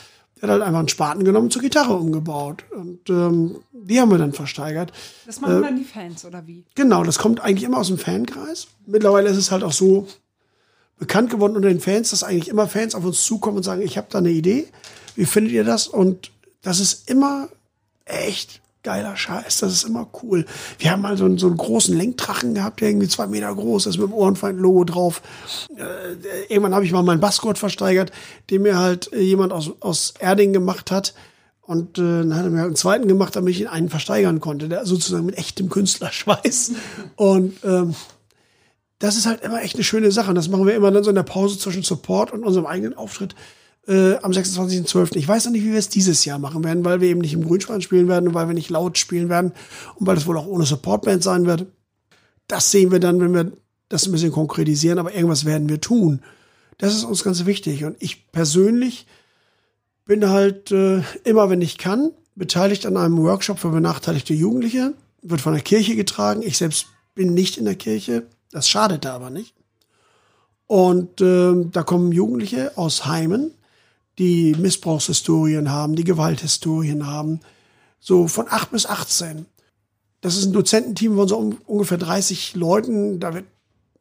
Der 0.40 0.48
hat 0.48 0.54
halt 0.54 0.62
einfach 0.62 0.78
einen 0.78 0.88
Spaten 0.88 1.24
genommen, 1.24 1.50
zur 1.50 1.62
Gitarre 1.62 1.94
umgebaut. 1.94 2.64
Und 2.70 3.08
ähm, 3.10 3.56
die 3.72 4.00
haben 4.00 4.10
wir 4.10 4.18
dann 4.18 4.32
versteigert. 4.32 4.92
Das 5.26 5.40
machen 5.40 5.58
äh, 5.58 5.62
dann 5.62 5.76
die 5.76 5.84
Fans, 5.84 6.24
oder 6.24 6.46
wie? 6.46 6.64
Genau, 6.74 7.02
das 7.02 7.18
kommt 7.18 7.40
eigentlich 7.40 7.64
immer 7.64 7.78
aus 7.78 7.88
dem 7.88 7.98
Fankreis. 7.98 8.68
Mittlerweile 8.86 9.28
ist 9.28 9.36
es 9.36 9.50
halt 9.50 9.64
auch 9.64 9.72
so 9.72 10.06
bekannt 10.98 11.30
geworden 11.30 11.56
unter 11.56 11.68
den 11.68 11.80
Fans, 11.80 12.10
dass 12.10 12.22
eigentlich 12.22 12.48
immer 12.48 12.68
Fans 12.68 12.94
auf 12.94 13.04
uns 13.04 13.24
zukommen 13.24 13.58
und 13.58 13.62
sagen, 13.62 13.82
ich 13.82 13.96
habe 13.96 14.08
da 14.10 14.18
eine 14.18 14.30
Idee. 14.30 14.66
Wie 15.14 15.26
findet 15.26 15.52
ihr 15.52 15.64
das? 15.64 15.88
Und 15.88 16.30
das 16.62 16.80
ist 16.80 17.08
immer 17.10 17.48
echt 18.04 18.60
geiler 18.88 19.16
Scheiß. 19.18 19.58
Das 19.58 19.70
ist 19.70 19.84
immer 19.84 20.08
cool. 20.22 20.46
Wir 20.78 20.92
haben 20.92 21.02
mal 21.02 21.18
so 21.18 21.26
einen, 21.26 21.36
so 21.36 21.46
einen 21.46 21.58
großen 21.58 21.94
Lenkdrachen 21.94 22.54
gehabt, 22.54 22.80
der 22.80 22.88
irgendwie 22.88 23.06
zwei 23.06 23.26
Meter 23.26 23.54
groß 23.54 23.84
ist, 23.84 23.98
mit 23.98 24.06
dem 24.06 24.14
Ohrenfeind-Logo 24.14 24.84
drauf. 24.84 25.20
Äh, 25.76 26.48
irgendwann 26.48 26.74
habe 26.74 26.86
ich 26.86 26.92
mal 26.92 27.02
meinen 27.02 27.20
Bassgurt 27.20 27.58
versteigert, 27.58 28.12
den 28.48 28.62
mir 28.62 28.78
halt 28.78 29.12
äh, 29.12 29.20
jemand 29.20 29.52
aus, 29.52 29.72
aus 29.80 30.14
Erding 30.18 30.54
gemacht 30.54 30.90
hat. 30.90 31.12
Und 31.60 31.98
äh, 31.98 32.00
dann 32.00 32.34
hat 32.34 32.44
er 32.44 32.50
mir 32.50 32.60
halt 32.60 32.68
einen 32.68 32.76
zweiten 32.76 33.08
gemacht, 33.08 33.36
damit 33.36 33.52
ich 33.52 33.60
ihn 33.60 33.66
einen 33.66 33.90
versteigern 33.90 34.40
konnte, 34.40 34.70
der 34.70 34.86
sozusagen 34.86 35.26
mit 35.26 35.36
echtem 35.36 35.68
Künstlerschweiß. 35.68 36.72
Und 37.16 37.62
ähm, 37.64 37.94
das 39.00 39.18
ist 39.18 39.26
halt 39.26 39.42
immer 39.42 39.60
echt 39.60 39.74
eine 39.74 39.84
schöne 39.84 40.12
Sache. 40.12 40.30
Und 40.30 40.36
das 40.36 40.48
machen 40.48 40.66
wir 40.66 40.74
immer 40.74 40.90
dann 40.90 41.04
so 41.04 41.10
in 41.10 41.16
der 41.16 41.24
Pause 41.24 41.58
zwischen 41.58 41.82
Support 41.82 42.32
und 42.32 42.42
unserem 42.42 42.64
eigenen 42.64 42.96
Auftritt 42.96 43.34
äh, 43.88 44.16
am 44.16 44.32
26.12. 44.32 45.16
Ich 45.16 45.26
weiß 45.26 45.46
noch 45.46 45.52
nicht, 45.52 45.64
wie 45.64 45.72
wir 45.72 45.78
es 45.78 45.88
dieses 45.88 46.24
Jahr 46.24 46.38
machen 46.38 46.62
werden, 46.62 46.84
weil 46.84 47.00
wir 47.00 47.08
eben 47.08 47.20
nicht 47.20 47.32
im 47.32 47.44
Grünspan 47.44 47.80
spielen 47.80 48.06
werden 48.06 48.28
und 48.28 48.34
weil 48.34 48.46
wir 48.46 48.54
nicht 48.54 48.70
laut 48.70 48.98
spielen 48.98 49.28
werden 49.28 49.52
und 49.96 50.06
weil 50.06 50.16
es 50.16 50.26
wohl 50.26 50.36
auch 50.36 50.46
ohne 50.46 50.66
Supportband 50.66 51.22
sein 51.22 51.46
wird. 51.46 51.66
Das 52.46 52.70
sehen 52.70 52.92
wir 52.92 53.00
dann, 53.00 53.20
wenn 53.20 53.34
wir 53.34 53.52
das 53.88 54.06
ein 54.06 54.12
bisschen 54.12 54.32
konkretisieren, 54.32 54.98
aber 54.98 55.14
irgendwas 55.14 55.44
werden 55.44 55.68
wir 55.68 55.80
tun. 55.80 56.20
Das 56.76 56.94
ist 56.94 57.04
uns 57.04 57.24
ganz 57.24 57.46
wichtig. 57.46 57.84
Und 57.84 57.96
ich 57.98 58.30
persönlich 58.30 59.06
bin 60.04 60.28
halt 60.28 60.70
äh, 60.70 61.02
immer, 61.24 61.50
wenn 61.50 61.62
ich 61.62 61.78
kann, 61.78 62.12
beteiligt 62.34 62.86
an 62.86 62.96
einem 62.96 63.18
Workshop 63.18 63.58
für 63.58 63.70
benachteiligte 63.70 64.34
Jugendliche. 64.34 64.94
Wird 65.22 65.40
von 65.40 65.54
der 65.54 65.62
Kirche 65.62 65.96
getragen. 65.96 66.42
Ich 66.42 66.58
selbst 66.58 66.86
bin 67.14 67.34
nicht 67.34 67.56
in 67.56 67.64
der 67.64 67.74
Kirche. 67.74 68.26
Das 68.52 68.68
schadet 68.68 69.04
da 69.04 69.14
aber 69.14 69.30
nicht. 69.30 69.54
Und 70.66 71.20
äh, 71.20 71.54
da 71.72 71.82
kommen 71.82 72.12
Jugendliche 72.12 72.76
aus 72.76 73.06
Heimen, 73.06 73.52
die 74.18 74.54
Missbrauchshistorien 74.58 75.70
haben, 75.70 75.96
die 75.96 76.04
Gewalthistorien 76.04 77.06
haben, 77.06 77.40
so 78.00 78.28
von 78.28 78.46
8 78.48 78.70
bis 78.72 78.86
18. 78.86 79.46
Das 80.20 80.36
ist 80.36 80.46
ein 80.46 80.52
Dozententeam 80.52 81.16
von 81.16 81.28
so 81.28 81.54
ungefähr 81.66 81.98
30 81.98 82.56
Leuten. 82.56 83.20
Da 83.20 83.34
wird 83.34 83.46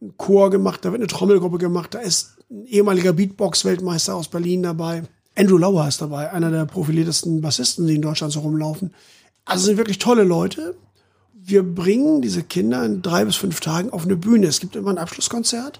ein 0.01 0.13
Chor 0.17 0.49
gemacht, 0.49 0.83
da 0.83 0.91
wird 0.91 1.01
eine 1.01 1.07
Trommelgruppe 1.07 1.57
gemacht, 1.57 1.93
da 1.93 1.99
ist 1.99 2.37
ein 2.49 2.65
ehemaliger 2.65 3.13
Beatbox-Weltmeister 3.13 4.15
aus 4.15 4.27
Berlin 4.27 4.63
dabei. 4.63 5.03
Andrew 5.35 5.57
Lauer 5.57 5.87
ist 5.87 6.01
dabei, 6.01 6.31
einer 6.31 6.49
der 6.49 6.65
profiliertesten 6.65 7.41
Bassisten, 7.41 7.85
die 7.85 7.95
in 7.95 8.01
Deutschland 8.01 8.33
so 8.33 8.39
rumlaufen. 8.39 8.93
Also 9.45 9.65
sind 9.65 9.77
wirklich 9.77 9.99
tolle 9.99 10.23
Leute. 10.23 10.75
Wir 11.33 11.63
bringen 11.63 12.21
diese 12.21 12.43
Kinder 12.43 12.83
in 12.83 13.01
drei 13.01 13.23
bis 13.23 13.35
fünf 13.35 13.59
Tagen 13.59 13.91
auf 13.91 14.03
eine 14.03 14.15
Bühne. 14.15 14.47
Es 14.47 14.59
gibt 14.59 14.75
immer 14.75 14.89
ein 14.89 14.97
Abschlusskonzert 14.97 15.79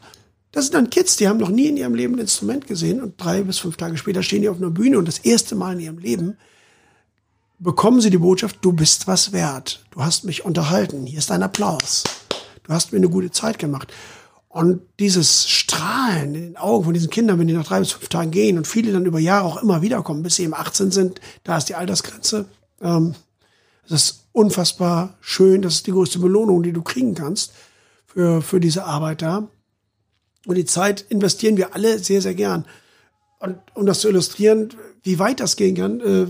das 0.57 0.65
sind 0.65 0.73
dann 0.73 0.89
Kids, 0.89 1.17
die 1.17 1.27
haben 1.27 1.37
noch 1.37 1.49
nie 1.49 1.67
in 1.67 1.77
ihrem 1.77 1.93
Leben 1.93 2.15
ein 2.15 2.21
Instrument 2.21 2.65
gesehen 2.65 2.99
und 2.99 3.13
drei 3.23 3.43
bis 3.43 3.59
fünf 3.59 3.77
Tage 3.77 3.95
später 3.95 4.23
stehen 4.23 4.41
die 4.41 4.49
auf 4.49 4.57
einer 4.57 4.71
Bühne 4.71 4.97
und 4.97 5.07
das 5.07 5.19
erste 5.19 5.53
Mal 5.53 5.73
in 5.73 5.81
ihrem 5.81 5.99
Leben 5.99 6.35
bekommen 7.59 8.01
sie 8.01 8.09
die 8.09 8.17
Botschaft, 8.17 8.57
du 8.61 8.73
bist 8.73 9.05
was 9.05 9.31
wert. 9.31 9.85
Du 9.91 10.03
hast 10.03 10.23
mich 10.23 10.45
unterhalten. 10.45 11.05
Hier 11.05 11.19
ist 11.19 11.29
dein 11.29 11.43
Applaus. 11.43 12.05
Du 12.63 12.73
hast 12.73 12.91
mir 12.91 12.97
eine 12.97 13.09
gute 13.09 13.29
Zeit 13.29 13.59
gemacht. 13.59 13.93
Und 14.49 14.81
dieses 14.99 15.47
Strahlen 15.47 16.33
in 16.33 16.41
den 16.41 16.57
Augen 16.57 16.85
von 16.85 16.93
diesen 16.95 17.11
Kindern, 17.11 17.37
wenn 17.37 17.47
die 17.47 17.53
nach 17.53 17.67
drei 17.67 17.77
bis 17.77 17.91
fünf 17.91 18.09
Tagen 18.09 18.31
gehen 18.31 18.57
und 18.57 18.65
viele 18.65 18.91
dann 18.91 19.05
über 19.05 19.19
Jahre 19.19 19.45
auch 19.45 19.61
immer 19.61 19.83
wiederkommen, 19.83 20.23
bis 20.23 20.37
sie 20.37 20.43
eben 20.43 20.55
18 20.55 20.89
sind, 20.89 21.21
da 21.43 21.57
ist 21.57 21.69
die 21.69 21.75
Altersgrenze. 21.75 22.45
Ähm, 22.81 23.13
das 23.87 24.03
ist 24.03 24.23
unfassbar 24.31 25.13
schön. 25.21 25.61
Das 25.61 25.75
ist 25.75 25.85
die 25.85 25.91
größte 25.91 26.17
Belohnung, 26.17 26.63
die 26.63 26.73
du 26.73 26.81
kriegen 26.81 27.13
kannst 27.13 27.53
für, 28.07 28.41
für 28.41 28.59
diese 28.59 28.85
Arbeit 28.85 29.21
da. 29.21 29.47
Und 30.45 30.55
die 30.55 30.65
Zeit 30.65 31.05
investieren 31.09 31.57
wir 31.57 31.75
alle 31.75 31.99
sehr, 31.99 32.21
sehr 32.21 32.35
gern. 32.35 32.65
Und 33.39 33.57
um 33.73 33.85
das 33.85 33.99
zu 33.99 34.09
illustrieren, 34.09 34.69
wie 35.03 35.19
weit 35.19 35.39
das 35.39 35.55
gehen 35.55 35.75
kann, 35.75 35.99
äh, 36.01 36.27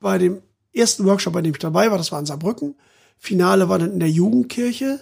bei 0.00 0.18
dem 0.18 0.42
ersten 0.72 1.04
Workshop, 1.04 1.32
bei 1.32 1.42
dem 1.42 1.52
ich 1.52 1.58
dabei 1.58 1.90
war, 1.90 1.98
das 1.98 2.12
war 2.12 2.20
in 2.20 2.26
Saarbrücken. 2.26 2.74
Finale 3.18 3.68
war 3.68 3.78
dann 3.78 3.92
in 3.92 4.00
der 4.00 4.10
Jugendkirche 4.10 5.00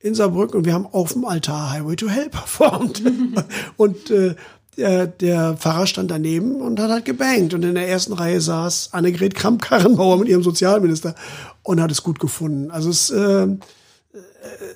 in 0.00 0.14
Saarbrücken 0.14 0.58
und 0.58 0.64
wir 0.64 0.74
haben 0.74 0.86
auf 0.86 1.12
dem 1.12 1.24
Altar 1.24 1.72
Highway 1.72 1.96
to 1.96 2.08
Hell 2.08 2.28
performt. 2.30 3.02
und 3.76 4.10
äh, 4.10 4.34
der, 4.78 5.08
der 5.08 5.56
Pfarrer 5.56 5.86
stand 5.86 6.10
daneben 6.10 6.60
und 6.62 6.78
hat 6.78 6.90
halt 6.90 7.04
gebankt. 7.04 7.52
Und 7.52 7.64
in 7.64 7.74
der 7.74 7.88
ersten 7.88 8.12
Reihe 8.12 8.40
saß 8.40 8.90
Annegret 8.92 9.34
Kramp-Karrenbauer 9.34 10.18
mit 10.18 10.28
ihrem 10.28 10.44
Sozialminister 10.44 11.16
und 11.64 11.80
hat 11.80 11.90
es 11.90 12.02
gut 12.02 12.20
gefunden. 12.20 12.70
Also 12.70 12.88
es, 12.90 13.10
äh, 13.10 13.42
äh 13.42 13.56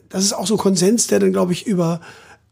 das 0.09 0.25
ist 0.25 0.33
auch 0.33 0.47
so 0.47 0.55
ein 0.55 0.59
Konsens, 0.59 1.07
der 1.07 1.21
dann, 1.21 1.33
glaube 1.33 1.53
ich, 1.53 1.67
über 1.67 2.01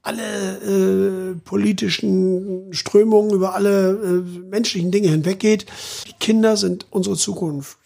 alle 0.02 1.32
äh, 1.32 1.34
politischen 1.44 2.72
Strömungen, 2.72 3.32
über 3.32 3.54
alle 3.54 3.90
äh, 3.90 4.38
menschlichen 4.48 4.90
Dinge 4.90 5.08
hinweggeht. 5.08 5.66
Die 6.06 6.14
Kinder 6.14 6.56
sind 6.56 6.86
unsere 6.90 7.16
Zukunft. 7.16 7.76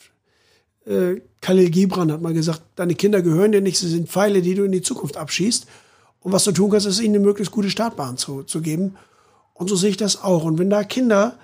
Äh, 0.86 1.20
Khalil 1.40 1.70
Gibran 1.70 2.12
hat 2.12 2.22
mal 2.22 2.34
gesagt, 2.34 2.62
deine 2.76 2.94
Kinder 2.94 3.20
gehören 3.22 3.52
dir 3.52 3.60
nicht, 3.60 3.78
sie 3.78 3.88
sind 3.88 4.08
Pfeile, 4.08 4.42
die 4.42 4.54
du 4.54 4.64
in 4.64 4.72
die 4.72 4.82
Zukunft 4.82 5.16
abschießt. 5.16 5.66
Und 6.20 6.32
was 6.32 6.44
du 6.44 6.52
tun 6.52 6.70
kannst, 6.70 6.86
ist 6.86 7.00
ihnen 7.00 7.16
eine 7.16 7.24
möglichst 7.24 7.52
gute 7.52 7.70
Startbahn 7.70 8.16
zu, 8.16 8.44
zu 8.44 8.62
geben. 8.62 8.96
Und 9.52 9.68
so 9.68 9.76
sehe 9.76 9.90
ich 9.90 9.96
das 9.96 10.22
auch. 10.22 10.44
Und 10.44 10.58
wenn 10.58 10.70
da 10.70 10.84
Kinder, 10.84 11.38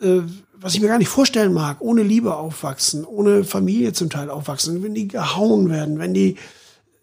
äh, 0.00 0.20
was 0.54 0.74
ich 0.74 0.80
mir 0.80 0.88
gar 0.88 0.98
nicht 0.98 1.08
vorstellen 1.08 1.52
mag, 1.52 1.80
ohne 1.80 2.02
Liebe 2.02 2.36
aufwachsen, 2.36 3.04
ohne 3.04 3.44
Familie 3.44 3.92
zum 3.92 4.10
Teil 4.10 4.28
aufwachsen, 4.28 4.82
wenn 4.82 4.94
die 4.94 5.08
gehauen 5.08 5.70
werden, 5.70 5.98
wenn 5.98 6.14
die 6.14 6.36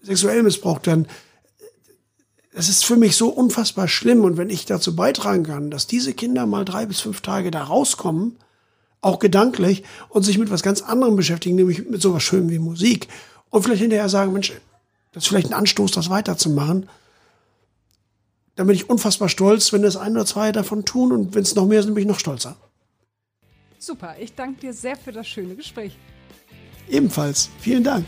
sexuell 0.03 0.43
missbraucht 0.43 0.87
werden, 0.87 1.07
es 2.57 2.69
ist 2.69 2.85
für 2.85 2.97
mich 2.97 3.15
so 3.15 3.29
unfassbar 3.29 3.87
schlimm. 3.87 4.23
Und 4.23 4.37
wenn 4.37 4.49
ich 4.49 4.65
dazu 4.65 4.95
beitragen 4.95 5.43
kann, 5.43 5.69
dass 5.69 5.85
diese 5.85 6.13
Kinder 6.13 6.45
mal 6.47 6.65
drei 6.65 6.87
bis 6.87 6.99
fünf 6.99 7.21
Tage 7.21 7.51
da 7.51 7.63
rauskommen, 7.63 8.35
auch 9.01 9.19
gedanklich, 9.19 9.83
und 10.09 10.23
sich 10.23 10.39
mit 10.39 10.49
was 10.49 10.63
ganz 10.63 10.81
anderem 10.81 11.15
beschäftigen, 11.15 11.55
nämlich 11.55 11.87
mit 11.87 12.01
sowas 12.01 12.23
Schönem 12.23 12.49
wie 12.49 12.59
Musik, 12.59 13.07
und 13.51 13.61
vielleicht 13.61 13.81
hinterher 13.81 14.09
sagen, 14.09 14.33
Mensch, 14.33 14.53
das 15.13 15.23
ist 15.23 15.29
vielleicht 15.29 15.47
ein 15.47 15.53
Anstoß, 15.53 15.91
das 15.91 16.09
weiterzumachen, 16.09 16.89
dann 18.55 18.65
bin 18.65 18.75
ich 18.75 18.89
unfassbar 18.89 19.29
stolz, 19.29 19.71
wenn 19.71 19.83
das 19.83 19.95
ein 19.95 20.13
oder 20.13 20.25
zwei 20.25 20.51
davon 20.51 20.83
tun. 20.83 21.11
Und 21.11 21.35
wenn 21.35 21.43
es 21.43 21.53
noch 21.53 21.67
mehr 21.67 21.83
sind, 21.83 21.93
bin 21.93 22.01
ich 22.01 22.07
noch 22.07 22.19
stolzer. 22.19 22.57
Super, 23.77 24.15
ich 24.19 24.33
danke 24.33 24.61
dir 24.61 24.73
sehr 24.73 24.95
für 24.95 25.11
das 25.11 25.27
schöne 25.27 25.55
Gespräch. 25.55 25.95
Ebenfalls. 26.89 27.49
Vielen 27.59 27.83
Dank. 27.83 28.05